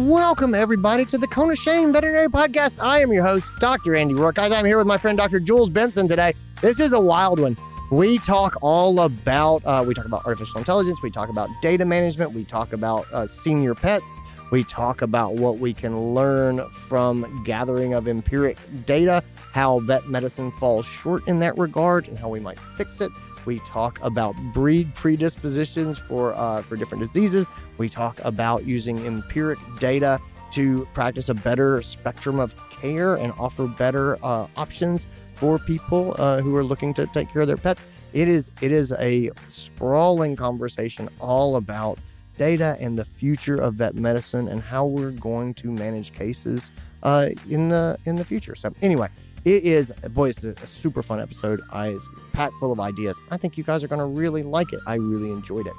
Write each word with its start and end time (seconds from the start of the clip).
Welcome, 0.00 0.54
everybody, 0.54 1.04
to 1.04 1.18
the 1.18 1.26
Cone 1.26 1.50
of 1.50 1.58
Shame 1.58 1.92
Veterinary 1.92 2.28
Podcast. 2.28 2.82
I 2.82 3.02
am 3.02 3.12
your 3.12 3.22
host, 3.22 3.44
Dr. 3.58 3.94
Andy 3.94 4.14
Roark. 4.14 4.36
Guys, 4.36 4.50
I'm 4.50 4.64
here 4.64 4.78
with 4.78 4.86
my 4.86 4.96
friend, 4.96 5.18
Dr. 5.18 5.38
Jules 5.40 5.68
Benson, 5.68 6.08
today. 6.08 6.32
This 6.62 6.80
is 6.80 6.94
a 6.94 6.98
wild 6.98 7.38
one. 7.38 7.54
We 7.90 8.18
talk 8.18 8.56
all 8.62 9.02
about, 9.02 9.62
uh, 9.66 9.84
we 9.86 9.92
talk 9.92 10.06
about 10.06 10.24
artificial 10.24 10.56
intelligence, 10.56 11.02
we 11.02 11.10
talk 11.10 11.28
about 11.28 11.50
data 11.60 11.84
management, 11.84 12.32
we 12.32 12.46
talk 12.46 12.72
about 12.72 13.12
uh, 13.12 13.26
senior 13.26 13.74
pets, 13.74 14.18
we 14.50 14.64
talk 14.64 15.02
about 15.02 15.34
what 15.34 15.58
we 15.58 15.74
can 15.74 16.14
learn 16.14 16.66
from 16.70 17.44
gathering 17.44 17.92
of 17.92 18.08
empiric 18.08 18.56
data, 18.86 19.22
how 19.52 19.80
vet 19.80 20.08
medicine 20.08 20.50
falls 20.52 20.86
short 20.86 21.28
in 21.28 21.40
that 21.40 21.58
regard, 21.58 22.08
and 22.08 22.18
how 22.18 22.30
we 22.30 22.40
might 22.40 22.58
fix 22.78 23.02
it. 23.02 23.12
We 23.46 23.58
talk 23.60 23.98
about 24.02 24.36
breed 24.52 24.94
predispositions 24.94 25.98
for 25.98 26.34
uh, 26.34 26.62
for 26.62 26.76
different 26.76 27.02
diseases. 27.02 27.46
We 27.78 27.88
talk 27.88 28.20
about 28.24 28.64
using 28.64 29.04
empiric 29.06 29.58
data 29.78 30.20
to 30.52 30.86
practice 30.94 31.28
a 31.28 31.34
better 31.34 31.80
spectrum 31.82 32.40
of 32.40 32.54
care 32.70 33.14
and 33.14 33.32
offer 33.38 33.66
better 33.66 34.18
uh, 34.24 34.46
options 34.56 35.06
for 35.34 35.58
people 35.58 36.14
uh, 36.18 36.40
who 36.40 36.54
are 36.56 36.64
looking 36.64 36.92
to 36.94 37.06
take 37.08 37.30
care 37.30 37.42
of 37.42 37.48
their 37.48 37.56
pets. 37.56 37.82
It 38.12 38.28
is 38.28 38.50
it 38.60 38.72
is 38.72 38.92
a 38.92 39.30
sprawling 39.50 40.36
conversation 40.36 41.08
all 41.18 41.56
about 41.56 41.98
data 42.36 42.76
and 42.80 42.98
the 42.98 43.04
future 43.04 43.56
of 43.56 43.74
vet 43.74 43.94
medicine 43.94 44.48
and 44.48 44.62
how 44.62 44.86
we're 44.86 45.10
going 45.10 45.52
to 45.54 45.70
manage 45.70 46.12
cases 46.12 46.70
uh, 47.02 47.28
in 47.48 47.68
the 47.68 47.98
in 48.04 48.16
the 48.16 48.24
future. 48.24 48.54
So 48.54 48.72
anyway, 48.82 49.08
it 49.44 49.64
is, 49.64 49.92
boy, 50.10 50.30
it's 50.30 50.44
a, 50.44 50.54
super 50.66 51.02
fun 51.02 51.20
episode. 51.20 51.60
I, 51.70 51.88
it's 51.88 52.08
packed 52.32 52.54
full 52.60 52.72
of 52.72 52.80
ideas. 52.80 53.18
I 53.30 53.36
think 53.36 53.56
you 53.56 53.64
guys 53.64 53.82
are 53.82 53.88
going 53.88 54.00
to 54.00 54.06
really 54.06 54.42
like 54.42 54.72
it. 54.72 54.80
I 54.86 54.94
really 54.96 55.30
enjoyed 55.30 55.66
it. 55.66 55.72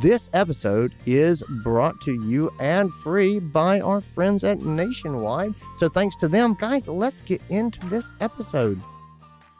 This 0.00 0.30
episode 0.32 0.94
is 1.04 1.42
brought 1.62 2.00
to 2.02 2.12
you 2.12 2.50
and 2.58 2.92
free 3.02 3.38
by 3.38 3.80
our 3.80 4.00
friends 4.00 4.42
at 4.42 4.60
Nationwide. 4.60 5.54
So 5.76 5.88
thanks 5.88 6.16
to 6.16 6.28
them, 6.28 6.56
guys, 6.58 6.88
let's 6.88 7.20
get 7.20 7.42
into 7.50 7.84
this 7.86 8.10
episode. 8.20 8.80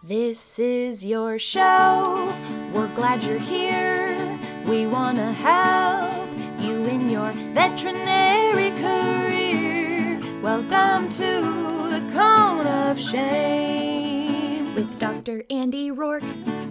This 0.02 0.58
is 0.58 1.04
your 1.04 1.38
show. 1.38 2.34
We're 2.72 2.94
glad 2.94 3.22
you're 3.22 3.38
here. 3.38 4.38
We 4.66 4.86
want 4.86 5.18
to 5.18 5.32
help 5.32 6.28
you 6.60 6.84
in 6.86 7.10
your 7.10 7.32
veterinary 7.52 8.70
career. 8.80 10.20
Welcome 10.42 11.10
to 11.10 11.73
Cone 12.14 12.64
of 12.68 13.00
Shame 13.00 14.72
with 14.76 15.00
Dr. 15.00 15.42
Andy 15.50 15.90
Roark. 15.90 16.22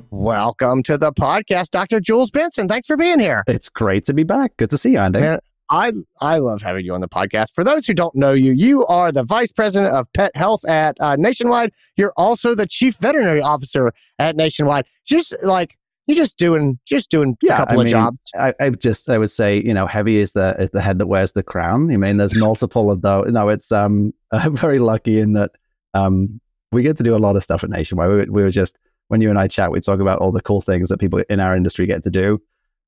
Welcome 0.10 0.84
to 0.84 0.98
the 0.98 1.12
podcast, 1.12 1.72
Dr. 1.72 2.00
Jules 2.00 2.32
Benson. 2.32 2.70
Thanks 2.70 2.88
for 2.88 2.96
being 2.96 3.20
here. 3.20 3.44
It's 3.48 3.68
great 3.68 4.06
to 4.06 4.14
be 4.14 4.24
back. 4.24 4.56
Good 4.56 4.70
to 4.70 4.78
see 4.78 4.94
you, 4.94 5.00
Andy. 5.00 5.20
Man, 5.20 5.40
I 5.70 5.92
I 6.22 6.38
love 6.38 6.62
having 6.62 6.86
you 6.86 6.94
on 6.94 7.02
the 7.02 7.10
podcast. 7.10 7.54
For 7.54 7.66
those 7.66 7.86
who 7.86 7.94
don't 7.94 8.16
know 8.16 8.32
you, 8.32 8.54
you 8.54 8.86
are 8.86 9.12
the 9.12 9.26
vice 9.26 9.52
president 9.52 9.94
of 9.94 10.08
pet 10.14 10.34
health 10.34 10.64
at 10.64 10.96
uh, 11.02 11.18
Nationwide. 11.18 11.74
You're 11.98 12.14
also 12.16 12.56
the 12.56 12.66
chief 12.66 12.96
veterinary 12.96 13.42
officer 13.42 13.92
at 14.20 14.38
Nationwide. 14.38 14.86
Just 15.06 15.36
like 15.44 15.78
you're 16.08 16.18
just 16.18 16.38
doing 16.38 16.80
just 16.86 17.10
doing 17.10 17.38
yeah, 17.42 17.56
a 17.56 17.58
couple 17.58 17.80
I 17.80 17.82
of 17.82 17.84
mean, 17.86 17.92
jobs. 17.92 18.18
I, 18.36 18.54
I 18.60 18.70
just 18.72 19.10
I 19.10 19.18
would 19.18 19.32
say 19.32 19.62
you 19.62 19.74
know 19.74 19.88
heavy 19.88 20.18
is 20.18 20.34
the 20.34 20.56
is 20.60 20.70
the 20.72 20.82
head 20.82 21.00
that 21.00 21.08
wears 21.08 21.34
the 21.34 21.44
crown. 21.44 21.92
I 21.92 21.98
mean, 21.98 22.18
there's 22.18 22.36
multiple 22.40 22.92
of 22.92 23.02
those. 23.02 23.32
No, 23.32 23.50
it's 23.50 23.72
um 23.72 24.14
I'm 24.32 24.56
very 24.56 24.80
lucky 24.80 25.20
in 25.20 25.34
that 25.34 25.52
um 25.94 26.40
we 26.72 26.84
get 26.84 26.98
to 26.98 27.04
do 27.04 27.16
a 27.16 27.18
lot 27.18 27.36
of 27.36 27.44
stuff 27.44 27.64
at 27.64 27.70
Nationwide. 27.70 28.10
We, 28.10 28.26
we 28.26 28.44
were 28.44 28.52
just 28.52 28.78
when 29.10 29.22
you 29.22 29.30
and 29.30 29.38
I 29.38 29.48
chat, 29.48 29.72
we 29.72 29.80
talk 29.80 30.00
about 30.00 30.20
all 30.20 30.32
the 30.32 30.42
cool 30.42 30.62
things 30.62 30.90
that 30.90 31.00
people 31.00 31.24
in 31.30 31.40
our 31.40 31.56
industry 31.56 31.86
get 31.86 32.04
to 32.04 32.10
do. 32.10 32.42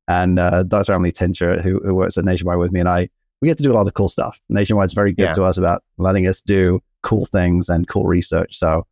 And 0.07 0.39
uh, 0.39 0.63
Dr. 0.63 0.93
Emily 0.93 1.11
Tincher, 1.11 1.61
who, 1.61 1.79
who 1.83 1.93
works 1.93 2.17
at 2.17 2.25
Nationwide 2.25 2.57
with 2.57 2.71
me, 2.71 2.79
and 2.79 2.89
I, 2.89 3.09
we 3.41 3.47
get 3.47 3.57
to 3.57 3.63
do 3.63 3.71
a 3.71 3.75
lot 3.75 3.87
of 3.87 3.93
cool 3.95 4.09
stuff. 4.09 4.39
Nationwide's 4.49 4.93
very 4.93 5.13
good 5.13 5.23
Yeah. 5.23 5.33
to 5.33 5.43
us 5.43 5.57
about 5.57 5.83
letting 5.97 6.25
us 6.27 6.41
do 6.41 6.81
cool 7.03 7.25
things 7.25 7.69
and 7.69 7.87
cool 7.87 8.05
research. 8.05 8.57
So 8.57 8.87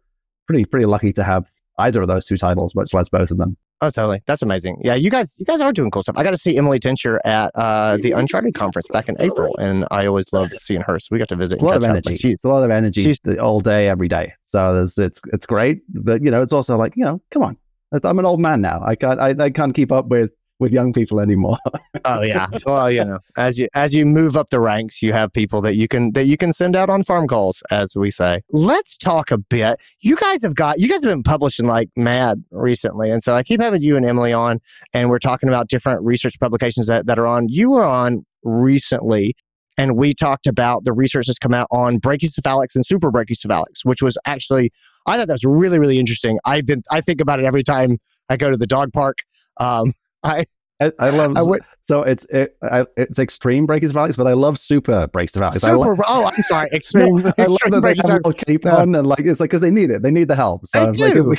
pretty 0.47 0.65
pretty 0.65 0.85
lucky 0.85 1.13
to 1.13 1.23
have 1.23 1.49
either 1.79 2.01
of 2.01 2.07
those 2.07 2.25
two 2.25 2.37
titles, 2.37 2.75
much 2.75 2.93
less 2.93 3.09
both 3.09 3.31
of 3.31 3.37
them. 3.37 3.57
Oh, 3.83 3.89
totally. 3.89 4.23
That's 4.25 4.41
amazing. 4.41 4.79
Yeah, 4.81 4.93
you 4.95 5.09
guys, 5.11 5.35
you 5.37 5.43
guys 5.45 5.59
are 5.59 5.73
doing 5.73 5.91
cool 5.91 6.03
stuff. 6.03 6.15
I 6.17 6.23
got 6.23 6.29
to 6.31 6.37
see 6.37 6.55
Emily 6.57 6.79
Tincher 6.79 7.19
at 7.25 7.51
uh, 7.53 7.97
the 7.97 8.13
Uncharted 8.13 8.53
conference 8.55 8.87
back 8.87 9.09
in 9.09 9.17
April, 9.19 9.57
and 9.57 9.85
I 9.91 10.05
always 10.05 10.31
love 10.31 10.51
seeing 10.53 10.79
her. 10.81 10.99
So 10.99 11.09
we 11.11 11.19
got 11.19 11.27
to 11.27 11.35
visit. 11.35 11.61
A 11.61 11.65
lot 11.65 11.75
of 11.75 11.83
energy. 11.83 12.09
Like, 12.11 12.19
she- 12.21 12.31
It's 12.31 12.45
a 12.45 12.47
lot 12.47 12.63
of 12.63 12.71
energy 12.71 13.03
she's- 13.03 13.37
all 13.39 13.59
day, 13.59 13.89
every 13.89 14.07
day. 14.07 14.33
So 14.45 14.81
it's 14.81 14.97
it's 14.97 15.45
great, 15.45 15.81
but 15.89 16.23
you 16.23 16.31
know, 16.31 16.41
it's 16.41 16.53
also 16.53 16.77
like 16.77 16.95
you 16.95 17.03
know, 17.03 17.21
come 17.31 17.43
on, 17.43 17.57
I'm 17.91 18.19
an 18.19 18.25
old 18.25 18.39
man 18.39 18.61
now. 18.61 18.79
I 18.81 18.95
can't 18.95 19.19
I, 19.19 19.35
I 19.37 19.49
can't 19.49 19.75
keep 19.75 19.91
up 19.91 20.07
with 20.07 20.31
with 20.63 20.73
young 20.73 20.93
people 20.93 21.19
anymore. 21.19 21.57
oh 22.05 22.21
yeah. 22.21 22.47
Well, 22.65 22.89
you 22.89 23.05
know, 23.05 23.19
as 23.37 23.59
you 23.59 23.67
as 23.75 23.93
you 23.93 24.05
move 24.05 24.35
up 24.35 24.49
the 24.49 24.59
ranks, 24.59 25.01
you 25.01 25.13
have 25.13 25.31
people 25.31 25.61
that 25.61 25.75
you 25.75 25.87
can 25.87 26.13
that 26.13 26.25
you 26.25 26.37
can 26.37 26.53
send 26.53 26.75
out 26.75 26.89
on 26.89 27.03
farm 27.03 27.27
calls, 27.27 27.61
as 27.69 27.95
we 27.95 28.09
say. 28.09 28.41
Let's 28.51 28.97
talk 28.97 29.29
a 29.29 29.37
bit. 29.37 29.79
You 29.99 30.15
guys 30.15 30.41
have 30.41 30.55
got 30.55 30.79
you 30.79 30.89
guys 30.89 31.03
have 31.03 31.11
been 31.11 31.21
publishing 31.21 31.67
like 31.67 31.89
mad 31.95 32.43
recently, 32.51 33.11
and 33.11 33.21
so 33.21 33.35
I 33.35 33.43
keep 33.43 33.61
having 33.61 33.83
you 33.83 33.95
and 33.95 34.05
Emily 34.05 34.33
on, 34.33 34.59
and 34.93 35.09
we're 35.09 35.19
talking 35.19 35.49
about 35.49 35.67
different 35.67 36.01
research 36.01 36.39
publications 36.39 36.87
that, 36.87 37.05
that 37.05 37.19
are 37.19 37.27
on. 37.27 37.47
You 37.49 37.69
were 37.69 37.83
on 37.83 38.25
recently. 38.43 39.35
And 39.75 39.97
we 39.97 40.13
talked 40.13 40.45
about 40.45 40.83
the 40.83 40.93
research 40.93 41.25
that's 41.25 41.39
come 41.39 41.53
out 41.53 41.67
on 41.71 41.99
brachycephalics 41.99 42.75
and 42.75 42.85
super 42.85 43.11
brachycephalics, 43.11 43.83
which 43.83 44.03
was 44.03 44.19
actually, 44.23 44.71
I 45.07 45.17
thought 45.17 45.25
that 45.25 45.33
was 45.33 45.43
really, 45.43 45.79
really 45.79 45.97
interesting. 45.97 46.37
I've 46.45 46.67
been, 46.67 46.83
I 46.91 47.01
think 47.01 47.19
about 47.19 47.39
it 47.39 47.45
every 47.45 47.63
time 47.63 47.97
I 48.29 48.37
go 48.37 48.51
to 48.51 48.57
the 48.57 48.67
dog 48.67 48.93
park. 48.93 49.17
Um, 49.59 49.93
I, 50.23 50.45
I, 50.81 50.91
I 50.99 51.09
love 51.11 51.37
I 51.37 51.43
would, 51.43 51.61
so 51.81 52.01
it's 52.01 52.25
it, 52.25 52.57
I, 52.63 52.85
it's 52.97 53.19
extreme 53.19 53.67
brachycephalics, 53.67 54.17
but 54.17 54.27
I 54.27 54.33
love 54.33 54.57
super 54.57 55.07
brachycephalics. 55.07 55.63
I, 55.63 55.71
Super. 55.71 55.95
lo- 55.95 55.95
oh, 56.07 56.31
I'm 56.35 56.43
sorry. 56.43 56.69
Extreme. 56.73 57.17
I 57.17 57.21
love 57.21 57.39
extreme 57.39 57.71
that 57.71 57.81
they 57.81 57.95
have 57.95 58.21
little 58.23 58.33
cape 58.33 58.65
on 58.65 58.95
and 58.95 59.07
like 59.07 59.19
it's 59.19 59.39
like 59.39 59.49
because 59.49 59.61
they 59.61 59.71
need 59.71 59.91
it. 59.91 60.01
They 60.01 60.11
need 60.11 60.27
the 60.27 60.35
help. 60.35 60.65
So 60.67 60.85
like, 60.85 60.95
do. 60.95 61.23
we- 61.23 61.37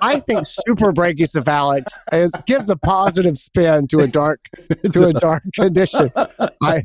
I 0.00 0.20
think 0.20 0.46
super 0.46 0.92
brachycephalics 0.92 1.92
is, 2.12 2.32
gives 2.46 2.70
a 2.70 2.76
positive 2.76 3.38
spin 3.38 3.86
to 3.88 3.98
a 3.98 4.06
dark 4.06 4.40
to 4.92 5.08
a 5.08 5.12
dark 5.12 5.42
condition. 5.54 6.10
I 6.62 6.84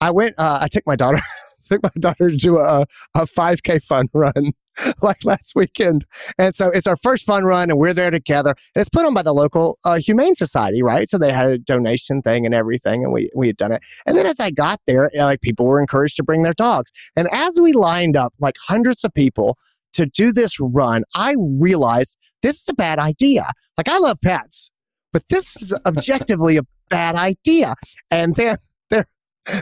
I 0.00 0.10
went. 0.10 0.34
Uh, 0.38 0.58
I 0.62 0.68
took 0.68 0.86
my 0.86 0.96
daughter. 0.96 1.18
took 1.68 1.82
my 1.82 1.90
daughter 1.98 2.30
to 2.30 2.36
do 2.36 2.58
a 2.58 2.86
a 3.14 3.26
5K 3.26 3.82
fun 3.82 4.08
run 4.12 4.52
like 5.02 5.24
last 5.24 5.52
weekend, 5.54 6.04
and 6.38 6.54
so 6.54 6.70
it's 6.70 6.86
our 6.86 6.96
first 7.02 7.24
fun 7.24 7.44
run, 7.44 7.70
and 7.70 7.78
we're 7.78 7.94
there 7.94 8.10
together. 8.10 8.54
And 8.74 8.80
it's 8.80 8.90
put 8.90 9.04
on 9.04 9.14
by 9.14 9.22
the 9.22 9.32
local 9.32 9.78
uh, 9.84 9.98
Humane 9.98 10.34
Society, 10.34 10.82
right? 10.82 11.08
So 11.08 11.18
they 11.18 11.32
had 11.32 11.48
a 11.48 11.58
donation 11.58 12.22
thing 12.22 12.44
and 12.44 12.54
everything, 12.54 13.04
and 13.04 13.12
we 13.12 13.28
we 13.34 13.46
had 13.46 13.56
done 13.56 13.72
it. 13.72 13.82
And 14.06 14.16
then 14.16 14.26
as 14.26 14.40
I 14.40 14.50
got 14.50 14.80
there, 14.86 15.10
uh, 15.18 15.24
like 15.24 15.40
people 15.40 15.66
were 15.66 15.80
encouraged 15.80 16.16
to 16.16 16.22
bring 16.22 16.42
their 16.42 16.54
dogs, 16.54 16.90
and 17.16 17.28
as 17.32 17.60
we 17.60 17.72
lined 17.72 18.16
up, 18.16 18.34
like 18.40 18.56
hundreds 18.66 19.04
of 19.04 19.14
people 19.14 19.58
to 19.94 20.06
do 20.06 20.32
this 20.32 20.58
run, 20.60 21.04
I 21.14 21.36
realized 21.38 22.18
this 22.42 22.60
is 22.60 22.68
a 22.68 22.74
bad 22.74 22.98
idea. 22.98 23.50
Like 23.78 23.88
I 23.88 23.98
love 23.98 24.18
pets, 24.22 24.70
but 25.12 25.22
this 25.28 25.56
is 25.56 25.72
objectively 25.86 26.56
a 26.56 26.62
bad 26.90 27.14
idea. 27.14 27.74
And 28.10 28.34
then 28.34 28.58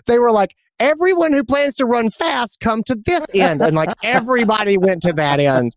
they 0.06 0.18
were 0.18 0.32
like, 0.32 0.54
everyone 0.82 1.32
who 1.32 1.44
plans 1.44 1.76
to 1.76 1.86
run 1.86 2.10
fast 2.10 2.58
come 2.60 2.82
to 2.86 2.96
this 3.06 3.24
end, 3.32 3.62
and 3.62 3.74
like 3.74 3.90
everybody 4.02 4.76
went 4.76 5.02
to 5.02 5.12
that 5.12 5.40
end. 5.40 5.74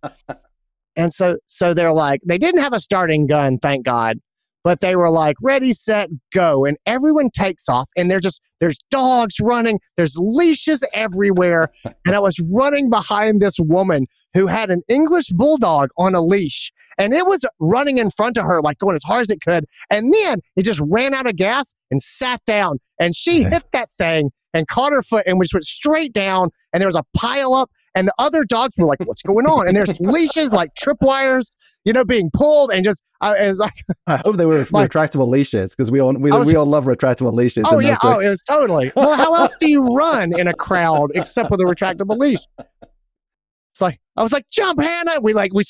And 0.98 1.14
so 1.14 1.38
so 1.46 1.74
they're 1.74 1.94
like, 1.94 2.22
they 2.26 2.38
didn't 2.38 2.62
have 2.62 2.74
a 2.74 2.80
starting 2.80 3.28
gun, 3.28 3.60
thank 3.60 3.86
God. 3.86 4.20
But 4.66 4.82
they 4.82 4.96
were 4.96 5.12
like, 5.12 5.36
ready, 5.44 5.74
set, 5.74 6.10
go. 6.34 6.66
And 6.66 6.76
everyone 6.88 7.30
takes 7.30 7.70
off. 7.70 7.88
And 7.96 8.10
they're 8.10 8.20
just, 8.20 8.42
there's 8.60 8.80
dogs 8.90 9.36
running, 9.40 9.80
there's 9.96 10.18
leashes 10.18 10.84
everywhere. 10.94 11.70
And 12.08 12.16
I 12.16 12.20
was 12.20 12.40
running 12.40 12.92
behind 12.92 13.42
this 13.42 13.56
woman 13.60 14.06
who 14.36 14.46
had 14.46 14.70
an 14.70 14.84
English 14.88 15.30
bulldog 15.30 15.90
on 15.98 16.14
a 16.14 16.22
leash. 16.22 16.72
And 17.00 17.14
it 17.14 17.26
was 17.26 17.44
running 17.60 17.98
in 17.98 18.12
front 18.12 18.38
of 18.38 18.46
her, 18.46 18.62
like 18.62 18.78
going 18.78 18.96
as 18.96 19.04
hard 19.04 19.22
as 19.22 19.30
it 19.32 19.40
could. 19.42 19.66
And 19.90 20.14
then 20.14 20.40
it 20.56 20.64
just 20.64 20.82
ran 20.84 21.14
out 21.14 21.28
of 21.28 21.36
gas 21.36 21.74
and 21.90 22.02
sat 22.02 22.42
down. 22.46 22.80
And 23.00 23.16
she 23.16 23.44
hit 23.44 23.64
that 23.72 23.90
thing 23.98 24.32
and 24.54 24.68
caught 24.68 24.94
her 24.94 25.04
foot 25.04 25.28
and 25.28 25.40
just 25.42 25.54
went 25.54 25.66
straight 25.66 26.14
down. 26.14 26.50
And 26.74 26.82
there 26.82 26.88
was 26.88 26.96
a 26.96 27.04
pile 27.16 27.54
up. 27.54 27.70
And 27.96 28.10
the 28.10 28.14
other 28.20 28.44
dogs 28.44 28.76
were 28.78 28.86
like, 28.86 29.00
what's 29.06 29.22
going 29.22 29.46
on? 29.48 29.68
And 29.68 29.76
there's 29.78 29.98
leashes, 30.02 30.52
like 30.52 30.72
tripwires, 30.76 31.50
you 31.86 31.94
know, 31.94 32.04
being 32.04 32.30
pulled. 32.34 32.72
And 32.72 32.84
just, 32.84 33.02
uh, 33.22 33.36
it 33.40 33.48
was 33.48 33.60
like, 33.60 33.72
I 34.08 34.18
hope 34.18 34.36
they 34.36 34.46
were 34.46 34.68
Like- 34.72 34.92
retractable 34.92 35.30
leashes 35.30 35.72
because 35.74 35.90
we 35.92 36.02
all 36.02 36.12
we, 36.14 36.30
was- 36.32 36.46
we 36.48 36.56
all 36.56 36.66
love 36.66 36.86
retractable 36.86 37.34
leashes. 37.34 37.64
oh, 37.68 37.80
yeah. 37.80 37.92
like- 37.92 38.00
Oh, 38.04 38.20
it 38.20 38.28
was 38.30 38.42
totally. 38.44 38.92
Well, 38.96 39.16
how 39.16 39.34
else 39.34 39.56
do 39.60 39.70
you 39.70 39.82
run 39.86 40.38
in 40.38 40.48
a 40.48 40.54
crowd 40.54 41.12
except 41.16 41.50
with 41.52 41.62
a 41.62 41.64
retractable 41.64 42.18
leash? 42.18 42.42
It's 42.60 43.82
like, 43.82 44.00
I 44.18 44.24
was 44.24 44.32
like, 44.32 44.46
jump, 44.52 44.82
Hannah. 44.82 45.20
We 45.22 45.34
like, 45.34 45.52
we, 45.54 45.64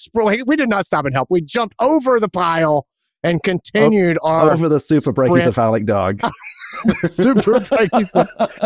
we 0.45 0.56
did 0.56 0.69
not 0.69 0.86
stop 0.86 1.06
and 1.06 1.13
help. 1.13 1.28
We 1.31 1.42
jumped 1.42 1.75
over 1.80 2.19
the 2.19 2.30
pile 2.30 2.88
and 3.24 3.42
continued 3.44 4.18
our 4.24 4.51
over 4.51 4.69
the 4.69 4.80
super 4.80 5.12
brachycephalic 5.13 5.86
dog. 5.86 6.21
super. 7.07 7.60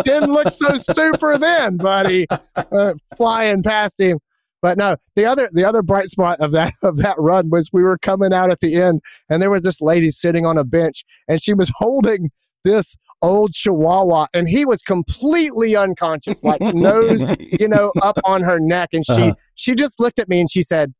Didn't 0.04 0.30
look 0.32 0.50
so 0.50 0.76
super 0.76 1.38
then, 1.38 1.78
buddy. 1.78 2.26
Uh, 2.56 2.94
flying 3.18 3.64
past 3.64 4.00
him. 4.00 4.20
But 4.62 4.78
no, 4.78 4.98
the 5.16 5.26
other 5.26 5.50
the 5.54 5.64
other 5.64 5.82
bright 5.82 6.10
spot 6.10 6.40
of 6.42 6.52
that 6.52 6.74
of 6.84 6.98
that 6.98 7.16
run 7.18 7.50
was 7.50 7.70
we 7.72 7.82
were 7.84 7.98
coming 7.98 8.34
out 8.34 8.52
at 8.52 8.60
the 8.60 8.76
end, 8.76 9.02
and 9.30 9.42
there 9.42 9.50
was 9.50 9.64
this 9.64 9.80
lady 9.82 10.10
sitting 10.10 10.46
on 10.46 10.58
a 10.58 10.66
bench, 10.66 11.06
and 11.30 11.42
she 11.42 11.54
was 11.54 11.72
holding 11.78 12.30
this 12.66 12.98
old 13.22 13.54
Chihuahua, 13.54 14.28
and 14.34 14.50
he 14.50 14.66
was 14.66 14.82
completely 14.82 15.78
unconscious, 15.78 16.44
like 16.44 16.60
nose, 16.74 17.32
you 17.40 17.70
know, 17.70 17.94
up 18.02 18.18
on 18.26 18.44
her 18.44 18.60
neck, 18.60 18.90
and 18.92 19.06
she 19.06 19.14
Uh-huh. 19.14 19.34
she 19.56 19.76
just 19.76 19.98
looked 20.00 20.20
at 20.20 20.28
me 20.28 20.42
and 20.42 20.52
she 20.52 20.62
said, 20.62 20.94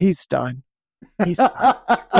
"He's 0.00 0.26
done." 0.26 0.64
He's 1.24 1.38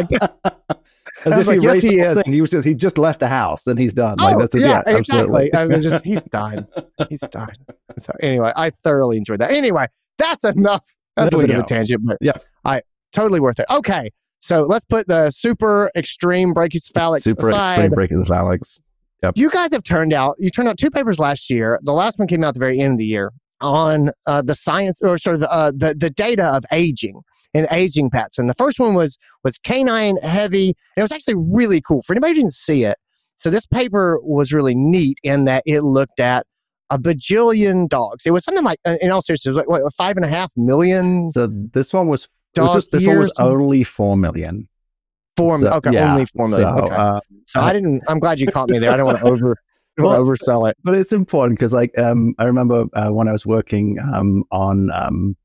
As 1.25 1.33
if 1.33 1.39
was 1.39 1.47
he 1.49 1.53
like, 1.55 1.63
yes, 1.63 1.83
the 1.83 1.89
he 1.89 1.99
is. 2.01 2.19
thing. 2.23 2.33
He 2.33 2.41
was 2.41 2.51
just 2.51 2.67
he 2.67 2.75
just 2.75 2.99
left 2.99 3.21
the 3.21 3.29
house 3.29 3.67
and 3.67 3.79
he's 3.79 3.95
done. 3.95 4.17
Like 4.19 4.37
oh, 4.37 4.41
that's 4.41 4.55
yeah, 4.55 4.83
yeah, 4.87 4.97
exactly. 4.99 5.51
absolutely. 5.51 5.55
I 5.55 5.67
was 5.67 5.83
just, 5.83 6.05
he's 6.05 6.23
done. 6.31 6.67
He's 7.09 7.21
done. 7.31 7.53
So 7.99 8.13
anyway, 8.21 8.53
I 8.57 8.71
thoroughly 8.71 9.17
enjoyed 9.17 9.41
that. 9.41 9.51
Anyway, 9.51 9.87
that's 10.19 10.45
enough. 10.45 10.85
That's 11.17 11.31
There 11.31 11.41
a 11.43 11.47
bit 11.47 11.57
of 11.57 11.63
a 11.63 11.67
tangent, 11.67 12.03
but 12.05 12.17
Yeah. 12.21 12.33
I 12.65 12.83
totally 13.13 13.41
worth 13.41 13.59
it. 13.59 13.67
Okay, 13.71 14.11
so 14.41 14.63
let's 14.63 14.85
put 14.85 15.09
the 15.09 15.31
super 15.31 15.91
extreme 15.97 16.55
brachycephalics 16.55 17.23
Super 17.23 17.49
aside. 17.49 17.93
extreme 17.93 18.25
the 18.25 18.35
Alex. 18.35 18.81
You 19.35 19.51
guys 19.51 19.73
have 19.73 19.83
turned 19.83 20.13
out. 20.13 20.37
You 20.39 20.49
turned 20.51 20.69
out 20.69 20.79
two 20.79 20.91
papers 20.91 21.19
last 21.19 21.51
year. 21.51 21.81
The 21.83 21.93
last 21.93 22.19
one 22.19 22.29
came 22.29 22.45
out 22.45 22.49
at 22.49 22.55
the 22.55 22.61
very 22.61 22.79
end 22.79 22.93
of 22.93 22.99
the 22.99 23.07
year 23.07 23.33
on 23.61 24.11
uh, 24.29 24.43
the 24.43 24.55
science 24.55 25.01
or 25.03 25.19
sort 25.19 25.37
of 25.37 25.43
uh, 25.45 25.73
the 25.73 25.95
the 25.99 26.11
data 26.11 26.47
of 26.55 26.65
aging 26.71 27.21
and 27.55 27.67
aging 27.71 28.11
pets. 28.11 28.39
And 28.39 28.49
the 28.49 28.55
first 28.55 28.79
one 28.79 28.95
was 28.95 29.17
was 29.45 29.59
canine 29.59 30.17
heavy. 30.19 30.69
And 30.69 30.99
it 30.99 31.03
was 31.03 31.13
actually 31.13 31.37
really 31.37 31.81
cool. 31.81 32.03
For 32.03 32.13
anybody 32.13 32.33
who 32.33 32.41
didn't 32.43 32.55
see 32.55 32.85
it, 32.85 32.99
so 33.37 33.51
this 33.51 33.67
paper 33.67 34.19
was 34.23 34.53
really 34.53 34.75
neat 34.75 35.19
in 35.23 35.45
that 35.45 35.63
it 35.67 35.83
looked 35.83 36.21
at 36.21 36.47
a 36.91 36.99
bajillion 36.99 37.89
dogs. 37.89 38.27
It 38.27 38.33
was 38.33 38.45
something 38.45 38.65
like, 38.65 38.79
uh, 38.87 38.97
in 39.01 39.11
all 39.11 39.23
seriousness, 39.23 39.55
like 39.55 39.69
what, 39.69 39.83
five 39.95 40.17
and 40.17 40.25
a 40.25 40.29
half 40.29 40.51
million 40.57 41.31
So 41.33 41.47
this 41.47 41.93
one 41.93 42.09
was, 42.09 42.29
was 42.57 42.75
just, 42.75 42.91
this 42.91 43.07
one 43.07 43.19
was 43.19 43.33
only 43.39 43.85
four 43.85 44.17
million. 44.17 44.69
Four, 45.37 45.61
So, 45.61 45.69
okay, 45.75 45.93
yeah, 45.93 46.11
only 46.11 46.27
four 46.27 46.49
million. 46.49 46.69
So, 46.69 46.85
okay. 46.85 46.95
uh, 46.95 47.21
so 47.47 47.61
I 47.61 47.73
didn't. 47.73 48.03
I'm 48.09 48.19
glad 48.19 48.41
you 48.41 48.49
caught 48.49 48.71
me 48.71 48.79
there. 48.81 48.91
I 48.91 48.97
don't 48.97 49.07
want 49.07 49.19
to 49.19 49.25
over 49.29 49.53
I 49.53 50.03
don't 50.03 50.07
wanna 50.07 50.25
Well, 50.25 50.27
oversell 50.27 50.69
it. 50.71 50.77
but 50.83 50.95
it's 50.95 51.13
important 51.13 51.59
because 51.59 51.73
like 51.73 51.97
um 51.99 52.35
I 52.39 52.45
remember 52.45 52.87
uh, 52.95 53.11
when 53.11 53.29
I 53.29 53.33
was 53.33 53.47
working 53.47 53.99
um 54.01 54.45
on 54.51 54.91
um 54.91 55.37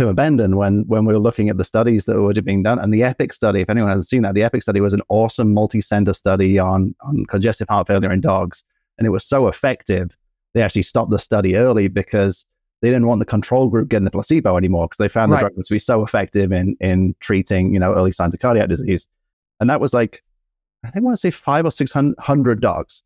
Pimobendan 0.00 0.54
when 0.56 0.84
when 0.86 1.04
we 1.04 1.12
were 1.12 1.20
looking 1.20 1.50
at 1.50 1.58
the 1.58 1.64
studies 1.64 2.06
that 2.06 2.16
were 2.16 2.22
already 2.22 2.40
being 2.40 2.62
done 2.62 2.78
and 2.78 2.92
the 2.92 3.02
EPIC 3.02 3.32
study 3.32 3.60
if 3.60 3.68
anyone 3.68 3.90
hasn't 3.90 4.08
seen 4.08 4.22
that 4.22 4.34
the 4.34 4.42
EPIC 4.42 4.62
study 4.62 4.80
was 4.80 4.94
an 4.94 5.02
awesome 5.08 5.52
multi-center 5.52 6.14
study 6.14 6.58
on 6.58 6.94
on 7.02 7.26
congestive 7.26 7.68
heart 7.68 7.86
failure 7.86 8.10
in 8.10 8.20
dogs 8.20 8.64
and 8.96 9.06
it 9.06 9.10
was 9.10 9.24
so 9.24 9.46
effective 9.46 10.10
they 10.54 10.62
actually 10.62 10.82
stopped 10.82 11.10
the 11.10 11.18
study 11.18 11.54
early 11.54 11.86
because 11.86 12.46
they 12.80 12.88
didn't 12.88 13.06
want 13.06 13.18
the 13.18 13.26
control 13.26 13.68
group 13.68 13.90
getting 13.90 14.06
the 14.06 14.10
placebo 14.10 14.56
anymore 14.56 14.86
because 14.86 14.98
they 14.98 15.08
found 15.08 15.30
Right. 15.30 15.40
the 15.40 15.48
drug 15.48 15.56
was 15.58 15.68
to 15.68 15.74
be 15.74 15.78
so 15.78 16.02
effective 16.02 16.50
in 16.50 16.76
in 16.80 17.14
treating 17.20 17.74
you 17.74 17.78
know 17.78 17.92
early 17.92 18.12
signs 18.12 18.32
of 18.32 18.40
cardiac 18.40 18.70
disease 18.70 19.06
and 19.60 19.68
that 19.68 19.80
was 19.80 19.92
like 19.92 20.22
I 20.82 20.90
think 20.90 21.02
I 21.02 21.04
want 21.04 21.16
to 21.16 21.20
say 21.20 21.30
five 21.30 21.66
or 21.66 21.70
six 21.70 21.92
hundred 21.92 22.62
dogs 22.62 23.02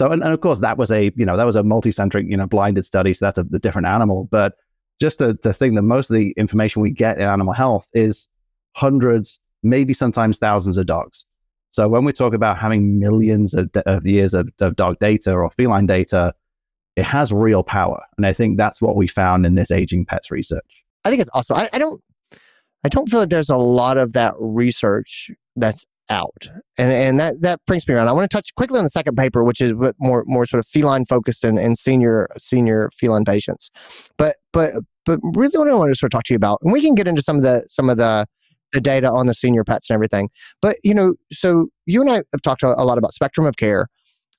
so, 0.00 0.10
and, 0.10 0.22
and 0.22 0.32
of 0.32 0.40
course, 0.40 0.58
that 0.60 0.78
was 0.78 0.90
a 0.90 1.12
you 1.14 1.24
know 1.24 1.36
that 1.36 1.44
was 1.44 1.54
a 1.54 1.62
multicentric 1.62 2.28
you 2.28 2.36
know 2.36 2.46
blinded 2.46 2.84
study, 2.84 3.14
so 3.14 3.26
that's 3.26 3.38
a, 3.38 3.42
a 3.54 3.58
different 3.60 3.86
animal. 3.86 4.26
But 4.32 4.54
just 5.02 5.18
to, 5.18 5.34
to 5.34 5.52
think 5.52 5.74
that 5.74 5.82
most 5.82 6.10
of 6.10 6.14
the 6.14 6.30
information 6.36 6.80
we 6.80 6.92
get 6.92 7.18
in 7.18 7.24
animal 7.24 7.52
health 7.52 7.88
is 7.92 8.28
hundreds, 8.76 9.40
maybe 9.64 9.92
sometimes 9.92 10.38
thousands 10.38 10.78
of 10.78 10.86
dogs. 10.86 11.24
So 11.72 11.88
when 11.88 12.04
we 12.04 12.12
talk 12.12 12.34
about 12.34 12.56
having 12.56 13.00
millions 13.00 13.52
of, 13.52 13.68
of 13.84 14.06
years 14.06 14.32
of, 14.32 14.48
of 14.60 14.76
dog 14.76 15.00
data 15.00 15.32
or 15.32 15.50
feline 15.50 15.86
data, 15.86 16.32
it 16.94 17.02
has 17.02 17.32
real 17.32 17.64
power, 17.64 18.00
and 18.16 18.26
I 18.26 18.32
think 18.32 18.58
that's 18.58 18.80
what 18.80 18.94
we 18.94 19.08
found 19.08 19.44
in 19.44 19.56
this 19.56 19.72
aging 19.72 20.04
pets 20.06 20.30
research. 20.30 20.84
I 21.04 21.10
think 21.10 21.20
it's 21.20 21.30
awesome. 21.34 21.56
I, 21.56 21.68
I 21.72 21.78
don't 21.78 22.00
I 22.84 22.88
don't 22.88 23.08
feel 23.08 23.20
like 23.20 23.30
there's 23.30 23.50
a 23.50 23.56
lot 23.56 23.96
of 23.98 24.12
that 24.12 24.34
research 24.38 25.30
that's 25.56 25.84
out. 26.12 26.48
And 26.78 26.92
and 26.92 27.18
that 27.18 27.40
that 27.40 27.60
brings 27.66 27.88
me 27.88 27.94
around. 27.94 28.08
I 28.08 28.12
want 28.12 28.30
to 28.30 28.36
touch 28.36 28.54
quickly 28.54 28.78
on 28.78 28.84
the 28.84 28.90
second 28.90 29.16
paper, 29.16 29.42
which 29.42 29.60
is 29.60 29.72
more 29.98 30.22
more 30.26 30.46
sort 30.46 30.60
of 30.60 30.66
feline 30.66 31.04
focused 31.04 31.44
and, 31.44 31.58
and 31.58 31.76
senior 31.76 32.28
senior 32.38 32.90
feline 32.94 33.24
patients. 33.24 33.70
But 34.16 34.36
but 34.52 34.74
but 35.04 35.18
really 35.22 35.58
what 35.58 35.68
I 35.68 35.74
want 35.74 35.90
to 35.90 35.96
sort 35.96 36.12
of 36.12 36.18
talk 36.18 36.24
to 36.24 36.34
you 36.34 36.36
about, 36.36 36.60
and 36.62 36.72
we 36.72 36.80
can 36.80 36.94
get 36.94 37.08
into 37.08 37.22
some 37.22 37.36
of 37.36 37.42
the 37.42 37.64
some 37.68 37.90
of 37.90 37.96
the 37.96 38.26
the 38.72 38.80
data 38.80 39.10
on 39.10 39.26
the 39.26 39.34
senior 39.34 39.64
pets 39.64 39.90
and 39.90 39.94
everything. 39.94 40.28
But 40.60 40.76
you 40.84 40.94
know, 40.94 41.14
so 41.32 41.68
you 41.86 42.00
and 42.00 42.10
I 42.10 42.22
have 42.32 42.42
talked 42.42 42.62
a, 42.62 42.80
a 42.80 42.84
lot 42.84 42.98
about 42.98 43.12
spectrum 43.14 43.46
of 43.46 43.56
care. 43.56 43.88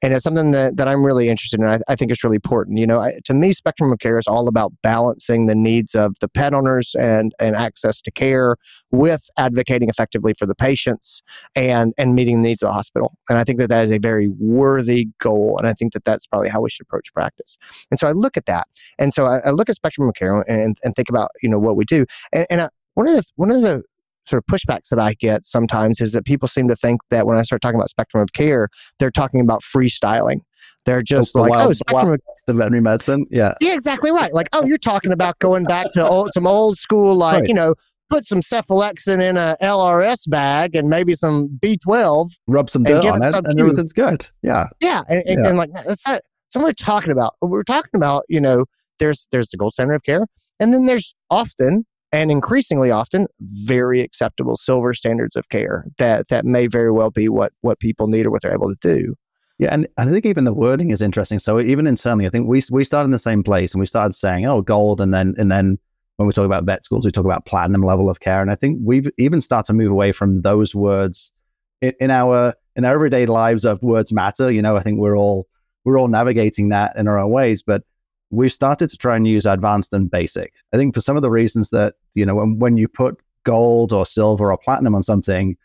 And 0.03 0.13
it's 0.13 0.23
something 0.23 0.51
that, 0.51 0.75
that 0.75 0.87
I'm 0.87 1.05
really 1.05 1.29
interested 1.29 1.61
in. 1.61 1.65
I, 1.65 1.79
I 1.87 1.95
think 1.95 2.11
it's 2.11 2.23
really 2.23 2.35
important. 2.35 2.77
You 2.77 2.85
know, 2.85 2.99
I, 2.99 3.13
to 3.23 3.33
me, 3.33 3.53
spectrum 3.53 3.91
of 3.91 3.99
care 3.99 4.19
is 4.19 4.27
all 4.27 4.49
about 4.49 4.73
balancing 4.83 5.47
the 5.47 5.55
needs 5.55 5.95
of 5.95 6.13
the 6.19 6.27
pet 6.27 6.53
owners 6.53 6.93
and, 6.99 7.33
and 7.39 7.55
access 7.55 8.01
to 8.01 8.11
care 8.11 8.57
with 8.91 9.23
advocating 9.37 9.87
effectively 9.87 10.33
for 10.33 10.45
the 10.45 10.55
patients 10.55 11.23
and, 11.55 11.93
and 11.97 12.15
meeting 12.15 12.41
the 12.41 12.49
needs 12.49 12.61
of 12.61 12.67
the 12.67 12.73
hospital. 12.73 13.13
And 13.29 13.37
I 13.39 13.45
think 13.45 13.59
that 13.59 13.69
that 13.69 13.85
is 13.85 13.91
a 13.91 13.97
very 13.97 14.27
worthy 14.27 15.07
goal. 15.19 15.57
And 15.57 15.67
I 15.67 15.73
think 15.73 15.93
that 15.93 16.03
that's 16.03 16.27
probably 16.27 16.49
how 16.49 16.59
we 16.59 16.69
should 16.69 16.85
approach 16.85 17.13
practice. 17.13 17.57
And 17.89 17.97
so 17.97 18.07
I 18.07 18.11
look 18.11 18.35
at 18.35 18.45
that. 18.47 18.67
And 18.99 19.13
so 19.13 19.25
I, 19.25 19.39
I 19.39 19.51
look 19.51 19.69
at 19.69 19.75
spectrum 19.77 20.09
of 20.09 20.15
care 20.15 20.41
and, 20.41 20.77
and 20.83 20.95
think 20.95 21.07
about, 21.07 21.31
you 21.41 21.47
know, 21.47 21.59
what 21.59 21.77
we 21.77 21.85
do. 21.85 22.05
And, 22.33 22.45
and 22.49 22.61
I, 22.61 22.69
one 22.95 23.07
of 23.07 23.15
the, 23.15 23.23
one 23.37 23.51
of 23.51 23.61
the 23.61 23.83
sort 24.25 24.41
of 24.41 24.45
pushbacks 24.53 24.89
that 24.89 24.99
I 24.99 25.13
get 25.15 25.43
sometimes 25.45 25.99
is 26.01 26.11
that 26.13 26.25
people 26.25 26.47
seem 26.47 26.67
to 26.69 26.75
think 26.75 27.01
that 27.09 27.27
when 27.27 27.37
I 27.37 27.43
start 27.43 27.61
talking 27.61 27.75
about 27.79 27.89
spectrum 27.89 28.21
of 28.21 28.33
care, 28.33 28.69
they're 28.99 29.11
talking 29.11 29.41
about 29.41 29.61
freestyling. 29.61 30.41
They're 30.85 30.97
oh, 30.97 31.01
just 31.01 31.33
the 31.33 31.41
like, 31.41 31.49
wild- 31.51 31.69
oh, 31.69 31.73
spectrum 31.73 32.05
wild- 32.07 32.13
of 32.15 32.21
The 32.47 32.53
veterinary 32.53 32.81
medicine, 32.81 33.25
yeah, 33.31 33.53
yeah, 33.61 33.73
exactly 33.73 34.11
right. 34.11 34.33
Like, 34.33 34.49
oh, 34.53 34.65
you're 34.65 34.77
talking 34.77 35.11
about 35.11 35.39
going 35.39 35.63
back 35.63 35.91
to 35.93 36.07
old, 36.07 36.31
some 36.33 36.45
old 36.47 36.77
school, 36.77 37.15
like, 37.15 37.41
Right. 37.41 37.47
you 37.47 37.53
know, 37.53 37.75
put 38.09 38.25
some 38.25 38.41
cephalexin 38.41 39.21
in 39.21 39.37
a 39.37 39.55
LRS 39.61 40.29
bag 40.29 40.75
and 40.75 40.87
maybe 40.89 41.15
some 41.15 41.57
B12. 41.61 42.29
rub 42.47 42.69
some 42.69 42.83
dirt 42.83 43.05
on 43.05 43.23
it, 43.23 43.33
and 43.33 43.59
everything's 43.59 43.93
good. 43.93 44.27
Yeah, 44.41 44.67
Yeah. 44.81 45.03
And, 45.09 45.23
and, 45.25 45.39
Yeah. 45.43 45.49
and 45.49 45.57
like, 45.57 45.71
that's 45.73 46.05
not, 46.07 46.21
so 46.49 46.61
we're 46.61 46.73
talking 46.73 47.11
about, 47.11 47.35
we're 47.41 47.63
talking 47.63 47.91
about, 47.95 48.25
you 48.29 48.39
know, 48.39 48.65
there's, 48.99 49.27
there's 49.31 49.49
the 49.49 49.57
gold 49.57 49.73
standard 49.73 49.95
of 49.95 50.03
care. 50.03 50.25
And 50.59 50.73
then 50.73 50.85
there's 50.85 51.15
often 51.31 51.85
and 52.13 52.31
increasingly 52.31 52.91
often 52.91 53.27
very 53.41 53.99
acceptable 53.99 54.55
silver 54.55 54.93
standards 54.93 55.35
of 55.35 55.49
care 55.49 55.85
that, 55.97 56.29
that 56.29 56.45
may 56.45 56.67
very 56.67 56.91
well 56.91 57.11
be 57.11 57.27
what, 57.27 57.51
what 57.61 57.79
people 57.79 58.07
need 58.07 58.25
or 58.25 58.31
what 58.31 58.43
they're 58.43 58.53
able 58.53 58.69
to 58.69 58.77
do. 58.81 59.15
Yeah, 59.59 59.69
and, 59.71 59.87
and 59.97 60.09
I 60.09 60.13
think 60.13 60.25
even 60.25 60.45
the 60.45 60.53
wording 60.53 60.91
is 60.91 61.01
interesting. 61.01 61.39
So 61.39 61.59
even 61.59 61.87
internally, 61.87 62.25
I 62.25 62.29
think 62.29 62.47
we 62.47 62.61
we 62.71 62.83
started 62.83 63.05
in 63.05 63.11
the 63.11 63.19
same 63.19 63.43
place 63.43 63.73
and 63.73 63.79
we 63.79 63.85
started 63.85 64.13
saying, 64.13 64.45
"Oh, 64.47 64.61
gold," 64.61 64.99
and 64.99 65.13
then 65.13 65.35
and 65.37 65.51
then 65.51 65.77
when 66.17 66.27
we 66.27 66.33
talk 66.33 66.45
about 66.45 66.65
vet 66.65 66.83
schools, 66.83 67.05
we 67.05 67.11
talk 67.11 67.25
about 67.25 67.45
platinum 67.45 67.81
level 67.81 68.09
of 68.09 68.19
care. 68.19 68.41
And 68.41 68.49
I 68.49 68.55
think 68.55 68.79
we've 68.83 69.09
even 69.19 69.41
started 69.41 69.67
to 69.67 69.73
move 69.73 69.91
away 69.91 70.11
from 70.11 70.41
those 70.41 70.73
words 70.73 71.31
in, 71.81 71.93
in 71.99 72.09
our 72.09 72.55
in 72.75 72.83
our 72.83 72.93
everyday 72.93 73.27
lives 73.27 73.63
of 73.63 73.81
words 73.83 74.11
matter. 74.11 74.51
You 74.51 74.61
know, 74.61 74.75
I 74.75 74.81
think 74.81 74.99
we're 74.99 75.17
all 75.17 75.47
we're 75.85 75.99
all 75.99 76.07
navigating 76.07 76.69
that 76.69 76.95
in 76.97 77.07
our 77.07 77.19
own 77.19 77.31
ways, 77.31 77.61
but 77.61 77.83
we've 78.31 78.51
started 78.51 78.89
to 78.89 78.97
try 78.97 79.15
and 79.15 79.27
use 79.27 79.45
advanced 79.45 79.93
and 79.93 80.09
basic. 80.09 80.53
I 80.73 80.77
think 80.77 80.95
for 80.95 81.01
some 81.01 81.15
of 81.15 81.21
the 81.21 81.29
reasons 81.29 81.69
that 81.69 81.93
you 82.15 82.25
know 82.25 82.35
when 82.35 82.59
when 82.59 82.77
you 82.77 82.87
put 82.87 83.19
gold 83.43 83.91
or 83.91 84.05
silver 84.05 84.51
or 84.51 84.57
platinum 84.57 84.95
on 84.95 85.03
something 85.03 85.57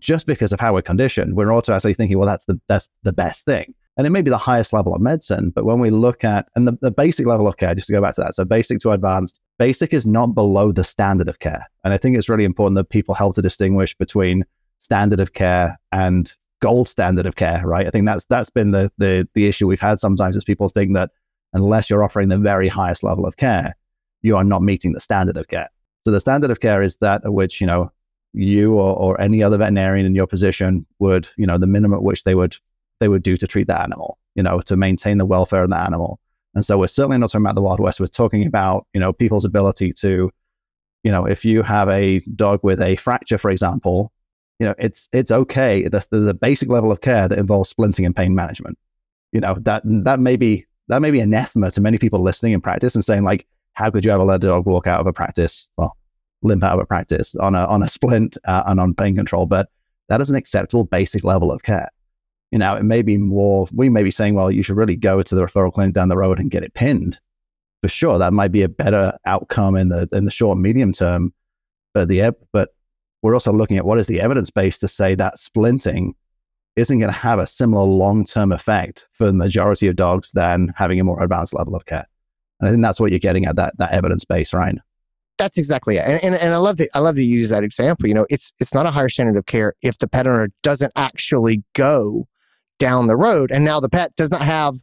just 0.00 0.26
because 0.26 0.52
of 0.52 0.60
how 0.60 0.74
we're 0.74 0.82
conditioned, 0.82 1.36
we're 1.36 1.52
automatically 1.52 1.94
thinking, 1.94 2.18
well, 2.18 2.26
that's 2.26 2.44
the 2.44 2.60
that's 2.68 2.88
the 3.02 3.12
best 3.12 3.44
thing. 3.44 3.74
And 3.96 4.06
it 4.06 4.10
may 4.10 4.20
be 4.20 4.30
the 4.30 4.36
highest 4.36 4.72
level 4.72 4.94
of 4.94 5.00
medicine, 5.00 5.50
but 5.50 5.64
when 5.64 5.78
we 5.78 5.88
look 5.88 6.22
at 6.22 6.48
and 6.54 6.68
the, 6.68 6.76
the 6.82 6.90
basic 6.90 7.26
level 7.26 7.48
of 7.48 7.56
care, 7.56 7.74
just 7.74 7.86
to 7.86 7.94
go 7.94 8.02
back 8.02 8.14
to 8.16 8.20
that, 8.20 8.34
so 8.34 8.44
basic 8.44 8.78
to 8.80 8.90
advanced, 8.90 9.40
basic 9.58 9.94
is 9.94 10.06
not 10.06 10.34
below 10.34 10.70
the 10.70 10.84
standard 10.84 11.28
of 11.28 11.38
care. 11.38 11.66
And 11.82 11.94
I 11.94 11.96
think 11.96 12.16
it's 12.16 12.28
really 12.28 12.44
important 12.44 12.76
that 12.76 12.90
people 12.90 13.14
help 13.14 13.36
to 13.36 13.42
distinguish 13.42 13.96
between 13.96 14.44
standard 14.82 15.18
of 15.18 15.32
care 15.32 15.78
and 15.92 16.32
gold 16.60 16.88
standard 16.88 17.24
of 17.24 17.36
care, 17.36 17.62
right? 17.64 17.86
I 17.86 17.90
think 17.90 18.04
that's 18.04 18.26
that's 18.26 18.50
been 18.50 18.72
the 18.72 18.90
the 18.98 19.26
the 19.34 19.46
issue 19.46 19.66
we've 19.66 19.80
had 19.80 19.98
sometimes 19.98 20.36
is 20.36 20.44
people 20.44 20.68
think 20.68 20.94
that 20.94 21.10
unless 21.54 21.88
you're 21.88 22.04
offering 22.04 22.28
the 22.28 22.38
very 22.38 22.68
highest 22.68 23.02
level 23.02 23.24
of 23.24 23.38
care, 23.38 23.74
you 24.20 24.36
are 24.36 24.44
not 24.44 24.62
meeting 24.62 24.92
the 24.92 25.00
standard 25.00 25.38
of 25.38 25.48
care. 25.48 25.70
So 26.06 26.12
the 26.12 26.20
standard 26.20 26.52
of 26.52 26.60
care 26.60 26.82
is 26.82 26.98
that 26.98 27.24
at 27.24 27.32
which, 27.32 27.60
you 27.60 27.66
know, 27.66 27.90
you 28.32 28.74
or, 28.74 28.96
or 28.96 29.20
any 29.20 29.42
other 29.42 29.58
veterinarian 29.58 30.06
in 30.06 30.14
your 30.14 30.28
position 30.28 30.86
would, 31.00 31.26
you 31.36 31.44
know, 31.44 31.58
the 31.58 31.66
minimum 31.66 31.96
at 31.96 32.04
which 32.04 32.22
they 32.22 32.36
would 32.36 32.56
they 33.00 33.08
would 33.08 33.24
do 33.24 33.36
to 33.36 33.44
treat 33.48 33.66
that 33.66 33.80
animal, 33.80 34.16
you 34.36 34.42
know, 34.44 34.60
to 34.60 34.76
maintain 34.76 35.18
the 35.18 35.26
welfare 35.26 35.64
of 35.64 35.70
the 35.70 35.76
animal. 35.76 36.20
And 36.54 36.64
so 36.64 36.78
we're 36.78 36.86
certainly 36.86 37.18
not 37.18 37.32
talking 37.32 37.44
about 37.44 37.56
the 37.56 37.62
Wild 37.62 37.80
West. 37.80 37.98
We're 37.98 38.06
talking 38.06 38.46
about, 38.46 38.86
you 38.94 39.00
know, 39.00 39.12
people's 39.12 39.44
ability 39.44 39.92
to, 39.94 40.30
you 41.02 41.10
know, 41.10 41.26
if 41.26 41.44
you 41.44 41.62
have 41.62 41.88
a 41.88 42.20
dog 42.36 42.60
with 42.62 42.80
a 42.80 42.94
fracture, 42.94 43.36
for 43.36 43.50
example, 43.50 44.12
you 44.60 44.66
know, 44.68 44.76
it's 44.78 45.08
it's 45.12 45.32
okay. 45.32 45.88
There's, 45.88 46.06
there's 46.06 46.28
a 46.28 46.34
basic 46.34 46.68
level 46.68 46.92
of 46.92 47.00
care 47.00 47.28
that 47.28 47.36
involves 47.36 47.74
splinting 47.74 48.06
and 48.06 48.14
pain 48.14 48.32
management. 48.32 48.78
You 49.32 49.40
know, 49.40 49.56
that 49.62 49.82
that 50.04 50.20
may 50.20 50.36
be 50.36 50.66
that 50.86 51.02
may 51.02 51.10
be 51.10 51.18
anathema 51.18 51.72
to 51.72 51.80
many 51.80 51.98
people 51.98 52.22
listening 52.22 52.52
in 52.52 52.60
practice 52.60 52.94
and 52.94 53.04
saying, 53.04 53.24
like, 53.24 53.44
how 53.76 53.90
could 53.90 54.04
you 54.04 54.10
ever 54.10 54.24
let 54.24 54.42
a 54.42 54.48
dog 54.48 54.66
walk 54.66 54.86
out 54.86 55.00
of 55.00 55.06
a 55.06 55.12
practice? 55.12 55.68
Well, 55.76 55.96
limp 56.42 56.64
out 56.64 56.74
of 56.74 56.80
a 56.80 56.86
practice 56.86 57.34
on 57.36 57.54
a 57.54 57.64
on 57.66 57.82
a 57.82 57.88
splint 57.96 58.36
uh, 58.44 58.64
and 58.66 58.80
on 58.80 58.94
pain 58.94 59.14
control, 59.14 59.46
but 59.46 59.68
that 60.08 60.20
is 60.20 60.30
an 60.30 60.36
acceptable 60.36 60.84
basic 60.84 61.24
level 61.24 61.52
of 61.52 61.62
care. 61.62 61.88
You 62.50 62.58
know, 62.58 62.74
it 62.74 62.84
may 62.84 63.02
be 63.02 63.18
more. 63.18 63.68
We 63.72 63.88
may 63.88 64.02
be 64.02 64.10
saying, 64.10 64.34
well, 64.34 64.50
you 64.50 64.62
should 64.62 64.76
really 64.76 64.96
go 64.96 65.22
to 65.22 65.34
the 65.34 65.42
referral 65.42 65.72
clinic 65.72 65.94
down 65.94 66.08
the 66.08 66.16
road 66.16 66.40
and 66.40 66.50
get 66.50 66.62
it 66.62 66.74
pinned. 66.74 67.18
For 67.82 67.88
sure, 67.88 68.18
that 68.18 68.32
might 68.32 68.52
be 68.52 68.62
a 68.62 68.68
better 68.68 69.12
outcome 69.26 69.76
in 69.76 69.90
the 69.90 70.08
in 70.12 70.24
the 70.24 70.30
short 70.30 70.56
and 70.56 70.62
medium 70.62 70.92
term. 70.92 71.32
But 71.92 72.08
the 72.08 72.34
but 72.52 72.70
we're 73.22 73.34
also 73.34 73.52
looking 73.52 73.76
at 73.76 73.84
what 73.84 73.98
is 73.98 74.06
the 74.06 74.20
evidence 74.20 74.50
base 74.50 74.78
to 74.78 74.88
say 74.88 75.14
that 75.16 75.36
splinting 75.36 76.12
isn't 76.76 76.98
going 76.98 77.12
to 77.12 77.18
have 77.18 77.38
a 77.38 77.46
similar 77.46 77.84
long 77.84 78.24
term 78.24 78.52
effect 78.52 79.06
for 79.12 79.26
the 79.26 79.32
majority 79.32 79.86
of 79.86 79.96
dogs 79.96 80.32
than 80.32 80.72
having 80.76 80.98
a 80.98 81.04
more 81.04 81.22
advanced 81.22 81.52
level 81.52 81.74
of 81.74 81.84
care. 81.84 82.06
And 82.60 82.68
I 82.68 82.72
think 82.72 82.82
that's 82.82 83.00
what 83.00 83.10
you're 83.10 83.18
getting 83.18 83.46
at 83.46 83.56
that 83.56 83.76
that 83.78 83.92
evidence 83.92 84.24
base, 84.24 84.52
right? 84.52 84.76
That's 85.38 85.58
exactly 85.58 85.96
it. 85.96 86.06
And, 86.06 86.22
and, 86.24 86.34
and 86.34 86.54
I 86.54 86.56
love 86.56 86.78
that 86.78 86.88
I 86.94 87.00
love 87.00 87.16
that 87.16 87.24
you 87.24 87.36
use 87.36 87.50
that 87.50 87.64
example. 87.64 88.08
You 88.08 88.14
know, 88.14 88.26
it's 88.30 88.52
it's 88.58 88.74
not 88.74 88.86
a 88.86 88.90
higher 88.90 89.08
standard 89.08 89.36
of 89.36 89.46
care 89.46 89.74
if 89.82 89.98
the 89.98 90.08
pet 90.08 90.26
owner 90.26 90.48
doesn't 90.62 90.92
actually 90.96 91.62
go 91.74 92.26
down 92.78 93.06
the 93.06 93.16
road 93.16 93.50
and 93.50 93.64
now 93.64 93.80
the 93.80 93.88
pet 93.88 94.14
does 94.16 94.30
not 94.30 94.42
have 94.42 94.76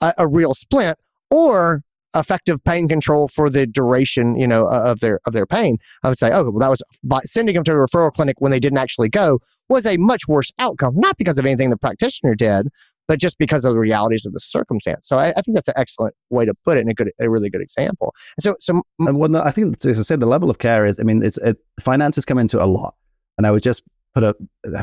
a, 0.00 0.12
a 0.18 0.28
real 0.28 0.54
splint 0.54 0.98
or 1.30 1.82
effective 2.14 2.62
pain 2.64 2.88
control 2.88 3.28
for 3.28 3.50
the 3.50 3.66
duration, 3.66 4.36
you 4.36 4.46
know, 4.46 4.66
of 4.68 5.00
their 5.00 5.20
of 5.26 5.32
their 5.32 5.46
pain. 5.46 5.78
I 6.02 6.08
would 6.08 6.18
say, 6.18 6.30
oh, 6.32 6.44
well, 6.44 6.60
that 6.60 6.70
was 6.70 6.82
by 7.02 7.20
sending 7.22 7.54
them 7.54 7.64
to 7.64 7.72
a 7.72 7.74
referral 7.74 8.12
clinic 8.12 8.36
when 8.40 8.52
they 8.52 8.60
didn't 8.60 8.78
actually 8.78 9.08
go 9.08 9.40
was 9.68 9.86
a 9.86 9.96
much 9.96 10.26
worse 10.28 10.52
outcome, 10.58 10.94
not 10.96 11.16
because 11.16 11.38
of 11.38 11.46
anything 11.46 11.70
the 11.70 11.76
practitioner 11.76 12.34
did, 12.34 12.68
but 13.08 13.18
just 13.18 13.38
because 13.38 13.64
of 13.64 13.72
the 13.72 13.78
realities 13.78 14.26
of 14.26 14.32
the 14.32 14.40
circumstance. 14.40 15.06
So 15.06 15.18
I, 15.18 15.28
I 15.28 15.40
think 15.40 15.54
that's 15.54 15.68
an 15.68 15.74
excellent 15.76 16.14
way 16.30 16.44
to 16.44 16.54
put 16.64 16.76
it, 16.76 16.80
and 16.80 16.90
a 16.90 16.94
good, 16.94 17.12
a 17.20 17.30
really 17.30 17.50
good 17.50 17.60
example. 17.60 18.14
So, 18.40 18.56
so 18.60 18.82
and 19.00 19.18
well, 19.18 19.36
I 19.36 19.50
think 19.50 19.84
as 19.84 19.98
I 19.98 20.02
said, 20.02 20.20
the 20.20 20.26
level 20.26 20.50
of 20.50 20.58
care 20.58 20.84
is. 20.84 20.98
I 21.00 21.02
mean, 21.02 21.22
it's 21.22 21.38
it, 21.38 21.58
finances 21.80 22.24
come 22.24 22.38
into 22.38 22.62
a 22.62 22.66
lot, 22.66 22.94
and 23.38 23.46
I 23.46 23.50
would 23.50 23.62
just 23.62 23.82
put 24.14 24.24
a 24.24 24.34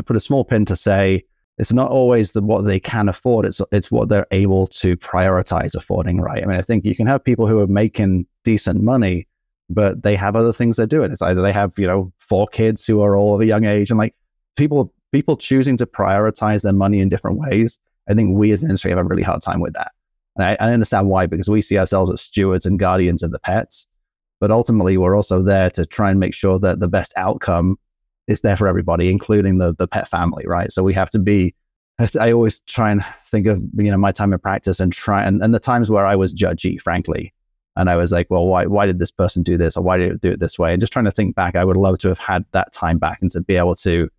put 0.03 0.15
a 0.15 0.19
small 0.19 0.45
pin 0.45 0.65
to 0.65 0.75
say 0.75 1.23
it's 1.57 1.73
not 1.73 1.91
always 1.91 2.31
the 2.31 2.41
what 2.41 2.63
they 2.63 2.79
can 2.79 3.09
afford. 3.09 3.45
It's 3.45 3.61
it's 3.71 3.91
what 3.91 4.09
they're 4.09 4.27
able 4.31 4.67
to 4.67 4.95
prioritize 4.97 5.75
affording. 5.75 6.21
Right. 6.21 6.43
I 6.43 6.45
mean, 6.45 6.57
I 6.57 6.61
think 6.61 6.85
you 6.85 6.95
can 6.95 7.07
have 7.07 7.23
people 7.23 7.47
who 7.47 7.59
are 7.59 7.67
making 7.67 8.25
decent 8.43 8.81
money, 8.81 9.27
but 9.69 10.03
they 10.03 10.15
have 10.15 10.35
other 10.35 10.53
things 10.53 10.77
they're 10.77 10.87
doing. 10.87 11.11
It's 11.11 11.21
either 11.21 11.41
they 11.41 11.51
have 11.51 11.73
you 11.77 11.87
know 11.87 12.11
four 12.19 12.47
kids 12.47 12.85
who 12.85 13.01
are 13.01 13.15
all 13.15 13.35
of 13.35 13.41
a 13.41 13.45
young 13.45 13.65
age, 13.65 13.89
and 13.89 13.97
like 13.97 14.15
people 14.55 14.93
people 15.11 15.37
choosing 15.37 15.77
to 15.77 15.85
prioritize 15.85 16.63
their 16.63 16.73
money 16.73 16.99
in 16.99 17.09
different 17.09 17.37
ways 17.37 17.79
I 18.09 18.13
think 18.13 18.37
we 18.37 18.51
as 18.51 18.63
an 18.63 18.69
industry 18.69 18.91
have 18.91 18.99
a 18.99 19.03
really 19.03 19.23
hard 19.23 19.41
time 19.41 19.61
with 19.61 19.73
that. 19.73 19.91
And 20.35 20.45
I, 20.45 20.57
I 20.59 20.73
understand 20.73 21.09
why, 21.09 21.27
because 21.27 21.49
we 21.49 21.61
see 21.61 21.77
ourselves 21.77 22.11
as 22.11 22.21
stewards 22.21 22.65
and 22.65 22.79
guardians 22.79 23.23
of 23.23 23.31
the 23.31 23.39
pets. 23.39 23.87
But 24.39 24.51
ultimately, 24.51 24.97
we're 24.97 25.15
also 25.15 25.41
there 25.41 25.69
to 25.71 25.85
try 25.85 26.11
and 26.11 26.19
make 26.19 26.33
sure 26.33 26.59
that 26.59 26.79
the 26.79 26.89
best 26.89 27.13
outcome 27.15 27.77
is 28.27 28.41
there 28.41 28.57
for 28.57 28.67
everybody, 28.67 29.09
including 29.09 29.57
the, 29.57 29.73
the 29.75 29.87
pet 29.87 30.09
family, 30.09 30.45
right? 30.45 30.71
So 30.71 30.83
we 30.83 30.93
have 30.95 31.09
to 31.11 31.19
be, 31.19 31.55
I 32.19 32.31
always 32.31 32.59
try 32.61 32.91
and 32.91 33.05
think 33.27 33.47
of, 33.47 33.61
you 33.77 33.91
know, 33.91 33.97
my 33.97 34.11
time 34.11 34.33
in 34.33 34.39
practice 34.39 34.79
and 34.79 34.91
try, 34.91 35.23
and, 35.23 35.41
and 35.41 35.53
the 35.53 35.59
times 35.59 35.89
where 35.89 36.05
I 36.05 36.15
was 36.15 36.33
judgy, 36.33 36.81
frankly. 36.81 37.33
And 37.75 37.89
I 37.89 37.95
was 37.95 38.11
like, 38.11 38.27
well, 38.29 38.47
why, 38.47 38.65
why 38.65 38.85
did 38.85 38.99
this 38.99 39.11
person 39.11 39.43
do 39.43 39.57
this? 39.57 39.77
Or 39.77 39.83
why 39.83 39.97
did 39.97 40.11
it 40.11 40.21
do 40.21 40.31
it 40.31 40.39
this 40.39 40.59
way? 40.59 40.73
And 40.73 40.81
just 40.81 40.91
trying 40.93 41.05
to 41.05 41.11
think 41.11 41.35
back, 41.35 41.55
I 41.55 41.63
would 41.63 41.77
love 41.77 41.99
to 41.99 42.07
have 42.09 42.19
had 42.19 42.43
that 42.51 42.73
time 42.73 42.97
back 42.97 43.19
and 43.21 43.31
to 43.31 43.41
be 43.41 43.55
able 43.55 43.75
to 43.75 44.09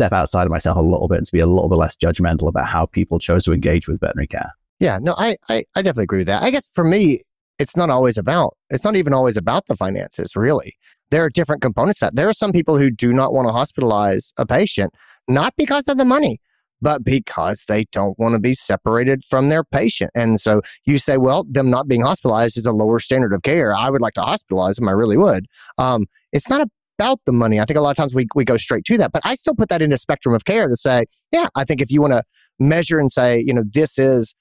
step 0.00 0.12
outside 0.14 0.44
of 0.44 0.50
myself 0.50 0.78
a 0.78 0.80
little 0.80 1.08
bit 1.08 1.18
and 1.18 1.26
to 1.26 1.32
be 1.32 1.40
a 1.40 1.46
little 1.46 1.68
bit 1.68 1.76
less 1.76 1.94
judgmental 1.94 2.48
about 2.48 2.66
how 2.66 2.86
people 2.86 3.18
chose 3.18 3.44
to 3.44 3.52
engage 3.52 3.86
with 3.86 4.00
veterinary 4.00 4.26
care. 4.26 4.50
Yeah, 4.78 4.98
no, 4.98 5.14
I, 5.18 5.36
I, 5.50 5.62
I 5.76 5.82
definitely 5.82 6.04
agree 6.04 6.18
with 6.20 6.26
that. 6.28 6.42
I 6.42 6.50
guess 6.50 6.70
for 6.72 6.84
me, 6.84 7.20
it's 7.58 7.76
not 7.76 7.90
always 7.90 8.16
about, 8.16 8.56
it's 8.70 8.82
not 8.82 8.96
even 8.96 9.12
always 9.12 9.36
about 9.36 9.66
the 9.66 9.76
finances, 9.76 10.34
really. 10.34 10.72
There 11.10 11.22
are 11.22 11.28
different 11.28 11.60
components 11.60 12.00
that 12.00 12.16
there 12.16 12.30
are 12.30 12.32
some 12.32 12.50
people 12.50 12.78
who 12.78 12.90
do 12.90 13.12
not 13.12 13.34
want 13.34 13.46
to 13.46 13.52
hospitalize 13.52 14.32
a 14.38 14.46
patient, 14.46 14.94
not 15.28 15.52
because 15.58 15.86
of 15.86 15.98
the 15.98 16.06
money, 16.06 16.40
but 16.80 17.04
because 17.04 17.66
they 17.68 17.84
don't 17.92 18.18
want 18.18 18.32
to 18.32 18.38
be 18.38 18.54
separated 18.54 19.22
from 19.22 19.48
their 19.48 19.64
patient. 19.64 20.10
And 20.14 20.40
so 20.40 20.62
you 20.86 20.98
say, 20.98 21.18
well, 21.18 21.44
them 21.44 21.68
not 21.68 21.88
being 21.88 22.00
hospitalized 22.00 22.56
is 22.56 22.64
a 22.64 22.72
lower 22.72 23.00
standard 23.00 23.34
of 23.34 23.42
care. 23.42 23.74
I 23.74 23.90
would 23.90 24.00
like 24.00 24.14
to 24.14 24.22
hospitalize 24.22 24.76
them. 24.76 24.88
I 24.88 24.92
really 24.92 25.18
would. 25.18 25.44
Um, 25.76 26.06
it's 26.32 26.48
not 26.48 26.62
a 26.62 26.70
about 27.00 27.18
the 27.24 27.32
money. 27.32 27.58
I 27.58 27.64
think 27.64 27.78
a 27.78 27.80
lot 27.80 27.90
of 27.90 27.96
times 27.96 28.14
we, 28.14 28.26
we 28.34 28.44
go 28.44 28.58
straight 28.58 28.84
to 28.84 28.98
that, 28.98 29.12
but 29.12 29.22
I 29.24 29.34
still 29.34 29.54
put 29.54 29.70
that 29.70 29.80
into 29.80 29.96
spectrum 29.96 30.34
of 30.34 30.44
care 30.44 30.68
to 30.68 30.76
say, 30.76 31.06
yeah, 31.32 31.48
I 31.54 31.64
think 31.64 31.80
if 31.80 31.90
you 31.90 32.02
want 32.02 32.12
to 32.12 32.22
measure 32.58 32.98
and 32.98 33.10
say, 33.10 33.42
you 33.44 33.54
know, 33.54 33.64
this 33.72 33.98
is 33.98 34.34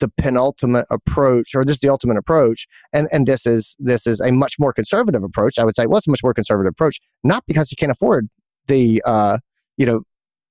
the 0.00 0.08
penultimate 0.18 0.86
approach 0.90 1.54
or 1.54 1.64
this 1.64 1.76
is 1.76 1.80
the 1.80 1.88
ultimate 1.88 2.16
approach 2.16 2.68
and 2.92 3.08
and 3.12 3.26
this 3.26 3.46
is 3.46 3.74
this 3.80 4.06
is 4.06 4.20
a 4.20 4.30
much 4.30 4.60
more 4.60 4.72
conservative 4.72 5.24
approach 5.24 5.58
i 5.58 5.64
would 5.64 5.74
say 5.74 5.86
well 5.86 5.98
it's 5.98 6.06
a 6.06 6.10
much 6.10 6.22
more 6.22 6.32
conservative 6.32 6.70
approach 6.70 7.00
not 7.24 7.42
because 7.48 7.72
you 7.72 7.76
can't 7.76 7.90
afford 7.90 8.28
the 8.68 9.02
uh 9.04 9.38
you 9.76 9.84
know 9.84 10.02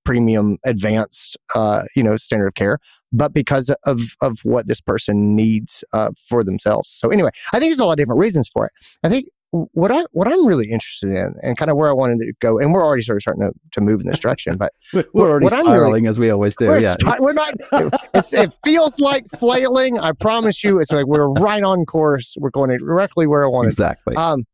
premium 0.03 0.57
advanced 0.65 1.37
uh 1.55 1.83
you 1.95 2.03
know 2.03 2.17
standard 2.17 2.47
of 2.47 2.55
care 2.55 2.77
but 3.13 3.33
because 3.33 3.73
of 3.85 4.01
of 4.21 4.39
what 4.43 4.67
this 4.67 4.81
person 4.81 5.33
needs 5.33 5.81
uh 5.93 6.09
for 6.27 6.43
themselves 6.43 6.89
so 6.89 7.09
anyway 7.09 7.29
i 7.53 7.59
think 7.59 7.71
there's 7.71 7.79
a 7.79 7.85
lot 7.85 7.93
of 7.93 7.97
different 7.97 8.19
reasons 8.19 8.49
for 8.53 8.65
it 8.65 8.73
i 9.01 9.07
think 9.07 9.27
what 9.73 9.91
I 9.91 10.03
what 10.11 10.27
I'm 10.27 10.45
really 10.45 10.69
interested 10.69 11.09
in, 11.09 11.33
and 11.41 11.57
kind 11.57 11.71
of 11.71 11.77
where 11.77 11.89
I 11.89 11.93
wanted 11.93 12.19
to 12.19 12.33
go, 12.39 12.59
and 12.59 12.73
we're 12.73 12.85
already 12.85 13.03
sort 13.03 13.17
of 13.17 13.21
starting 13.21 13.43
to, 13.43 13.51
to 13.73 13.81
move 13.81 14.01
in 14.01 14.07
this 14.07 14.19
direction, 14.19 14.57
but 14.57 14.73
we're 15.13 15.29
already 15.29 15.47
spiraling 15.47 16.03
really, 16.03 16.07
as 16.07 16.19
we 16.19 16.29
always 16.29 16.55
do. 16.55 16.67
We're, 16.67 16.79
yeah, 16.79 16.95
we're 17.19 17.33
not. 17.33 17.53
it 17.71 18.55
feels 18.63 18.99
like 18.99 19.25
flailing. 19.37 19.99
I 19.99 20.11
promise 20.11 20.63
you, 20.63 20.79
it's 20.79 20.91
like 20.91 21.05
we're 21.05 21.29
right 21.29 21.63
on 21.63 21.85
course. 21.85 22.35
We're 22.39 22.51
going 22.51 22.75
directly 22.77 23.27
where 23.27 23.45
I 23.45 23.47
want. 23.47 23.67
Exactly. 23.67 24.15
Um, 24.15 24.45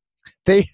they 0.46 0.66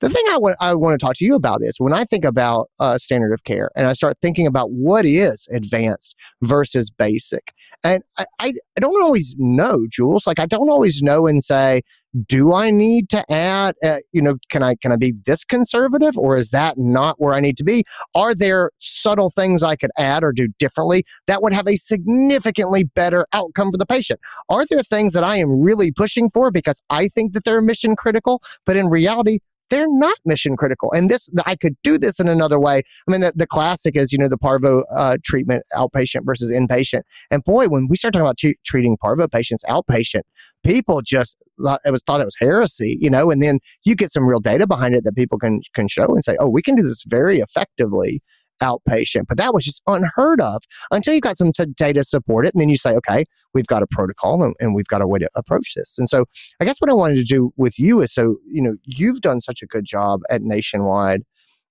the 0.00 0.08
thing 0.08 0.24
I 0.30 0.38
want, 0.38 0.56
I 0.60 0.74
want 0.74 0.98
to 0.98 1.04
talk 1.04 1.16
to 1.16 1.24
you 1.24 1.34
about 1.34 1.62
is 1.62 1.76
when 1.78 1.92
I 1.92 2.04
think 2.04 2.24
about 2.24 2.70
uh, 2.78 2.98
standard 2.98 3.32
of 3.32 3.44
care 3.44 3.70
and 3.74 3.86
I 3.86 3.94
start 3.94 4.16
thinking 4.22 4.46
about 4.46 4.70
what 4.70 5.04
is 5.04 5.48
advanced 5.52 6.14
versus 6.42 6.90
basic. 6.90 7.52
And 7.84 8.02
I, 8.16 8.26
I, 8.38 8.52
I 8.76 8.80
don't 8.80 9.02
always 9.02 9.34
know, 9.38 9.86
Jules. 9.90 10.26
Like 10.26 10.38
I 10.38 10.46
don't 10.46 10.70
always 10.70 11.02
know 11.02 11.26
and 11.26 11.42
say, 11.42 11.82
do 12.26 12.52
I 12.52 12.70
need 12.70 13.10
to 13.10 13.30
add, 13.30 13.74
uh, 13.84 13.98
you 14.12 14.22
know, 14.22 14.36
can 14.50 14.62
I, 14.62 14.76
can 14.76 14.92
I 14.92 14.96
be 14.96 15.14
this 15.26 15.44
conservative 15.44 16.16
or 16.16 16.36
is 16.36 16.50
that 16.50 16.78
not 16.78 17.16
where 17.20 17.34
I 17.34 17.40
need 17.40 17.56
to 17.58 17.64
be? 17.64 17.84
Are 18.14 18.34
there 18.34 18.70
subtle 18.78 19.30
things 19.30 19.62
I 19.62 19.76
could 19.76 19.90
add 19.98 20.22
or 20.22 20.32
do 20.32 20.48
differently 20.58 21.04
that 21.26 21.42
would 21.42 21.52
have 21.52 21.66
a 21.66 21.76
significantly 21.76 22.84
better 22.84 23.26
outcome 23.32 23.72
for 23.72 23.78
the 23.78 23.86
patient? 23.86 24.20
Are 24.48 24.64
there 24.70 24.82
things 24.82 25.12
that 25.12 25.24
I 25.24 25.36
am 25.36 25.50
really 25.50 25.90
pushing 25.90 26.30
for 26.30 26.50
because 26.50 26.80
I 26.88 27.08
think 27.08 27.32
that 27.32 27.44
they're 27.44 27.60
mission 27.60 27.96
critical, 27.96 28.42
but 28.64 28.76
in 28.76 28.88
reality, 28.88 29.40
they're 29.70 29.90
not 29.90 30.16
mission 30.24 30.56
critical. 30.56 30.92
And 30.92 31.10
this, 31.10 31.28
I 31.46 31.56
could 31.56 31.76
do 31.82 31.98
this 31.98 32.18
in 32.20 32.28
another 32.28 32.58
way. 32.58 32.82
I 33.06 33.10
mean, 33.10 33.20
the, 33.20 33.32
the 33.34 33.46
classic 33.46 33.96
is, 33.96 34.12
you 34.12 34.18
know, 34.18 34.28
the 34.28 34.38
parvo 34.38 34.82
uh, 34.90 35.18
treatment 35.24 35.64
outpatient 35.74 36.24
versus 36.24 36.50
inpatient. 36.50 37.02
And 37.30 37.44
boy, 37.44 37.68
when 37.68 37.88
we 37.88 37.96
start 37.96 38.14
talking 38.14 38.26
about 38.26 38.38
t- 38.38 38.58
treating 38.64 38.96
parvo 38.96 39.28
patients 39.28 39.64
outpatient, 39.68 40.22
people 40.64 41.02
just 41.02 41.36
it 41.84 41.90
was 41.90 42.02
thought 42.02 42.20
it 42.20 42.24
was 42.24 42.36
heresy, 42.38 42.98
you 43.00 43.10
know. 43.10 43.30
And 43.30 43.42
then 43.42 43.58
you 43.84 43.94
get 43.94 44.12
some 44.12 44.24
real 44.24 44.40
data 44.40 44.66
behind 44.66 44.94
it 44.94 45.04
that 45.04 45.16
people 45.16 45.38
can 45.38 45.60
can 45.74 45.88
show 45.88 46.06
and 46.06 46.22
say, 46.22 46.36
oh, 46.38 46.48
we 46.48 46.62
can 46.62 46.76
do 46.76 46.82
this 46.82 47.04
very 47.06 47.38
effectively 47.38 48.20
outpatient. 48.62 49.26
But 49.28 49.38
that 49.38 49.54
was 49.54 49.64
just 49.64 49.82
unheard 49.86 50.40
of 50.40 50.62
until 50.90 51.14
you 51.14 51.20
got 51.20 51.36
some 51.36 51.52
t- 51.52 51.66
data 51.76 52.04
support 52.04 52.46
it. 52.46 52.54
And 52.54 52.60
then 52.60 52.68
you 52.68 52.76
say, 52.76 52.94
okay, 52.96 53.24
we've 53.54 53.66
got 53.66 53.82
a 53.82 53.86
protocol 53.86 54.42
and, 54.42 54.54
and, 54.60 54.74
we've 54.74 54.86
got 54.86 55.02
a 55.02 55.06
way 55.06 55.18
to 55.18 55.28
approach 55.34 55.74
this. 55.74 55.96
And 55.98 56.08
so 56.08 56.26
I 56.60 56.64
guess 56.64 56.78
what 56.78 56.90
I 56.90 56.94
wanted 56.94 57.16
to 57.16 57.24
do 57.24 57.52
with 57.56 57.78
you 57.78 58.00
is 58.00 58.12
so, 58.12 58.36
you 58.46 58.62
know, 58.62 58.76
you've 58.84 59.20
done 59.20 59.40
such 59.40 59.62
a 59.62 59.66
good 59.66 59.84
job 59.84 60.20
at 60.30 60.42
Nationwide 60.42 61.22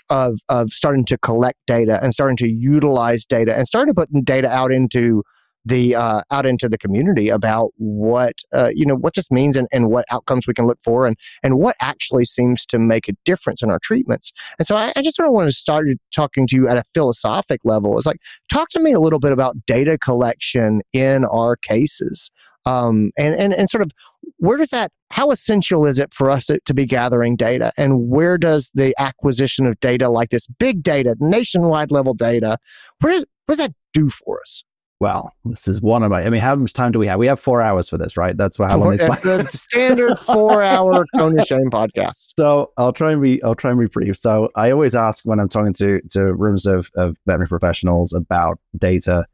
of, 0.10 0.40
of 0.50 0.72
starting 0.72 1.06
to 1.06 1.18
collect 1.18 1.60
data 1.68 2.00
and 2.02 2.14
starting 2.14 2.38
to 2.38 2.50
utilize 2.50 3.26
data 3.26 3.56
and 3.56 3.68
starting 3.68 3.94
to 3.94 3.96
put 3.96 4.26
data 4.26 4.50
out 4.50 4.72
into 4.72 5.24
the 5.68 5.96
uh, 5.96 6.22
out 6.32 6.46
into 6.46 6.70
the 6.70 6.78
community 6.78 7.30
about 7.30 7.72
what 7.78 8.36
uh, 8.54 8.72
you 8.74 8.86
know 8.86 8.96
what 8.96 9.16
this 9.16 9.30
means 9.32 9.58
and, 9.58 9.68
and 9.72 9.90
what 9.90 10.06
outcomes 10.10 10.48
we 10.48 10.54
can 10.54 10.66
look 10.66 10.80
for 10.84 11.06
and 11.06 11.18
and 11.44 11.58
what 11.58 11.76
actually 11.82 12.26
seems 12.26 12.66
to 12.68 12.80
make 12.80 13.08
a 13.10 13.14
difference 13.26 13.62
in 13.62 13.70
our 13.70 13.80
treatments. 13.80 14.32
And 14.58 14.68
so 14.68 14.76
I, 14.76 14.94
I 14.96 15.02
just 15.02 15.18
sort 15.18 15.28
of 15.28 15.34
want 15.34 15.50
to 15.50 15.56
start 15.56 15.88
talking 16.14 16.48
to 16.48 16.56
you 16.56 16.68
at 16.68 16.78
a 16.78 16.84
philosophic 16.94 17.62
level. 17.64 17.98
It's 17.98 18.06
like 18.06 18.22
talk 18.52 18.70
to 18.70 18.80
me 18.80 18.94
a 18.94 19.00
little 19.00 19.20
bit 19.20 19.32
about 19.32 19.56
data 19.66 19.98
collection 19.98 20.82
in 20.94 21.26
our 21.26 21.56
cases. 21.56 22.32
Um, 22.66 23.12
and, 23.18 23.34
and, 23.34 23.54
and 23.54 23.70
sort 23.70 23.82
of 23.82 23.92
where 24.40 24.58
does 24.58 24.72
that, 24.72 24.92
how 25.10 25.32
essential 25.32 25.86
is 25.86 26.00
it 26.00 26.14
for 26.14 26.30
us 26.30 26.48
to, 26.48 26.60
to, 26.66 26.74
be 26.74 26.86
gathering 26.86 27.38
data? 27.38 27.72
And 27.78 28.10
where 28.10 28.38
does 28.38 28.72
the 28.74 28.94
acquisition 29.00 29.66
of 29.66 29.80
data 29.80 30.10
like 30.10 30.32
this 30.32 30.48
big 30.48 30.84
data, 30.84 31.16
nationwide 31.22 31.92
level 31.92 32.14
data, 32.14 32.58
where 33.00 33.14
does, 33.14 33.26
what 33.46 33.54
does 33.54 33.60
that 33.60 33.74
do 33.94 34.10
for 34.10 34.42
us? 34.42 34.66
Well, 35.00 35.32
this 35.46 35.68
is 35.68 35.80
one 35.80 36.02
of 36.02 36.10
my. 36.10 36.24
I 36.24 36.30
mean, 36.30 36.42
how 36.42 36.56
much 36.56 36.74
time 36.74 36.92
do 36.92 36.98
we 36.98 37.06
have? 37.06 37.20
We 37.20 37.28
have 37.28 37.40
four 37.40 37.62
hours 37.62 37.88
for 37.88 38.00
this, 38.00 38.18
right? 38.18 38.36
That's 38.36 38.58
how 38.58 38.80
long 38.80 38.98
this. 38.98 39.02
It's 39.02 39.22
the 39.22 39.48
standard 39.52 40.18
four-hour 40.18 41.06
Cone 41.16 41.40
of 41.40 41.46
Shame 41.46 41.70
podcast. 41.70 42.34
So 42.38 42.72
I'll 42.78 42.94
try 42.94 43.12
and 43.12 43.22
be. 43.22 43.42
I'll 43.44 43.54
try 43.54 43.70
and 43.70 43.80
be 43.80 43.86
brief. 43.86 44.18
So 44.18 44.50
I 44.56 44.72
always 44.72 44.96
ask 44.96 45.24
when 45.24 45.40
I'm 45.40 45.50
talking 45.50 45.74
to 45.74 46.02
to 46.10 46.34
rooms 46.34 46.66
of 46.66 46.90
of 46.96 47.16
veterinary 47.28 47.48
professionals 47.48 48.12
about 48.12 48.60
data. 48.78 49.26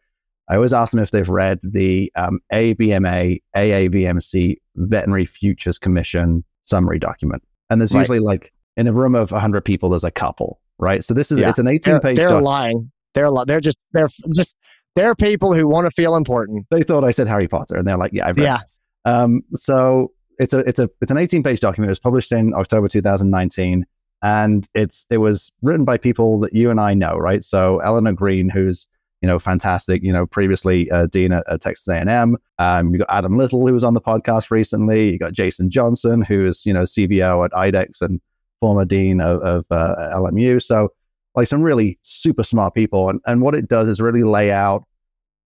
I 0.50 0.56
always 0.56 0.74
ask 0.74 0.92
them 0.92 1.02
if 1.02 1.12
they've 1.12 1.30
read 1.30 1.60
the 1.64 2.12
um, 2.18 2.42
AVMA 2.52 3.42
AAVMC 3.56 4.58
Veterinary 4.76 5.26
Futures 5.26 5.80
Commission 5.80 6.44
summary 6.66 7.00
document, 7.00 7.42
and 7.70 7.80
there's 7.80 7.94
right. 7.94 8.02
usually 8.02 8.20
like 8.20 8.52
in 8.76 8.88
a 8.88 8.92
room 8.92 9.16
of 9.16 9.32
100 9.32 9.64
people, 9.64 9.90
there's 9.90 10.04
a 10.04 10.12
couple, 10.12 10.60
right? 10.78 11.06
So 11.06 11.14
this 11.14 11.32
is 11.32 11.40
yeah. 11.40 11.50
it's 11.50 11.60
an 11.60 11.68
18 11.68 12.02
page. 12.02 12.18
They're, 12.18 12.30
they're 12.30 12.42
lying. 12.42 12.92
They're 13.14 13.30
li- 13.30 13.46
they're 13.48 13.62
just 13.62 13.78
they're 13.94 14.10
just 14.36 14.58
there 14.96 15.10
are 15.10 15.16
people 15.16 15.54
who 15.54 15.68
want 15.68 15.86
to 15.86 15.92
feel 15.92 16.16
important. 16.16 16.66
They 16.72 16.84
thought 16.84 17.04
I 17.04 17.12
said 17.12 17.28
Harry 17.28 17.48
Potter, 17.48 17.76
and 17.76 17.88
they're 17.88 17.98
like, 17.98 18.14
"Yeah, 18.14 18.28
I've 18.28 18.38
read." 18.38 18.44
Yeah. 18.44 18.60
Um, 19.06 19.42
so 19.56 20.12
it's 20.40 20.54
a 20.54 20.60
it's 20.60 20.80
a 20.80 20.90
it's 21.02 21.12
an 21.12 21.18
18 21.18 21.44
page 21.44 21.60
document. 21.60 21.90
It 21.90 21.92
was 21.92 22.00
published 22.00 22.32
in 22.32 22.54
October 22.54 22.88
2019, 22.88 23.86
and 24.22 24.68
it's 24.74 25.06
it 25.10 25.18
was 25.18 25.52
written 25.62 25.86
by 25.86 25.98
people 25.98 26.40
that 26.42 26.54
you 26.54 26.70
and 26.70 26.80
I 26.80 26.94
know, 26.94 27.18
right? 27.18 27.44
So 27.44 27.80
Eleanor 27.80 28.14
Green, 28.14 28.50
who's 28.50 28.88
you 29.24 29.28
know, 29.28 29.40
fantastic, 29.40 30.04
you 30.04 30.12
know, 30.12 30.26
previously 30.26 30.92
uh, 30.92 31.06
dean 31.08 31.32
at, 31.32 31.46
at, 31.50 31.62
Texas 31.62 31.88
A&M. 31.88 32.36
Um, 32.60 32.90
you 32.90 33.00
got 33.00 33.08
Adam 33.10 33.38
Little, 33.38 33.66
who 33.66 33.74
was 33.74 33.86
on 33.86 33.94
the 33.94 34.02
podcast 34.02 34.52
recently. 34.52 35.12
You 35.12 35.18
got 35.18 35.32
Jason 35.32 35.70
Johnson, 35.70 36.22
who 36.22 36.46
is, 36.46 36.66
you 36.66 36.74
know, 36.74 36.82
CBO 36.82 37.46
at 37.46 37.52
IDEXX 37.52 38.02
and 38.02 38.20
former 38.60 38.84
dean 38.84 39.22
of, 39.22 39.40
of 39.42 39.66
uh, 39.72 39.96
LMU. 40.14 40.62
So 40.62 40.90
like 41.36 41.48
some 41.48 41.62
really 41.62 42.00
super 42.04 42.44
smart 42.44 42.74
people. 42.74 43.10
And, 43.10 43.20
and 43.26 43.42
what 43.42 43.56
it 43.56 43.68
does 43.68 43.88
is 43.88 44.02
really 44.02 44.24
lay 44.24 44.52
out 44.52 44.86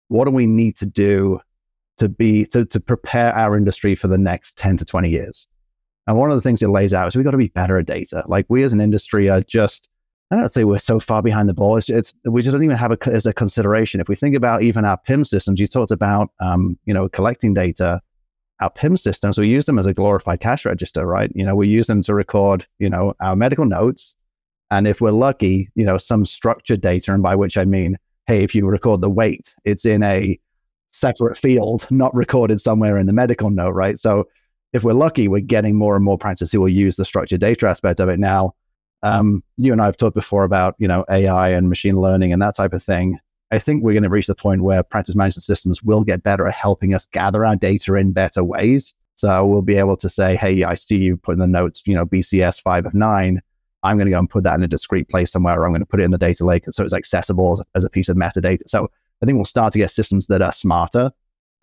what 0.09 0.25
do 0.25 0.31
we 0.31 0.47
need 0.47 0.75
to 0.77 0.85
do 0.85 1.39
to 1.97 2.09
be, 2.09 2.45
to, 2.47 2.65
to 2.65 2.79
prepare 2.79 3.33
our 3.35 3.57
industry 3.57 3.95
for 3.95 4.07
the 4.07 4.17
next 4.17 4.57
10 4.57 4.77
to 4.77 4.85
20 4.85 5.09
years. 5.09 5.47
And 6.05 6.17
one 6.17 6.31
of 6.31 6.37
the 6.37 6.41
things 6.41 6.61
it 6.61 6.69
lays 6.69 6.93
out 6.93 7.07
is 7.07 7.15
we've 7.15 7.25
got 7.25 7.31
to 7.31 7.37
be 7.37 7.49
better 7.49 7.77
at 7.77 7.85
data. 7.85 8.23
Like 8.27 8.45
we 8.49 8.63
as 8.63 8.73
an 8.73 8.81
industry 8.81 9.29
are 9.29 9.41
just 9.41 9.89
I 10.29 10.35
don't 10.35 10.49
say 10.49 10.65
we're 10.65 10.79
so 10.79 10.99
far 10.99 11.21
behind 11.21 11.47
the 11.47 11.53
ball. 11.53 11.77
It's, 11.77 11.89
it's 11.89 12.13
we 12.25 12.41
just 12.41 12.51
don't 12.51 12.63
even 12.63 12.75
have 12.75 12.91
as 13.07 13.25
a 13.25 13.33
consideration. 13.33 14.01
If 14.01 14.09
we 14.09 14.15
think 14.15 14.35
about 14.35 14.61
even 14.61 14.83
our 14.83 14.97
PIM 14.97 15.23
systems, 15.23 15.59
you 15.59 15.67
talked 15.67 15.91
about 15.91 16.31
um, 16.39 16.77
you 16.85 16.93
know 16.93 17.07
collecting 17.07 17.53
data. 17.53 18.01
Our 18.59 18.71
PIM 18.71 18.97
systems, 18.97 19.37
we 19.37 19.47
use 19.47 19.67
them 19.67 19.77
as 19.77 19.85
a 19.85 19.93
glorified 19.93 20.39
cash 20.39 20.65
register, 20.65 21.05
right? 21.05 21.31
You 21.35 21.45
know, 21.45 21.55
we 21.55 21.67
use 21.67 21.87
them 21.87 22.01
to 22.01 22.13
record 22.13 22.65
you 22.79 22.89
know 22.89 23.13
our 23.21 23.35
medical 23.35 23.65
notes, 23.65 24.15
and 24.71 24.87
if 24.87 25.01
we're 25.01 25.11
lucky, 25.11 25.69
you 25.75 25.85
know, 25.85 25.97
some 25.97 26.25
structured 26.25 26.81
data, 26.81 27.13
and 27.13 27.23
by 27.23 27.35
which 27.35 27.57
I 27.57 27.65
mean, 27.65 27.97
hey, 28.25 28.43
if 28.43 28.53
you 28.53 28.65
record 28.65 29.01
the 29.01 29.09
weight, 29.09 29.55
it's 29.65 29.85
in 29.85 30.03
a 30.03 30.39
separate 30.91 31.37
field, 31.37 31.87
not 31.89 32.13
recorded 32.13 32.61
somewhere 32.61 32.97
in 32.97 33.05
the 33.05 33.13
medical 33.13 33.49
note, 33.49 33.71
right? 33.71 33.97
So 33.97 34.25
if 34.73 34.83
we're 34.83 34.93
lucky, 34.93 35.27
we're 35.27 35.41
getting 35.41 35.77
more 35.77 35.95
and 35.95 36.03
more 36.03 36.17
practice 36.17 36.51
who 36.51 36.59
will 36.59 36.69
use 36.69 36.97
the 36.97 37.05
structured 37.05 37.39
data 37.39 37.67
aspect 37.67 37.99
of 37.99 38.09
it 38.09 38.19
now 38.19 38.53
um, 39.03 39.43
you 39.57 39.71
and 39.71 39.81
I 39.81 39.85
have 39.85 39.97
talked 39.97 40.15
before 40.15 40.43
about 40.43 40.75
you 40.79 40.87
know 40.87 41.05
AI 41.09 41.49
and 41.49 41.69
machine 41.69 41.95
learning 41.95 42.33
and 42.33 42.41
that 42.41 42.55
type 42.55 42.73
of 42.73 42.83
thing. 42.83 43.19
I 43.51 43.59
think 43.59 43.83
we're 43.83 43.93
going 43.93 44.03
to 44.03 44.09
reach 44.09 44.27
the 44.27 44.35
point 44.35 44.63
where 44.63 44.83
practice 44.83 45.15
management 45.15 45.45
systems 45.45 45.81
will 45.81 46.03
get 46.03 46.23
better 46.23 46.47
at 46.47 46.53
helping 46.53 46.93
us 46.93 47.05
gather 47.05 47.45
our 47.45 47.55
data 47.55 47.93
in 47.93 48.11
better 48.11 48.43
ways. 48.43 48.93
So 49.15 49.45
we'll 49.45 49.61
be 49.61 49.77
able 49.77 49.97
to 49.97 50.09
say, 50.09 50.35
"Hey, 50.35 50.63
I 50.63 50.75
see 50.75 50.97
you 50.97 51.17
put 51.17 51.33
in 51.33 51.39
the 51.39 51.47
notes, 51.47 51.83
you 51.85 51.95
know, 51.95 52.05
BCS 52.05 52.61
five 52.61 52.85
of 52.85 52.93
nine. 52.93 53.41
I'm 53.87 53.97
going 53.97 54.05
to 54.05 54.11
go 54.11 54.19
and 54.19 54.29
put 54.29 54.43
that 54.43 54.55
in 54.55 54.63
a 54.63 54.67
discrete 54.67 55.09
place 55.09 55.31
somewhere, 55.31 55.59
or 55.59 55.65
I'm 55.65 55.71
going 55.71 55.81
to 55.81 55.85
put 55.85 55.99
it 55.99 56.03
in 56.03 56.11
the 56.11 56.17
data 56.17 56.45
lake 56.45 56.65
so 56.69 56.83
it's 56.83 56.93
accessible 56.93 57.53
as, 57.53 57.61
as 57.75 57.83
a 57.83 57.89
piece 57.89 58.09
of 58.09 58.17
metadata." 58.17 58.61
So 58.67 58.89
I 59.21 59.25
think 59.25 59.35
we'll 59.37 59.45
start 59.45 59.73
to 59.73 59.79
get 59.79 59.91
systems 59.91 60.27
that 60.27 60.41
are 60.41 60.51
smarter 60.51 61.11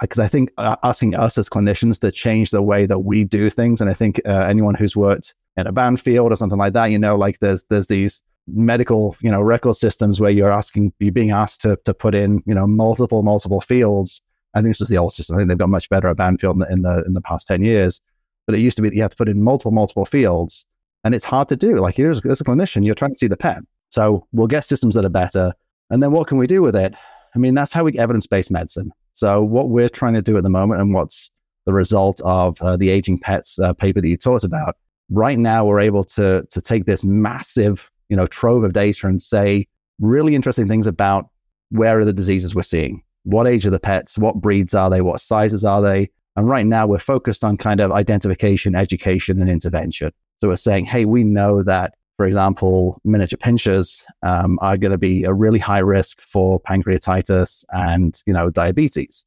because 0.00 0.18
I 0.18 0.28
think 0.28 0.50
uh, 0.58 0.76
asking 0.82 1.14
us 1.14 1.38
as 1.38 1.48
clinicians 1.48 2.00
to 2.00 2.10
change 2.10 2.50
the 2.50 2.62
way 2.62 2.86
that 2.86 3.00
we 3.00 3.24
do 3.24 3.48
things, 3.50 3.80
and 3.80 3.90
I 3.90 3.94
think 3.94 4.20
uh, 4.26 4.40
anyone 4.40 4.74
who's 4.74 4.96
worked 4.96 5.34
in 5.56 5.66
a 5.66 5.72
Banfield 5.72 6.32
or 6.32 6.36
something 6.36 6.58
like 6.58 6.72
that, 6.72 6.90
you 6.90 6.98
know, 6.98 7.16
like 7.16 7.38
there's 7.38 7.64
there's 7.70 7.86
these 7.86 8.22
medical, 8.46 9.16
you 9.20 9.30
know, 9.30 9.40
record 9.40 9.76
systems 9.76 10.20
where 10.20 10.30
you're 10.30 10.52
asking 10.52 10.92
you're 10.98 11.12
being 11.12 11.30
asked 11.30 11.60
to 11.62 11.78
to 11.84 11.94
put 11.94 12.14
in, 12.14 12.42
you 12.46 12.54
know, 12.54 12.66
multiple 12.66 13.22
multiple 13.22 13.60
fields. 13.60 14.20
I 14.54 14.60
think 14.60 14.70
this 14.70 14.80
is 14.80 14.88
the 14.88 14.98
old 14.98 15.12
system. 15.12 15.36
I 15.36 15.38
think 15.40 15.48
they've 15.48 15.58
got 15.58 15.68
much 15.68 15.88
better 15.88 16.08
at 16.08 16.16
Banfield 16.16 16.56
in 16.56 16.60
the, 16.60 16.72
in 16.72 16.82
the 16.82 17.04
in 17.06 17.14
the 17.14 17.22
past 17.22 17.46
ten 17.46 17.62
years. 17.62 18.00
But 18.46 18.54
it 18.54 18.60
used 18.60 18.76
to 18.76 18.82
be 18.82 18.88
that 18.88 18.94
you 18.94 19.02
have 19.02 19.12
to 19.12 19.16
put 19.16 19.28
in 19.28 19.42
multiple 19.42 19.72
multiple 19.72 20.04
fields, 20.04 20.66
and 21.04 21.14
it's 21.14 21.24
hard 21.24 21.48
to 21.48 21.56
do. 21.56 21.78
Like 21.78 21.96
here's 21.96 22.24
as 22.24 22.40
a 22.40 22.44
clinician, 22.44 22.84
you're 22.84 22.94
trying 22.94 23.12
to 23.12 23.18
see 23.18 23.28
the 23.28 23.36
pet. 23.36 23.58
So 23.90 24.26
we'll 24.32 24.48
get 24.48 24.64
systems 24.64 24.94
that 24.94 25.04
are 25.04 25.10
better, 25.10 25.52
and 25.90 26.02
then 26.02 26.12
what 26.12 26.26
can 26.26 26.38
we 26.38 26.46
do 26.46 26.62
with 26.62 26.76
it? 26.76 26.94
I 27.34 27.38
mean, 27.38 27.54
that's 27.54 27.72
how 27.72 27.84
we 27.84 27.92
get 27.92 28.00
evidence 28.00 28.26
based 28.26 28.50
medicine. 28.50 28.90
So 29.14 29.42
what 29.42 29.68
we're 29.68 29.88
trying 29.88 30.14
to 30.14 30.22
do 30.22 30.36
at 30.36 30.42
the 30.42 30.50
moment, 30.50 30.80
and 30.80 30.92
what's 30.92 31.30
the 31.66 31.72
result 31.72 32.20
of 32.24 32.60
uh, 32.60 32.76
the 32.76 32.90
aging 32.90 33.18
pets 33.18 33.58
uh, 33.58 33.72
paper 33.72 34.00
that 34.00 34.08
you 34.08 34.16
talked 34.16 34.44
about, 34.44 34.76
right 35.10 35.38
now 35.38 35.64
we're 35.64 35.80
able 35.80 36.04
to 36.04 36.44
to 36.50 36.60
take 36.60 36.86
this 36.86 37.04
massive 37.04 37.90
you 38.08 38.16
know 38.16 38.26
trove 38.26 38.64
of 38.64 38.72
data 38.72 39.06
and 39.06 39.20
say 39.20 39.66
really 40.00 40.34
interesting 40.34 40.68
things 40.68 40.86
about 40.86 41.28
where 41.70 41.98
are 41.98 42.04
the 42.04 42.12
diseases 42.12 42.54
we're 42.54 42.62
seeing 42.62 43.02
what 43.24 43.46
age 43.46 43.66
are 43.66 43.70
the 43.70 43.80
pets 43.80 44.16
what 44.18 44.36
breeds 44.36 44.74
are 44.74 44.90
they 44.90 45.00
what 45.00 45.20
sizes 45.20 45.64
are 45.64 45.82
they 45.82 46.08
and 46.36 46.48
right 46.48 46.66
now 46.66 46.86
we're 46.86 46.98
focused 46.98 47.44
on 47.44 47.56
kind 47.56 47.80
of 47.80 47.92
identification 47.92 48.74
education 48.74 49.40
and 49.40 49.50
intervention 49.50 50.10
so 50.40 50.48
we're 50.48 50.56
saying 50.56 50.84
hey 50.84 51.04
we 51.04 51.24
know 51.24 51.62
that 51.62 51.94
for 52.16 52.26
example 52.26 53.00
miniature 53.04 53.38
pinschers 53.38 54.04
um, 54.22 54.58
are 54.60 54.76
going 54.76 54.92
to 54.92 54.98
be 54.98 55.24
a 55.24 55.32
really 55.32 55.58
high 55.58 55.80
risk 55.80 56.20
for 56.20 56.60
pancreatitis 56.60 57.64
and 57.72 58.22
you 58.26 58.32
know 58.32 58.50
diabetes 58.50 59.24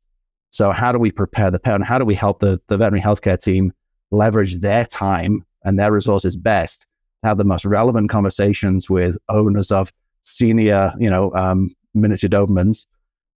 so 0.52 0.72
how 0.72 0.92
do 0.92 1.00
we 1.00 1.12
prepare 1.12 1.52
the 1.52 1.60
pet 1.60 1.76
and 1.76 1.86
how 1.86 1.98
do 1.98 2.06
we 2.06 2.16
help 2.16 2.40
the, 2.40 2.60
the 2.68 2.78
veterinary 2.78 3.04
healthcare 3.04 3.40
team 3.40 3.72
leverage 4.12 4.60
their 4.60 4.86
time 4.86 5.44
and 5.64 5.78
their 5.78 5.92
resources 5.92 6.36
best 6.36 6.82
to 7.22 7.28
have 7.28 7.38
the 7.38 7.44
most 7.44 7.66
relevant 7.66 8.10
conversations 8.10 8.90
with 8.90 9.18
owners 9.30 9.72
of 9.72 9.92
senior, 10.24 10.94
you 11.00 11.10
know, 11.10 11.34
um, 11.34 11.76
miniature 11.94 12.30
Dobermans 12.30 12.86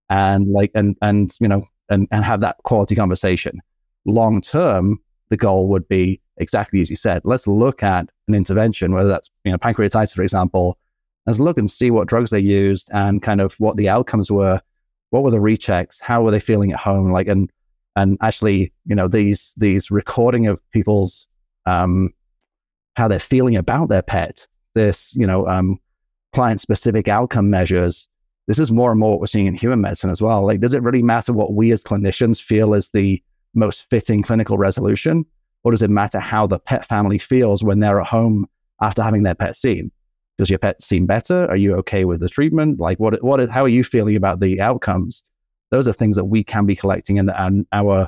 and 0.10 0.48
like, 0.48 0.72
and, 0.76 0.96
and, 1.02 1.36
you 1.40 1.48
know, 1.48 1.66
and, 1.90 2.08
and 2.12 2.24
have 2.24 2.42
that 2.42 2.58
quality 2.64 2.96
conversation. 2.96 3.60
Long 4.06 4.42
term, 4.42 5.00
the 5.30 5.38
goal 5.38 5.68
would 5.68 5.88
be 5.88 6.21
exactly 6.42 6.82
as 6.82 6.90
you 6.90 6.96
said. 6.96 7.22
Let's 7.24 7.48
look 7.48 7.84
at 7.84 8.10
an 8.28 8.36
intervention, 8.36 8.94
whether 8.94 9.10
that's, 9.10 9.30
you 9.44 9.52
know, 9.52 9.58
pancreatitis, 9.58 10.16
for 10.16 10.24
example. 10.24 10.78
Let's 11.26 11.40
look 11.40 11.58
and 11.58 11.70
see 11.70 11.92
what 11.92 12.08
drugs 12.08 12.32
they 12.32 12.40
used 12.40 12.90
and 12.94 13.22
kind 13.22 13.42
of 13.42 13.54
what 13.60 13.78
the 13.78 13.88
outcomes 13.88 14.32
were. 14.32 14.60
What 15.12 15.24
were 15.24 15.32
the 15.32 15.38
rechecks? 15.38 16.02
How 16.02 16.24
were 16.24 16.32
they 16.32 16.40
feeling 16.40 16.72
at 16.72 16.80
home? 16.80 17.12
Like, 17.12 17.28
and, 17.28 17.50
and 17.96 18.18
actually, 18.22 18.74
you 18.86 18.96
know, 18.96 19.08
these, 19.08 19.54
these 19.58 19.92
recording 19.92 20.48
of 20.48 20.60
people's 20.72 21.28
um, 21.66 22.14
how 22.96 23.08
they're 23.08 23.20
feeling 23.20 23.56
about 23.56 23.90
their 23.90 24.02
pet, 24.02 24.48
this, 24.74 25.16
you 25.16 25.28
know, 25.28 25.48
um, 25.48 25.80
client 26.34 26.60
specific 26.60 27.08
outcome 27.08 27.50
measures. 27.50 28.10
This 28.48 28.60
is 28.60 28.72
more 28.72 28.92
and 28.92 29.00
more 29.00 29.12
what 29.12 29.20
we're 29.20 29.28
seeing 29.28 29.46
in 29.46 29.54
human 29.54 29.82
medicine 29.82 30.10
as 30.10 30.22
well. 30.22 30.46
Like, 30.46 30.60
does 30.60 30.74
it 30.74 30.82
really 30.82 31.04
matter 31.04 31.34
what 31.34 31.54
we 31.54 31.72
as 31.72 31.84
clinicians 31.84 32.42
feel 32.42 32.74
is 32.74 32.90
the 32.90 33.22
most 33.54 33.90
fitting 33.90 34.24
clinical 34.24 34.58
resolution? 34.58 35.26
Or 35.64 35.72
does 35.72 35.82
it 35.82 35.90
matter 35.90 36.20
how 36.20 36.48
the 36.48 36.60
pet 36.60 36.86
family 36.86 37.20
feels 37.20 37.64
when 37.64 37.80
they're 37.80 38.02
at 38.02 38.08
home 38.08 38.48
after 38.82 39.04
having 39.04 39.24
their 39.24 39.36
pet 39.36 39.56
seen? 39.56 39.92
Does 40.38 40.50
your 40.50 40.60
pet 40.60 40.82
seem 40.82 41.06
better? 41.06 41.46
Are 41.50 41.56
you 41.56 41.76
okay 41.76 42.06
with 42.06 42.20
the 42.20 42.30
treatment? 42.30 42.80
Like, 42.80 43.00
what, 43.00 43.22
what, 43.24 43.48
how 43.50 43.64
are 43.64 43.70
you 43.70 43.84
feeling 43.84 44.16
about 44.16 44.40
the 44.40 44.60
outcomes? 44.60 45.24
Those 45.70 45.88
are 45.88 45.94
things 45.94 46.16
that 46.16 46.26
we 46.26 46.44
can 46.44 46.66
be 46.66 46.76
collecting 46.76 47.20
and, 47.20 47.32
and 47.36 47.66
our 47.72 48.08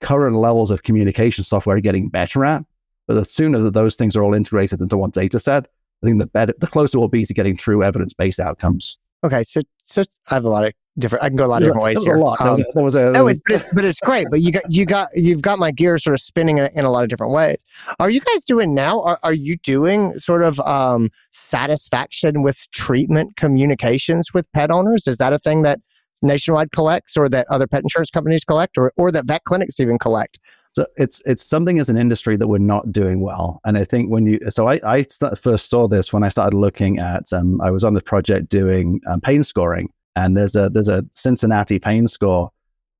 current 0.00 0.36
levels 0.36 0.70
of 0.70 0.82
communication 0.82 1.44
software 1.44 1.78
are 1.78 1.80
getting 1.80 2.08
better 2.08 2.44
at. 2.44 2.62
But 3.06 3.14
the 3.14 3.24
sooner 3.24 3.58
that 3.60 3.74
those 3.74 3.96
things 3.96 4.16
are 4.16 4.22
all 4.22 4.34
integrated 4.34 4.80
into 4.80 4.96
one 4.96 5.10
data 5.10 5.40
set, 5.40 5.66
I 6.02 6.06
think 6.06 6.18
the 6.18 6.26
better, 6.26 6.54
the 6.58 6.66
closer 6.66 6.98
we'll 6.98 7.08
be 7.08 7.24
to 7.24 7.34
getting 7.34 7.56
true 7.56 7.82
evidence 7.82 8.12
based 8.12 8.40
outcomes. 8.40 8.98
Okay, 9.24 9.44
so 9.44 9.62
so 9.84 10.02
I 10.30 10.34
have 10.34 10.44
a 10.44 10.48
lot 10.48 10.66
of 10.66 10.72
different. 10.98 11.24
I 11.24 11.28
can 11.28 11.36
go 11.36 11.44
a 11.44 11.48
lot 11.48 11.62
of 11.62 11.66
different 11.66 11.84
ways 11.84 12.02
here. 12.02 12.16
A 12.16 12.20
lot. 12.20 12.40
Um, 12.40 12.56
that 12.74 12.82
was 12.82 12.94
a, 12.94 13.10
no, 13.10 13.26
it's, 13.26 13.42
but, 13.46 13.56
it's, 13.56 13.74
but 13.74 13.84
it's 13.84 14.00
great. 14.00 14.26
But 14.30 14.40
you 14.40 14.52
got 14.52 14.64
you 14.68 14.86
got 14.86 15.08
you've 15.14 15.42
got 15.42 15.58
my 15.58 15.70
gears 15.70 16.04
sort 16.04 16.14
of 16.14 16.20
spinning 16.20 16.58
in 16.58 16.84
a 16.84 16.90
lot 16.90 17.02
of 17.02 17.08
different 17.08 17.32
ways. 17.32 17.56
Are 18.00 18.10
you 18.10 18.20
guys 18.20 18.44
doing 18.44 18.74
now? 18.74 19.02
Are 19.02 19.18
are 19.22 19.32
you 19.32 19.56
doing 19.58 20.18
sort 20.18 20.42
of 20.42 20.58
um, 20.60 21.10
satisfaction 21.30 22.42
with 22.42 22.70
treatment 22.72 23.36
communications 23.36 24.32
with 24.32 24.50
pet 24.52 24.70
owners? 24.70 25.06
Is 25.06 25.18
that 25.18 25.32
a 25.32 25.38
thing 25.38 25.62
that 25.62 25.80
Nationwide 26.22 26.72
collects, 26.72 27.16
or 27.16 27.28
that 27.28 27.46
other 27.50 27.66
pet 27.66 27.82
insurance 27.82 28.10
companies 28.10 28.44
collect, 28.44 28.78
or 28.78 28.92
or 28.96 29.12
that 29.12 29.26
vet 29.26 29.44
clinics 29.44 29.78
even 29.80 29.98
collect? 29.98 30.38
So 30.72 30.86
it's 30.96 31.22
it's 31.24 31.42
something 31.42 31.78
as 31.78 31.88
an 31.88 31.96
industry 31.96 32.36
that 32.36 32.48
we're 32.48 32.58
not 32.58 32.92
doing 32.92 33.20
well, 33.22 33.60
and 33.64 33.78
I 33.78 33.84
think 33.84 34.10
when 34.10 34.26
you 34.26 34.38
so 34.50 34.68
I 34.68 34.80
I 34.84 35.06
first 35.40 35.70
saw 35.70 35.88
this 35.88 36.12
when 36.12 36.22
I 36.22 36.28
started 36.28 36.54
looking 36.54 36.98
at 36.98 37.32
um, 37.32 37.60
I 37.62 37.70
was 37.70 37.82
on 37.82 37.94
the 37.94 38.02
project 38.02 38.50
doing 38.50 39.00
um, 39.06 39.22
pain 39.22 39.42
scoring, 39.42 39.88
and 40.16 40.36
there's 40.36 40.56
a 40.56 40.68
there's 40.70 40.88
a 40.88 41.04
Cincinnati 41.12 41.78
pain 41.78 42.08
score, 42.08 42.50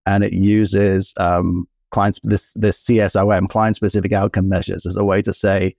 and 0.04 0.22
it 0.22 0.32
uses 0.32 1.12
um, 1.16 1.66
this 2.22 2.52
this 2.54 2.84
CSOM 2.84 3.48
client 3.48 3.76
specific 3.76 4.12
outcome 4.12 4.48
measures 4.48 4.86
as 4.86 4.96
a 4.96 5.04
way 5.04 5.22
to 5.22 5.32
say 5.32 5.74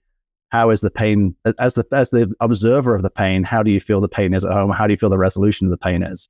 how 0.50 0.70
is 0.70 0.80
the 0.80 0.90
pain 0.90 1.34
as 1.58 1.74
the 1.74 1.86
as 1.92 2.10
the 2.10 2.32
observer 2.40 2.94
of 2.94 3.02
the 3.02 3.10
pain 3.10 3.44
how 3.44 3.62
do 3.62 3.70
you 3.70 3.80
feel 3.80 4.00
the 4.00 4.08
pain 4.08 4.34
is 4.34 4.44
at 4.44 4.52
home? 4.52 4.70
How 4.70 4.86
do 4.86 4.92
you 4.92 4.98
feel 4.98 5.10
the 5.10 5.18
resolution 5.18 5.66
of 5.66 5.70
the 5.70 5.78
pain 5.78 6.02
is? 6.02 6.28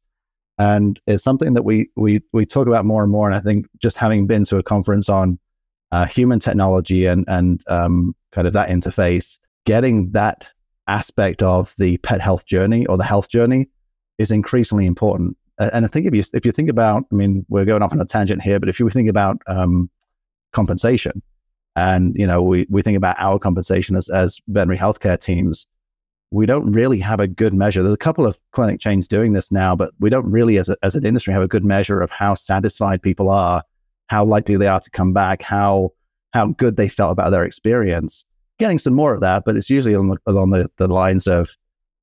And 0.59 1.01
it's 1.07 1.25
something 1.25 1.55
that 1.55 1.65
we 1.65 1.89
we 1.97 2.21
we 2.33 2.45
talk 2.45 2.67
about 2.67 2.85
more 2.85 3.03
and 3.03 3.13
more 3.13 3.29
and 3.29 3.37
i 3.37 3.41
think 3.41 3.67
just 3.81 3.97
having 3.97 4.27
been 4.27 4.45
to 4.45 4.59
a 4.59 4.63
conference 4.63 5.09
on 5.09 5.39
uh, 5.93 6.05
human 6.05 6.39
technology 6.39 7.07
and 7.07 7.25
and 7.29 7.63
um, 7.69 8.15
kind 8.33 8.47
of 8.47 8.53
that 8.53 8.69
interface, 8.69 9.39
getting 9.65 10.11
that 10.11 10.49
aspect 10.87 11.43
of 11.43 11.75
the 11.79 11.97
pet 11.99 12.21
health 12.21 12.45
journey 12.47 12.87
or 12.87 12.97
the 12.97 13.05
health 13.05 13.29
journey 13.31 13.69
is 14.19 14.31
increasingly 14.31 14.87
important. 14.87 15.37
And 15.59 15.85
I 15.85 15.89
think 15.89 16.07
if 16.07 16.15
you 16.15 16.23
if 16.35 16.47
you 16.47 16.53
think 16.53 16.71
about, 16.71 17.05
I 17.11 17.15
mean, 17.15 17.45
we're 17.49 17.65
going 17.65 17.83
off 17.83 17.93
on 17.93 18.01
a 18.01 18.05
tangent 18.05 18.43
here, 18.43 18.61
but 18.61 18.69
if 18.69 18.79
you 18.79 18.89
think 18.91 19.09
about 19.09 19.39
um, 19.49 19.91
compensation, 20.53 21.21
and 21.75 22.15
you 22.17 22.27
know, 22.27 22.43
we 22.43 22.67
we 22.71 22.83
think 22.83 22.97
about 22.97 23.17
our 23.19 23.39
compensation 23.39 23.97
as 23.97 24.09
as 24.09 24.41
veterinary 24.49 24.79
healthcare 24.79 25.19
teams, 25.19 25.67
we 26.31 26.47
don't 26.47 26.71
really 26.71 27.01
have 27.01 27.19
a 27.19 27.27
good 27.27 27.55
measure. 27.55 27.83
There's 27.83 27.95
a 27.95 27.99
couple 27.99 28.27
of 28.27 28.39
clinic 28.53 28.81
chains 28.81 29.09
doing 29.09 29.33
this 29.33 29.51
now, 29.51 29.75
but 29.75 29.93
we 29.99 30.11
don't 30.11 30.31
really, 30.31 30.59
as 30.59 30.69
a, 30.69 30.77
as 30.83 30.95
an 30.95 31.05
industry, 31.05 31.33
have 31.33 31.43
a 31.43 31.49
good 31.49 31.65
measure 31.65 32.01
of 32.01 32.11
how 32.11 32.35
satisfied 32.35 33.03
people 33.03 33.29
are 33.29 33.63
how 34.09 34.25
likely 34.25 34.57
they 34.57 34.67
are 34.67 34.81
to 34.81 34.91
come 34.91 35.13
back, 35.13 35.43
how 35.43 35.93
how 36.35 36.47
good 36.47 36.77
they 36.77 36.89
felt 36.89 37.13
about 37.13 37.31
their 37.31 37.45
experience. 37.45 38.25
Getting 38.59 38.79
some 38.79 38.95
more 38.95 39.15
of 39.15 39.21
that, 39.21 39.45
but 39.47 39.57
it's 39.57 39.71
usually 39.71 39.95
on 39.95 40.09
the, 40.09 40.19
along 40.27 40.51
the, 40.51 40.69
the 40.77 40.89
lines 40.89 41.27
of 41.27 41.49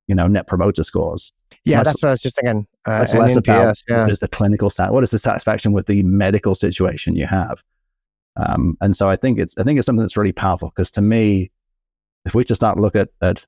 you 0.08 0.16
know 0.16 0.28
net 0.28 0.48
promoter 0.48 0.84
scores. 0.84 1.32
Yeah, 1.64 1.78
Much- 1.78 1.86
that's 1.86 2.04
what 2.04 2.10
I 2.10 2.12
was 2.12 2.22
just 2.22 2.36
thinking. 2.36 2.68
Uh, 2.86 3.06
less 3.14 3.36
about 3.36 3.44
NPS, 3.44 3.84
yeah. 3.88 4.02
what 4.02 4.12
is 4.12 4.20
the 4.20 4.28
clinical 4.28 4.70
stat, 4.70 4.94
what 4.94 5.04
is 5.04 5.12
the 5.12 5.20
satisfaction 5.20 5.74
with 5.74 5.88
the 5.88 6.04
medical 6.04 6.56
situation 6.56 7.16
you 7.16 7.26
have. 7.26 7.62
Um, 8.38 8.78
and 8.82 8.96
so 8.96 9.08
I 9.10 9.16
think 9.16 9.40
it's 9.40 9.58
I 9.58 9.64
think 9.64 9.80
it's 9.80 9.86
something 9.86 10.04
that's 10.04 10.18
really 10.18 10.34
powerful 10.34 10.72
because 10.76 10.92
to 10.92 11.02
me, 11.02 11.52
if 12.26 12.34
we 12.34 12.44
just 12.44 12.60
start 12.60 12.76
to 12.78 12.82
look 12.82 12.96
at 12.96 13.10
at 13.22 13.46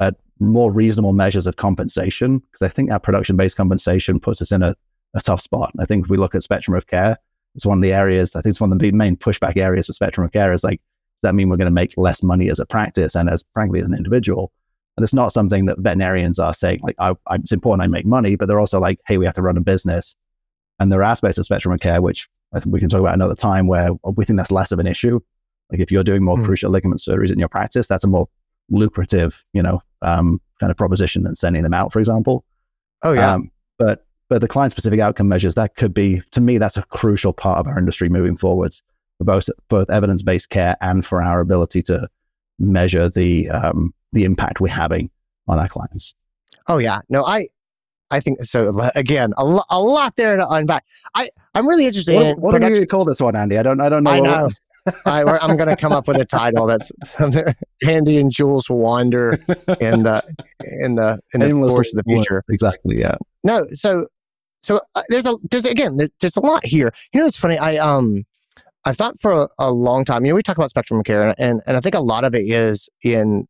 at 0.00 0.16
more 0.40 0.72
reasonable 0.72 1.12
measures 1.12 1.46
of 1.46 1.56
compensation, 1.56 2.38
because 2.38 2.66
I 2.66 2.68
think 2.68 2.90
that 2.90 3.02
production 3.02 3.36
based 3.36 3.56
compensation 3.56 4.18
puts 4.18 4.42
us 4.42 4.50
in 4.50 4.62
a, 4.62 4.74
a 5.14 5.20
tough 5.20 5.40
spot. 5.40 5.72
I 5.78 5.84
think 5.84 6.04
if 6.04 6.10
we 6.10 6.16
look 6.16 6.34
at 6.34 6.42
spectrum 6.42 6.76
of 6.76 6.86
care, 6.86 7.16
it's 7.54 7.64
one 7.64 7.78
of 7.78 7.82
the 7.82 7.92
areas 7.92 8.34
I 8.34 8.40
think 8.40 8.52
it's 8.52 8.60
one 8.60 8.72
of 8.72 8.78
the 8.78 8.92
main 8.92 9.16
pushback 9.16 9.56
areas 9.56 9.86
for 9.86 9.92
spectrum 9.92 10.24
of 10.24 10.32
care 10.32 10.52
is 10.52 10.64
like, 10.64 10.80
does 11.22 11.30
that 11.30 11.34
mean 11.34 11.48
we're 11.48 11.56
going 11.56 11.66
to 11.66 11.70
make 11.70 11.94
less 11.96 12.22
money 12.22 12.50
as 12.50 12.58
a 12.58 12.66
practice 12.66 13.14
and 13.14 13.30
as 13.30 13.44
frankly 13.52 13.80
as 13.80 13.86
an 13.86 13.94
individual? 13.94 14.52
And 14.96 15.02
it's 15.04 15.14
not 15.14 15.32
something 15.32 15.66
that 15.66 15.78
veterinarians 15.78 16.38
are 16.38 16.54
saying 16.54 16.80
like, 16.82 16.96
I, 16.98 17.10
I, 17.26 17.36
it's 17.36 17.52
important 17.52 17.82
I 17.82 17.88
make 17.88 18.06
money, 18.06 18.36
but 18.36 18.46
they're 18.46 18.60
also 18.60 18.78
like, 18.78 19.00
hey, 19.06 19.18
we 19.18 19.26
have 19.26 19.34
to 19.34 19.42
run 19.42 19.56
a 19.56 19.60
business. 19.60 20.14
And 20.78 20.92
there 20.92 21.00
are 21.00 21.04
aspects 21.04 21.38
of 21.38 21.44
spectrum 21.44 21.74
of 21.74 21.80
care 21.80 22.00
which 22.00 22.28
I 22.52 22.60
think 22.60 22.72
we 22.72 22.80
can 22.80 22.88
talk 22.88 23.00
about 23.00 23.14
another 23.14 23.34
time 23.34 23.66
where 23.66 23.90
we 24.04 24.24
think 24.24 24.36
that's 24.36 24.52
less 24.52 24.70
of 24.70 24.78
an 24.78 24.86
issue. 24.86 25.18
Like 25.70 25.80
if 25.80 25.90
you're 25.90 26.04
doing 26.04 26.22
more 26.24 26.36
Mm. 26.36 26.46
cruciate 26.46 26.70
ligament 26.70 27.00
surgeries 27.00 27.32
in 27.32 27.38
your 27.38 27.48
practice, 27.48 27.88
that's 27.88 28.04
a 28.04 28.08
more 28.08 28.28
lucrative, 28.70 29.44
you 29.52 29.62
know, 29.62 29.80
um, 30.02 30.40
kind 30.60 30.70
of 30.70 30.76
proposition 30.76 31.24
than 31.24 31.34
sending 31.34 31.62
them 31.62 31.74
out, 31.74 31.92
for 31.92 31.98
example. 31.98 32.44
Oh 33.02 33.12
yeah. 33.12 33.32
Um, 33.32 33.50
but 33.78 34.06
but 34.28 34.40
the 34.40 34.48
client 34.48 34.72
specific 34.72 35.00
outcome 35.00 35.28
measures 35.28 35.54
that 35.56 35.74
could 35.76 35.92
be 35.92 36.22
to 36.30 36.40
me 36.40 36.58
that's 36.58 36.76
a 36.76 36.82
crucial 36.84 37.32
part 37.32 37.58
of 37.58 37.66
our 37.66 37.78
industry 37.78 38.08
moving 38.08 38.36
forwards 38.36 38.82
for 39.18 39.24
both 39.24 39.48
both 39.68 39.90
evidence 39.90 40.22
based 40.22 40.50
care 40.50 40.76
and 40.80 41.04
for 41.04 41.22
our 41.22 41.40
ability 41.40 41.82
to 41.82 42.08
measure 42.58 43.08
the 43.08 43.50
um, 43.50 43.92
the 44.14 44.24
impact 44.24 44.60
we're 44.60 44.68
having 44.68 45.10
on 45.46 45.58
our 45.58 45.68
clients. 45.68 46.14
Oh 46.68 46.78
yeah, 46.78 47.00
no, 47.08 47.24
I, 47.24 47.48
I 48.10 48.20
think 48.20 48.42
so. 48.44 48.72
Again, 48.94 49.34
a, 49.36 49.44
lo- 49.44 49.64
a 49.70 49.78
lot 49.78 50.16
there 50.16 50.36
to 50.36 50.48
unpack. 50.48 50.84
I, 51.14 51.28
I'm 51.54 51.68
really 51.68 51.86
interested 51.86 52.14
in. 52.14 52.40
What, 52.40 52.62
what 52.62 52.74
do 52.74 52.80
you 52.80 52.86
call 52.86 53.04
this 53.04 53.20
one, 53.20 53.36
Andy? 53.36 53.58
I 53.58 53.62
don't 53.62 53.80
I 53.80 53.88
don't 53.88 54.04
know. 54.04 54.10
I 54.10 54.20
what 54.20 54.26
know. 54.26 54.50
I, 55.06 55.22
I'm 55.38 55.56
going 55.56 55.70
to 55.70 55.76
come 55.76 55.92
up 55.92 56.06
with 56.06 56.18
a 56.18 56.26
title 56.26 56.66
that's 56.66 56.92
something. 57.04 57.54
Andy 57.86 58.18
and 58.18 58.30
Jules 58.30 58.68
wander 58.68 59.32
in 59.80 60.02
the 60.02 60.22
in 60.60 60.96
the 60.96 61.18
in 61.32 61.40
the 61.40 61.46
Aimless 61.46 61.70
forest 61.70 61.94
of 61.94 62.04
the 62.04 62.10
future. 62.10 62.44
Exactly. 62.50 62.98
Yeah. 62.98 63.16
No, 63.42 63.66
so 63.70 64.06
so 64.62 64.80
uh, 64.94 65.02
there's 65.08 65.26
a 65.26 65.36
there's 65.50 65.64
again 65.64 65.98
there's 66.20 66.36
a 66.36 66.40
lot 66.40 66.64
here. 66.66 66.92
You 67.12 67.20
know, 67.20 67.26
it's 67.26 67.38
funny. 67.38 67.58
I 67.58 67.76
um 67.76 68.24
I 68.84 68.92
thought 68.92 69.18
for 69.20 69.32
a, 69.32 69.48
a 69.58 69.72
long 69.72 70.04
time. 70.04 70.24
You 70.24 70.32
know, 70.32 70.36
we 70.36 70.42
talk 70.42 70.58
about 70.58 70.70
spectrum 70.70 71.00
of 71.00 71.06
care, 71.06 71.22
and, 71.22 71.34
and 71.38 71.62
and 71.66 71.76
I 71.76 71.80
think 71.80 71.94
a 71.94 72.00
lot 72.00 72.24
of 72.24 72.34
it 72.34 72.42
is 72.42 72.88
in 73.02 73.46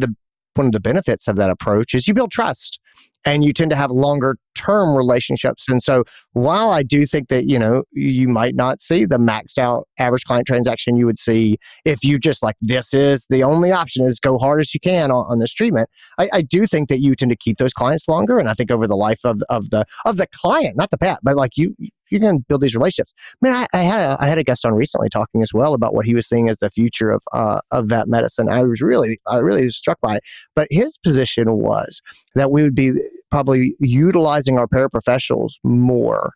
the 0.00 0.14
one 0.54 0.66
of 0.66 0.72
the 0.72 0.80
benefits 0.80 1.28
of 1.28 1.36
that 1.36 1.50
approach 1.50 1.94
is 1.94 2.08
you 2.08 2.14
build 2.14 2.30
trust 2.30 2.80
and 3.26 3.44
you 3.44 3.52
tend 3.52 3.70
to 3.70 3.76
have 3.76 3.90
longer 3.90 4.36
term 4.54 4.96
relationships. 4.96 5.68
And 5.68 5.82
so 5.82 6.04
while 6.32 6.70
I 6.70 6.82
do 6.82 7.04
think 7.06 7.28
that, 7.28 7.44
you 7.44 7.58
know, 7.58 7.82
you 7.92 8.28
might 8.28 8.54
not 8.54 8.80
see 8.80 9.04
the 9.04 9.18
maxed 9.18 9.58
out 9.58 9.88
average 9.98 10.24
client 10.24 10.46
transaction 10.46 10.96
you 10.96 11.06
would 11.06 11.18
see 11.18 11.58
if 11.84 12.04
you 12.04 12.18
just 12.18 12.42
like, 12.42 12.54
this 12.60 12.94
is 12.94 13.26
the 13.28 13.42
only 13.42 13.72
option 13.72 14.06
is 14.06 14.20
go 14.20 14.38
hard 14.38 14.60
as 14.60 14.72
you 14.72 14.80
can 14.80 15.10
on, 15.10 15.26
on 15.28 15.38
this 15.40 15.52
treatment. 15.52 15.90
I, 16.18 16.30
I 16.32 16.42
do 16.42 16.66
think 16.66 16.88
that 16.88 17.00
you 17.00 17.14
tend 17.16 17.30
to 17.32 17.36
keep 17.36 17.58
those 17.58 17.72
clients 17.72 18.06
longer. 18.08 18.38
And 18.38 18.48
I 18.48 18.54
think 18.54 18.70
over 18.70 18.86
the 18.86 18.96
life 18.96 19.20
of, 19.24 19.42
of 19.48 19.70
the, 19.70 19.84
of 20.04 20.16
the 20.16 20.28
client, 20.28 20.76
not 20.76 20.90
the 20.90 20.98
pet, 20.98 21.18
but 21.22 21.36
like 21.36 21.56
you, 21.56 21.74
you 22.10 22.20
can 22.20 22.38
build 22.48 22.60
these 22.60 22.74
relationships. 22.74 23.12
Man, 23.40 23.52
I, 23.52 23.66
I 23.72 23.82
had 23.82 24.00
a, 24.00 24.16
I 24.20 24.26
had 24.26 24.38
a 24.38 24.44
guest 24.44 24.64
on 24.64 24.74
recently 24.74 25.08
talking 25.08 25.42
as 25.42 25.52
well 25.52 25.74
about 25.74 25.94
what 25.94 26.06
he 26.06 26.14
was 26.14 26.28
seeing 26.28 26.48
as 26.48 26.58
the 26.58 26.70
future 26.70 27.10
of 27.10 27.22
uh, 27.32 27.60
of 27.70 27.86
vet 27.86 28.08
medicine. 28.08 28.48
I 28.48 28.62
was 28.62 28.80
really 28.80 29.18
I 29.26 29.38
really 29.38 29.64
was 29.64 29.76
struck 29.76 30.00
by 30.00 30.16
it. 30.16 30.22
But 30.54 30.68
his 30.70 30.98
position 30.98 31.52
was 31.58 32.00
that 32.34 32.50
we 32.50 32.62
would 32.62 32.74
be 32.74 32.92
probably 33.30 33.74
utilizing 33.80 34.58
our 34.58 34.66
paraprofessionals 34.66 35.54
more, 35.64 36.32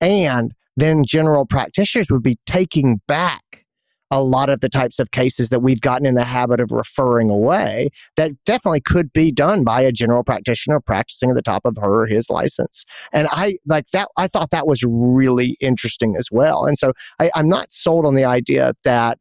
and 0.00 0.52
then 0.76 1.04
general 1.04 1.44
practitioners 1.44 2.10
would 2.10 2.22
be 2.22 2.38
taking 2.46 3.00
back 3.08 3.64
a 4.10 4.22
lot 4.22 4.48
of 4.48 4.60
the 4.60 4.68
types 4.68 4.98
of 4.98 5.10
cases 5.10 5.50
that 5.50 5.60
we've 5.60 5.80
gotten 5.80 6.06
in 6.06 6.14
the 6.14 6.24
habit 6.24 6.60
of 6.60 6.72
referring 6.72 7.30
away 7.30 7.88
that 8.16 8.32
definitely 8.44 8.80
could 8.80 9.12
be 9.12 9.30
done 9.30 9.64
by 9.64 9.82
a 9.82 9.92
general 9.92 10.24
practitioner 10.24 10.80
practicing 10.80 11.30
at 11.30 11.36
the 11.36 11.42
top 11.42 11.64
of 11.64 11.76
her 11.76 12.02
or 12.02 12.06
his 12.06 12.30
license. 12.30 12.84
And 13.12 13.28
I 13.30 13.58
like 13.66 13.88
that, 13.92 14.08
I 14.16 14.26
thought 14.26 14.50
that 14.50 14.66
was 14.66 14.82
really 14.82 15.56
interesting 15.60 16.16
as 16.16 16.28
well. 16.30 16.64
And 16.64 16.78
so 16.78 16.92
I, 17.18 17.30
I'm 17.34 17.48
not 17.48 17.70
sold 17.72 18.06
on 18.06 18.14
the 18.14 18.24
idea 18.24 18.72
that 18.84 19.18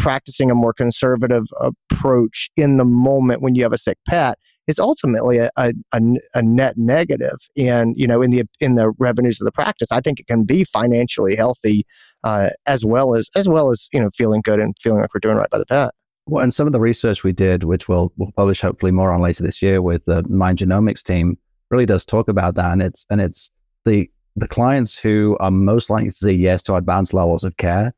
practicing 0.00 0.50
a 0.50 0.54
more 0.54 0.72
conservative 0.72 1.46
approach 1.60 2.48
in 2.56 2.78
the 2.78 2.86
moment 2.86 3.42
when 3.42 3.54
you 3.54 3.62
have 3.62 3.72
a 3.72 3.78
sick 3.78 3.98
pet 4.08 4.38
is 4.66 4.78
ultimately 4.78 5.36
a, 5.36 5.50
a, 5.58 5.72
a, 5.92 6.42
net 6.42 6.78
negative 6.78 7.36
in 7.54 7.92
you 7.96 8.06
know 8.06 8.22
in 8.22 8.30
the 8.30 8.44
in 8.60 8.76
the 8.76 8.90
revenues 8.98 9.40
of 9.40 9.44
the 9.44 9.52
practice. 9.52 9.92
I 9.92 10.00
think 10.00 10.18
it 10.18 10.26
can 10.26 10.44
be 10.44 10.64
financially 10.64 11.36
healthy 11.36 11.84
uh, 12.24 12.48
as 12.66 12.82
well 12.82 13.14
as 13.14 13.28
as 13.36 13.46
well 13.46 13.70
as 13.70 13.88
you 13.92 14.00
know 14.00 14.08
feeling 14.14 14.40
good 14.42 14.58
and 14.58 14.74
feeling 14.80 15.02
like 15.02 15.12
we're 15.14 15.20
doing 15.20 15.36
right 15.36 15.50
by 15.50 15.58
the 15.58 15.66
pet. 15.66 15.90
Well, 16.26 16.42
and 16.42 16.54
some 16.54 16.66
of 16.66 16.72
the 16.72 16.80
research 16.80 17.22
we 17.22 17.32
did, 17.32 17.64
which 17.64 17.86
we'll 17.86 18.10
we'll 18.16 18.32
publish 18.32 18.62
hopefully 18.62 18.92
more 18.92 19.12
on 19.12 19.20
later 19.20 19.42
this 19.42 19.60
year 19.60 19.82
with 19.82 20.02
the 20.06 20.22
Mind 20.28 20.58
Genomics 20.58 21.02
team, 21.02 21.36
really 21.70 21.86
does 21.86 22.06
talk 22.06 22.28
about 22.28 22.54
that. 22.54 22.72
And 22.72 22.80
it's 22.80 23.04
and 23.10 23.20
it's 23.20 23.50
the 23.84 24.10
the 24.34 24.48
clients 24.48 24.96
who 24.96 25.36
are 25.40 25.50
most 25.50 25.90
likely 25.90 26.08
to 26.08 26.16
say 26.16 26.32
yes 26.32 26.62
to 26.62 26.76
advanced 26.76 27.12
levels 27.12 27.44
of 27.44 27.58
care 27.58 27.92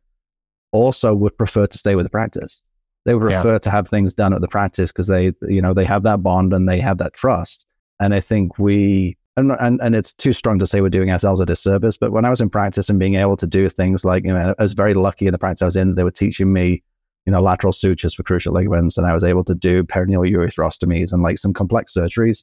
also 0.73 1.15
would 1.15 1.37
prefer 1.37 1.67
to 1.67 1.79
stay 1.79 1.95
with 1.95 2.07
the 2.07 2.11
practice. 2.11 2.61
They 3.05 3.15
would 3.15 3.31
Yeah. 3.31 3.41
prefer 3.43 3.59
to 3.61 3.71
have 3.71 3.89
things 3.89 4.15
done 4.15 4.33
at 4.33 4.41
the 4.41 4.49
practice 4.49 4.91
because 4.91 5.09
they 5.09 5.33
you 5.43 5.63
know 5.63 5.75
they 5.75 5.85
have 5.85 6.03
that 6.05 6.23
bond 6.23 6.53
and 6.53 6.69
they 6.69 6.81
have 6.81 6.99
that 6.99 7.15
trust. 7.15 7.67
And 8.01 8.15
I 8.15 8.21
think 8.21 8.59
we 8.59 9.17
and, 9.37 9.53
and 9.61 9.81
and 9.81 9.95
it's 9.95 10.13
too 10.13 10.33
strong 10.33 10.59
to 10.59 10.67
say 10.67 10.81
we're 10.81 10.89
doing 10.91 11.11
ourselves 11.11 11.41
a 11.41 11.47
disservice. 11.47 11.97
But 11.97 12.13
when 12.13 12.25
I 12.25 12.31
was 12.31 12.41
in 12.41 12.51
practice 12.51 12.89
and 12.89 12.99
being 12.99 13.15
able 13.15 13.37
to 13.37 13.47
do 13.47 13.69
things 13.69 14.05
like 14.05 14.25
you 14.25 14.33
know, 14.33 14.55
I 14.59 14.63
was 14.63 14.73
very 14.73 14.95
lucky 14.95 15.27
in 15.27 15.33
the 15.33 15.39
practice 15.39 15.63
I 15.63 15.67
was 15.67 15.77
in. 15.77 15.95
They 15.95 16.05
were 16.05 16.11
teaching 16.11 16.53
me 16.53 16.83
you 17.27 17.31
know, 17.31 17.41
lateral 17.41 17.73
sutures 17.73 18.15
for 18.15 18.25
cruciate 18.25 18.53
ligaments, 18.53 18.97
and 18.97 19.07
I 19.07 19.15
was 19.15 19.23
able 19.23 19.45
to 19.45 19.55
do 19.55 19.85
perineal 19.85 20.29
urethrostomies 20.29 21.13
and 21.13 21.23
like 21.23 21.39
some 21.39 21.53
complex 21.53 21.95
surgeries. 21.95 22.43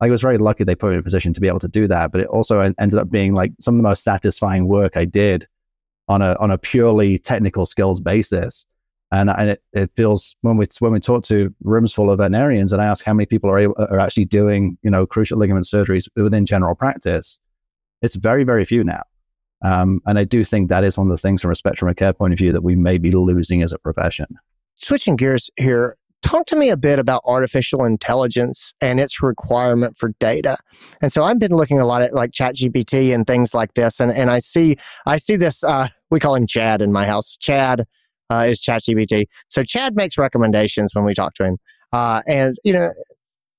I 0.00 0.10
was 0.10 0.20
very 0.20 0.36
lucky 0.36 0.64
they 0.64 0.74
put 0.74 0.88
me 0.88 0.94
in 0.94 1.00
a 1.00 1.02
position 1.02 1.32
to 1.32 1.40
be 1.40 1.48
able 1.48 1.60
to 1.60 1.68
do 1.68 1.86
that, 1.86 2.12
but 2.12 2.20
it 2.20 2.26
also 2.26 2.60
ended 2.60 2.98
up 2.98 3.08
being 3.08 3.34
like 3.34 3.52
some 3.60 3.74
of 3.74 3.78
the 3.78 3.88
most 3.88 4.02
satisfying 4.02 4.66
work 4.66 4.96
I 4.96 5.04
did 5.04 5.46
on 6.08 6.22
a 6.22 6.36
on 6.40 6.50
a 6.50 6.58
purely 6.58 7.18
technical 7.18 7.66
skills 7.66 8.00
basis. 8.00 8.64
And, 9.12 9.30
and 9.30 9.50
it, 9.50 9.62
it 9.72 9.90
feels 9.96 10.34
when 10.40 10.56
we 10.56 10.66
when 10.80 10.92
we 10.92 10.98
talk 10.98 11.22
to 11.24 11.54
rooms 11.62 11.92
full 11.92 12.10
of 12.10 12.18
veterinarians 12.18 12.72
and 12.72 12.82
I 12.82 12.86
ask 12.86 13.04
how 13.04 13.14
many 13.14 13.26
people 13.26 13.48
are 13.48 13.58
able, 13.58 13.76
are 13.78 14.00
actually 14.00 14.24
doing 14.24 14.76
you 14.82 14.90
know 14.90 15.06
cruciate 15.06 15.38
ligament 15.38 15.66
surgeries 15.66 16.08
within 16.16 16.44
general 16.44 16.74
practice, 16.74 17.38
it's 18.02 18.16
very 18.16 18.42
very 18.42 18.64
few 18.64 18.82
now. 18.82 19.02
Um, 19.62 20.00
and 20.06 20.18
I 20.18 20.24
do 20.24 20.44
think 20.44 20.68
that 20.68 20.84
is 20.84 20.98
one 20.98 21.06
of 21.06 21.10
the 21.10 21.18
things 21.18 21.40
from 21.40 21.50
a 21.50 21.56
spectrum 21.56 21.88
of 21.88 21.96
care 21.96 22.12
point 22.12 22.32
of 22.32 22.38
view 22.38 22.52
that 22.52 22.62
we 22.62 22.76
may 22.76 22.98
be 22.98 23.10
losing 23.10 23.62
as 23.62 23.72
a 23.72 23.78
profession. 23.78 24.26
Switching 24.76 25.16
gears 25.16 25.50
here, 25.56 25.96
talk 26.22 26.46
to 26.46 26.56
me 26.56 26.70
a 26.70 26.76
bit 26.76 26.98
about 26.98 27.22
artificial 27.24 27.84
intelligence 27.84 28.74
and 28.80 29.00
its 29.00 29.22
requirement 29.22 29.96
for 29.96 30.10
data. 30.18 30.56
And 31.00 31.12
so 31.12 31.24
I've 31.24 31.38
been 31.38 31.54
looking 31.54 31.80
a 31.80 31.86
lot 31.86 32.02
at 32.02 32.12
like 32.12 32.32
ChatGPT 32.32 33.14
and 33.14 33.26
things 33.26 33.54
like 33.54 33.74
this, 33.74 34.00
and 34.00 34.12
and 34.12 34.30
I 34.30 34.38
see 34.40 34.76
I 35.06 35.18
see 35.18 35.36
this. 35.36 35.62
Uh, 35.62 35.88
we 36.10 36.20
call 36.20 36.34
him 36.34 36.46
Chad 36.46 36.82
in 36.82 36.92
my 36.92 37.06
house. 37.06 37.36
Chad 37.36 37.84
uh, 38.30 38.46
is 38.48 38.60
ChatGPT. 38.60 39.26
So 39.48 39.62
Chad 39.62 39.96
makes 39.96 40.18
recommendations 40.18 40.94
when 40.94 41.04
we 41.04 41.14
talk 41.14 41.34
to 41.34 41.44
him, 41.44 41.58
uh, 41.92 42.22
and 42.26 42.56
you 42.64 42.72
know. 42.72 42.90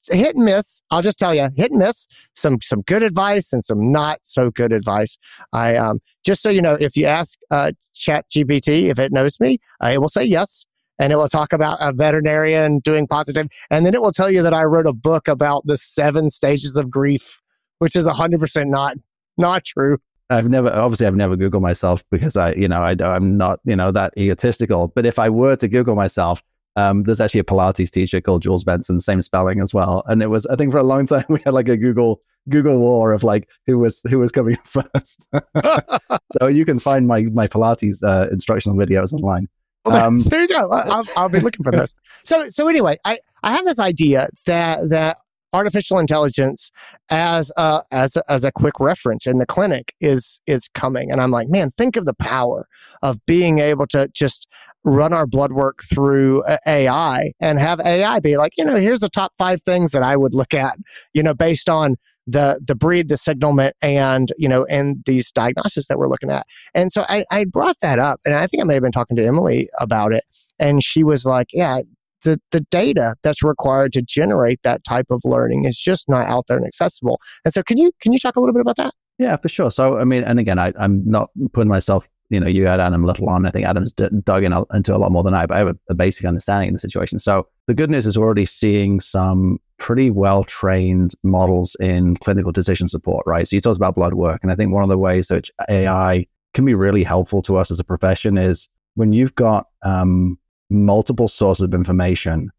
Hit 0.10 0.38
and 0.38 0.46
miss. 0.46 0.82
I'll 0.90 1.02
just 1.02 1.20
tell 1.20 1.36
you, 1.36 1.50
hit 1.58 1.72
and 1.72 1.80
miss. 1.80 2.08
Some 2.34 2.60
some 2.64 2.82
good 2.84 3.04
advice 3.04 3.52
and 3.52 3.62
some 3.62 3.92
not 3.92 4.20
so 4.22 4.50
good 4.50 4.72
advice. 4.72 5.18
I 5.52 5.76
um 5.76 6.00
just 6.24 6.42
so 6.42 6.50
you 6.50 6.62
know, 6.62 6.76
if 6.80 6.96
you 6.96 7.08
ask 7.08 7.38
uh, 7.52 7.72
ChatGPT 7.94 8.84
if 8.90 9.00
it 9.00 9.12
knows 9.12 9.38
me, 9.42 9.58
it 9.84 10.00
will 10.00 10.08
say 10.08 10.24
yes 10.24 10.66
and 11.00 11.14
it 11.14 11.18
will 11.18 11.30
talk 11.30 11.54
about 11.54 11.78
a 11.82 11.94
veterinarian 11.94 12.80
doing 12.80 13.08
positive, 13.08 13.48
and 13.70 13.86
then 13.86 13.94
it 13.94 14.02
will 14.02 14.12
tell 14.12 14.30
you 14.30 14.42
that 14.44 14.54
I 14.54 14.64
wrote 14.64 14.88
a 14.88 14.94
book 14.94 15.28
about 15.28 15.66
the 15.66 15.78
seven 15.78 16.30
stages 16.30 16.78
of 16.78 16.90
grief, 16.90 17.42
which 17.80 17.96
is 17.96 18.08
hundred 18.08 18.40
percent 18.40 18.70
not 18.70 18.98
not 19.38 19.64
true. 19.64 19.98
I've 20.30 20.50
never, 20.50 20.70
obviously, 20.70 21.08
I've 21.08 21.16
never 21.16 21.38
Googled 21.38 21.62
myself 21.62 22.04
because 22.12 22.36
I, 22.36 22.52
you 22.54 22.68
know, 22.68 22.82
I, 22.82 22.96
I'm 23.02 23.38
not, 23.38 23.62
you 23.64 23.78
know, 23.78 23.92
that 23.94 24.14
egotistical. 24.18 24.90
But 24.90 25.06
if 25.06 25.20
I 25.20 25.30
were 25.30 25.56
to 25.56 25.68
Google 25.70 25.96
myself, 25.96 26.44
um, 26.76 27.04
there's 27.04 27.22
actually 27.22 27.40
a 27.40 27.46
Pilates 27.46 27.90
teacher 27.90 28.22
called 28.22 28.44
Jules 28.44 28.64
Benson, 28.64 29.00
same 29.00 29.22
spelling 29.22 29.62
as 29.62 29.74
well. 29.74 30.04
And 30.08 30.22
it 30.22 30.30
was, 30.30 30.46
I 30.48 30.56
think, 30.56 30.72
for 30.72 30.78
a 30.78 30.84
long 30.84 31.06
time 31.08 31.26
we 31.30 31.40
had 31.46 31.54
like 31.54 31.70
a 31.70 31.78
Google 31.78 32.22
Google 32.50 32.80
war 32.80 33.12
of 33.12 33.24
like 33.24 33.50
who 33.66 33.78
was 33.78 34.02
who 34.10 34.20
was 34.20 34.32
coming 34.32 34.58
first. 34.64 35.28
so 36.40 36.48
you 36.48 36.66
can 36.66 36.80
find 36.80 37.08
my 37.08 37.24
my 37.24 37.48
Pilates 37.48 38.04
uh, 38.04 38.28
instructional 38.32 38.78
videos 38.78 39.12
online. 39.14 39.48
Well, 39.88 40.04
Um, 40.04 40.20
there 40.30 40.42
you 40.42 40.48
go. 40.48 40.72
I, 40.72 40.82
I'll, 40.88 41.06
I'll 41.16 41.30
be 41.30 41.40
looking 41.40 41.64
for 41.64 41.72
this. 41.72 41.96
So, 42.24 42.50
so 42.50 42.68
anyway, 42.68 42.98
I, 43.06 43.20
I 43.44 43.52
have 43.52 43.66
this 43.66 43.80
idea 43.80 44.28
that 44.46 44.90
that 44.90 45.18
artificial 45.54 45.98
intelligence 45.98 46.72
as 47.10 47.52
a, 47.58 47.82
as 47.92 48.16
a, 48.16 48.24
as 48.32 48.44
a 48.44 48.52
quick 48.52 48.80
reference 48.80 49.26
in 49.26 49.38
the 49.38 49.46
clinic 49.46 49.94
is 50.02 50.42
is 50.46 50.68
coming 50.76 51.10
and 51.10 51.22
i'm 51.22 51.32
like 51.32 51.48
man 51.48 51.72
think 51.78 51.96
of 51.96 52.06
the 52.06 52.14
power 52.14 52.68
of 53.02 53.26
being 53.26 53.60
able 53.60 53.88
to 53.88 54.10
just 54.10 54.46
run 54.88 55.12
our 55.12 55.28
blood 55.28 55.52
work 55.52 55.84
through 55.84 56.42
uh, 56.44 56.58
ai 56.66 57.32
and 57.42 57.60
have 57.60 57.80
ai 57.82 58.20
be 58.20 58.38
like 58.38 58.54
you 58.58 58.64
know 58.64 58.78
here's 58.78 59.02
the 59.02 59.10
top 59.10 59.34
five 59.38 59.62
things 59.64 59.92
that 59.92 60.02
i 60.02 60.16
would 60.16 60.34
look 60.34 60.54
at 60.54 60.78
you 61.14 61.22
know 61.22 61.34
based 61.34 61.70
on 61.70 61.96
the 62.26 62.60
the 62.66 62.74
breed 62.76 63.10
the 63.10 63.18
signalment 63.18 63.76
and 63.82 64.32
you 64.38 64.48
know 64.48 64.66
and 64.66 65.04
these 65.06 65.30
diagnoses 65.32 65.88
that 65.88 65.98
we're 65.98 66.08
looking 66.08 66.32
at 66.32 66.46
and 66.74 66.94
so 66.94 67.06
i 67.10 67.26
i 67.32 67.44
brought 67.44 67.78
that 67.82 68.00
up 68.00 68.22
and 68.26 68.34
i 68.34 68.48
think 68.48 68.62
i 68.62 68.64
may 68.64 68.76
have 68.76 68.84
been 68.84 68.92
talking 68.92 69.18
to 69.18 69.26
emily 69.26 69.68
about 69.80 70.14
it 70.14 70.24
and 70.58 70.82
she 70.84 71.04
was 71.04 71.26
like 71.26 71.48
yeah 71.52 71.82
the, 72.24 72.40
the 72.52 72.62
data 72.62 73.16
that's 73.24 73.44
required 73.44 73.94
to 73.94 74.02
generate 74.02 74.62
that 74.64 74.84
type 74.84 75.08
of 75.12 75.22
learning 75.24 75.66
is 75.66 75.78
just 75.78 76.10
not 76.10 76.26
out 76.28 76.46
there 76.48 76.58
and 76.58 76.66
accessible. 76.66 77.22
And 77.46 77.54
so 77.54 77.62
can 77.62 77.78
you 77.78 77.92
can 78.02 78.12
you 78.12 78.20
talk 78.20 78.36
a 78.36 78.40
little 78.40 78.54
bit 78.54 78.62
about 78.62 78.78
that? 78.78 78.94
Yeah, 79.20 79.38
for 79.38 79.50
sure. 79.50 79.72
So 79.72 79.98
I 79.98 80.04
mean, 80.04 80.24
and 80.24 80.40
again, 80.40 80.60
I, 80.60 80.74
I'm 80.80 81.08
not 81.10 81.30
putting 81.54 81.70
myself. 81.70 82.10
You 82.30 82.40
know, 82.40 82.48
you 82.48 82.66
had 82.66 82.80
Adam 82.80 83.04
Little 83.04 83.30
on. 83.30 83.46
I 83.46 83.52
think 83.52 83.66
Adam's 83.66 83.94
d- 83.94 84.10
dug 84.24 84.44
in 84.44 84.52
a, 84.52 84.64
into 84.74 84.96
a 84.96 84.98
lot 84.98 85.12
more 85.12 85.24
than 85.24 85.34
I, 85.34 85.46
but 85.46 85.56
I 85.56 85.60
have 85.60 85.68
a, 85.70 85.78
a 85.90 85.96
basic 85.96 86.26
understanding 86.26 86.70
of 86.70 86.74
the 86.74 86.80
situation. 86.80 87.20
So 87.20 87.48
the 87.68 87.74
good 87.74 87.90
news 87.90 88.06
is 88.06 88.18
we're 88.18 88.26
already 88.26 88.46
seeing 88.46 89.00
some 89.00 89.60
pretty 89.78 90.10
well 90.10 90.44
trained 90.44 91.14
models 91.24 91.76
in 91.80 92.18
clinical 92.18 92.52
decision 92.52 92.90
support, 92.90 93.24
right? 93.26 93.48
So 93.48 93.56
you 93.56 93.62
talked 93.62 93.78
about 93.78 93.96
blood 93.96 94.14
work, 94.14 94.40
and 94.44 94.52
I 94.52 94.56
think 94.56 94.74
one 94.74 94.84
of 94.84 94.90
the 94.90 94.98
ways 94.98 95.28
that 95.28 95.50
AI 95.70 96.26
can 96.54 96.66
be 96.66 96.74
really 96.74 97.04
helpful 97.04 97.42
to 97.44 97.56
us 97.56 97.72
as 97.72 97.80
a 97.80 97.84
profession 97.84 98.38
is 98.38 98.68
when 98.96 99.14
you've 99.14 99.36
got 99.36 99.68
um, 99.84 100.38
multiple 100.70 101.28
sources 101.28 101.64
of 101.64 101.74
information 101.74 102.50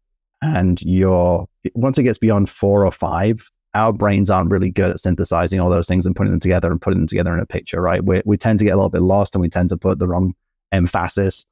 and 0.41 0.81
you're 0.81 1.45
once 1.75 1.97
it 1.97 2.03
gets 2.03 2.17
beyond 2.17 2.49
four 2.49 2.85
or 2.85 2.91
five 2.91 3.49
our 3.75 3.93
brains 3.93 4.29
aren't 4.29 4.51
really 4.51 4.71
good 4.71 4.91
at 4.91 4.99
synthesizing 4.99 5.59
all 5.59 5.69
those 5.69 5.87
things 5.87 6.05
and 6.05 6.15
putting 6.15 6.31
them 6.31 6.39
together 6.39 6.71
and 6.71 6.81
putting 6.81 6.99
them 6.99 7.07
together 7.07 7.33
in 7.33 7.39
a 7.39 7.45
picture 7.45 7.81
right? 7.81 8.03
We, 8.03 8.21
we 8.25 8.37
tend 8.37 8.59
to 8.59 8.65
get 8.65 8.71
a 8.71 8.75
little 8.75 8.89
bit 8.89 9.01
lost 9.01 9.35
and 9.35 9.41
we 9.41 9.49
tend 9.49 9.69
to 9.69 9.77
put 9.77 9.99
the 9.99 10.07
wrong 10.07 10.33
emphasis 10.71 11.45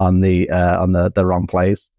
on 0.00 0.20
the 0.20 0.50
uh, 0.50 0.82
on 0.82 0.92
the 0.92 1.10
the 1.14 1.26
wrong 1.26 1.46
place 1.46 1.90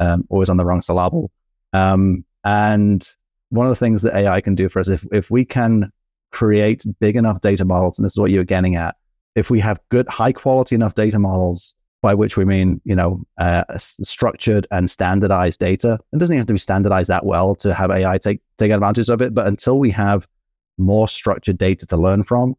um, 0.00 0.26
always 0.28 0.48
on 0.48 0.56
the 0.56 0.64
wrong 0.64 0.80
syllable. 0.80 1.30
Um, 1.72 2.24
and 2.44 3.08
one 3.50 3.66
of 3.66 3.70
the 3.70 3.76
things 3.76 4.02
that 4.02 4.14
ai 4.14 4.40
can 4.40 4.54
do 4.54 4.68
for 4.68 4.80
us 4.80 4.88
if 4.88 5.06
if 5.12 5.30
we 5.30 5.44
can 5.44 5.90
create 6.32 6.84
big 7.00 7.16
enough 7.16 7.40
data 7.40 7.64
models 7.64 7.98
and 7.98 8.04
this 8.04 8.12
is 8.12 8.18
what 8.18 8.30
you're 8.30 8.44
getting 8.44 8.74
at 8.74 8.96
if 9.34 9.50
we 9.50 9.60
have 9.60 9.78
good 9.90 10.08
high 10.08 10.32
quality 10.32 10.74
enough 10.74 10.94
data 10.94 11.18
models 11.18 11.74
by 12.04 12.14
which 12.14 12.36
we 12.36 12.44
mean, 12.44 12.82
you 12.84 12.94
know, 12.94 13.24
uh, 13.38 13.64
structured 13.78 14.66
and 14.70 14.90
standardized 14.90 15.58
data. 15.58 15.98
It 16.12 16.18
doesn't 16.18 16.36
have 16.36 16.44
to 16.48 16.52
be 16.52 16.58
standardized 16.58 17.08
that 17.08 17.24
well 17.24 17.54
to 17.56 17.72
have 17.72 17.90
AI 17.90 18.18
take 18.18 18.42
take 18.58 18.70
advantage 18.70 19.08
of 19.08 19.22
it. 19.22 19.32
But 19.32 19.46
until 19.46 19.78
we 19.78 19.90
have 19.92 20.28
more 20.76 21.08
structured 21.08 21.56
data 21.56 21.86
to 21.86 21.96
learn 21.96 22.22
from, 22.22 22.56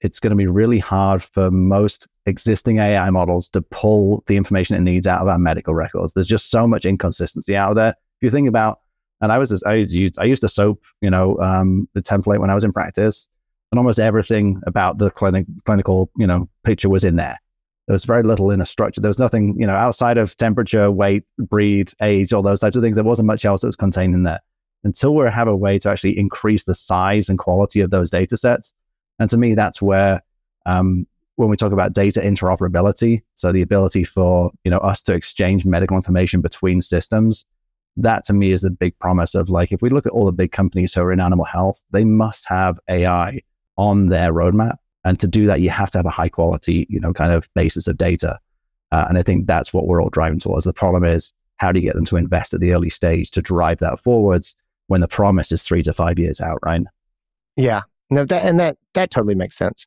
it's 0.00 0.18
going 0.18 0.32
to 0.32 0.36
be 0.36 0.48
really 0.48 0.80
hard 0.80 1.22
for 1.22 1.48
most 1.48 2.08
existing 2.26 2.78
AI 2.78 3.08
models 3.10 3.48
to 3.50 3.62
pull 3.62 4.24
the 4.26 4.36
information 4.36 4.74
it 4.74 4.80
needs 4.80 5.06
out 5.06 5.20
of 5.20 5.28
our 5.28 5.38
medical 5.38 5.74
records. 5.74 6.14
There's 6.14 6.26
just 6.26 6.50
so 6.50 6.66
much 6.66 6.84
inconsistency 6.84 7.54
out 7.54 7.76
there. 7.76 7.90
If 7.90 8.22
you 8.22 8.30
think 8.30 8.48
about, 8.48 8.80
and 9.20 9.30
I 9.30 9.38
was 9.38 9.62
I 9.62 9.74
used 9.74 10.18
I 10.18 10.24
used 10.24 10.42
the 10.42 10.48
SOAP, 10.48 10.82
you 11.00 11.10
know, 11.10 11.38
um, 11.38 11.88
the 11.94 12.02
template 12.02 12.40
when 12.40 12.50
I 12.50 12.56
was 12.56 12.64
in 12.64 12.72
practice, 12.72 13.28
and 13.70 13.78
almost 13.78 14.00
everything 14.00 14.60
about 14.66 14.98
the 14.98 15.08
clinic 15.08 15.46
clinical, 15.66 16.10
you 16.16 16.26
know, 16.26 16.48
picture 16.64 16.88
was 16.88 17.04
in 17.04 17.14
there. 17.14 17.38
There 17.86 17.94
was 17.94 18.04
very 18.04 18.22
little 18.22 18.50
in 18.50 18.60
a 18.60 18.66
structure. 18.66 19.00
There 19.00 19.10
was 19.10 19.18
nothing, 19.18 19.56
you 19.58 19.66
know, 19.66 19.74
outside 19.74 20.16
of 20.16 20.36
temperature, 20.36 20.90
weight, 20.90 21.24
breed, 21.38 21.92
age, 22.00 22.32
all 22.32 22.42
those 22.42 22.60
types 22.60 22.76
of 22.76 22.82
things. 22.82 22.94
There 22.94 23.04
wasn't 23.04 23.26
much 23.26 23.44
else 23.44 23.62
that 23.62 23.68
was 23.68 23.76
contained 23.76 24.14
in 24.14 24.22
there. 24.22 24.40
Until 24.84 25.14
we 25.14 25.28
have 25.28 25.48
a 25.48 25.56
way 25.56 25.78
to 25.80 25.90
actually 25.90 26.18
increase 26.18 26.64
the 26.64 26.74
size 26.74 27.28
and 27.28 27.38
quality 27.38 27.80
of 27.80 27.90
those 27.90 28.10
data 28.10 28.36
sets. 28.36 28.72
And 29.18 29.28
to 29.30 29.36
me, 29.36 29.54
that's 29.54 29.82
where 29.82 30.22
um, 30.66 31.06
when 31.36 31.48
we 31.48 31.56
talk 31.56 31.72
about 31.72 31.92
data 31.92 32.20
interoperability, 32.20 33.22
so 33.34 33.52
the 33.52 33.62
ability 33.62 34.04
for 34.04 34.50
you 34.64 34.70
know 34.70 34.78
us 34.78 35.02
to 35.02 35.14
exchange 35.14 35.64
medical 35.64 35.96
information 35.96 36.40
between 36.40 36.82
systems, 36.82 37.44
that 37.96 38.24
to 38.24 38.32
me 38.32 38.52
is 38.52 38.62
the 38.62 38.70
big 38.70 38.98
promise 38.98 39.34
of 39.34 39.48
like 39.48 39.72
if 39.72 39.82
we 39.82 39.90
look 39.90 40.06
at 40.06 40.12
all 40.12 40.26
the 40.26 40.32
big 40.32 40.52
companies 40.52 40.92
who 40.94 41.02
are 41.02 41.12
in 41.12 41.20
animal 41.20 41.44
health, 41.44 41.82
they 41.90 42.04
must 42.04 42.44
have 42.48 42.78
AI 42.88 43.40
on 43.76 44.08
their 44.08 44.32
roadmap 44.32 44.76
and 45.04 45.18
to 45.20 45.26
do 45.26 45.46
that, 45.46 45.60
you 45.60 45.70
have 45.70 45.90
to 45.90 45.98
have 45.98 46.06
a 46.06 46.10
high 46.10 46.28
quality, 46.28 46.86
you 46.88 47.00
know, 47.00 47.12
kind 47.12 47.32
of 47.32 47.48
basis 47.54 47.88
of 47.88 47.96
data. 47.96 48.38
Uh, 48.92 49.06
and 49.08 49.18
I 49.18 49.22
think 49.22 49.46
that's 49.46 49.72
what 49.72 49.86
we're 49.86 50.02
all 50.02 50.10
driving 50.10 50.38
towards. 50.38 50.64
The 50.64 50.72
problem 50.72 51.04
is, 51.04 51.32
how 51.56 51.72
do 51.72 51.80
you 51.80 51.86
get 51.86 51.94
them 51.94 52.04
to 52.06 52.16
invest 52.16 52.52
at 52.54 52.60
the 52.60 52.72
early 52.72 52.90
stage 52.90 53.30
to 53.32 53.42
drive 53.42 53.78
that 53.78 54.00
forwards 54.00 54.56
when 54.88 55.00
the 55.00 55.08
promise 55.08 55.52
is 55.52 55.62
three 55.62 55.82
to 55.82 55.92
five 55.92 56.18
years 56.18 56.40
out, 56.40 56.58
right? 56.64 56.82
Yeah, 57.56 57.82
no, 58.10 58.24
that 58.24 58.44
and 58.44 58.60
that 58.60 58.76
that 58.94 59.10
totally 59.10 59.34
makes 59.34 59.56
sense. 59.56 59.86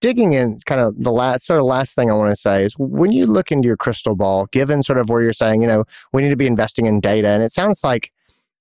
Digging 0.00 0.32
in, 0.32 0.58
kind 0.64 0.80
of 0.80 1.02
the 1.02 1.12
last 1.12 1.44
sort 1.44 1.60
of 1.60 1.66
last 1.66 1.94
thing 1.94 2.10
I 2.10 2.14
want 2.14 2.30
to 2.30 2.36
say 2.36 2.64
is 2.64 2.72
when 2.78 3.12
you 3.12 3.26
look 3.26 3.52
into 3.52 3.66
your 3.66 3.76
crystal 3.76 4.14
ball, 4.16 4.46
given 4.46 4.82
sort 4.82 4.98
of 4.98 5.10
where 5.10 5.20
you're 5.20 5.34
saying, 5.34 5.60
you 5.60 5.68
know, 5.68 5.84
we 6.12 6.22
need 6.22 6.30
to 6.30 6.36
be 6.36 6.46
investing 6.46 6.86
in 6.86 7.00
data, 7.00 7.28
and 7.28 7.42
it 7.42 7.52
sounds 7.52 7.84
like 7.84 8.10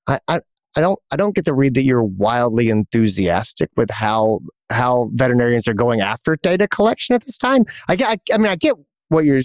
I, 0.08 0.20
I 0.28 0.42
I 0.76 0.82
don't 0.82 1.00
I 1.12 1.16
don't 1.16 1.36
get 1.36 1.46
the 1.46 1.54
read 1.54 1.74
that 1.76 1.84
you're 1.84 2.04
wildly 2.04 2.70
enthusiastic 2.70 3.70
with 3.78 3.90
how 3.90 4.42
how 4.72 5.10
veterinarians 5.14 5.68
are 5.68 5.74
going 5.74 6.02
after 6.02 6.36
data 6.38 6.68
collection 6.68 7.16
at 7.16 7.26
this 7.26 7.38
time. 7.38 7.66
I 7.88 7.96
get 7.96 8.10
I, 8.10 8.34
I 8.34 8.38
mean 8.38 8.48
I 8.48 8.56
get 8.56 8.76
what 9.10 9.26
you're 9.26 9.42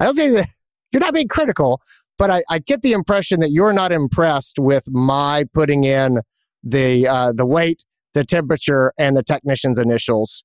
I 0.00 0.04
don't 0.04 0.16
think 0.16 0.34
that 0.34 0.46
you're 0.92 1.00
not 1.00 1.14
being 1.14 1.28
critical, 1.28 1.80
but 2.18 2.30
I, 2.30 2.42
I 2.50 2.58
get 2.58 2.82
the 2.82 2.92
impression 2.92 3.40
that 3.40 3.50
you're 3.50 3.72
not 3.72 3.92
impressed 3.92 4.58
with 4.58 4.84
my 4.90 5.44
putting 5.52 5.84
in 5.84 6.20
the 6.62 7.06
uh, 7.08 7.32
the 7.32 7.46
weight, 7.46 7.84
the 8.14 8.24
temperature, 8.24 8.92
and 8.98 9.16
the 9.16 9.22
technician's 9.22 9.78
initials 9.78 10.44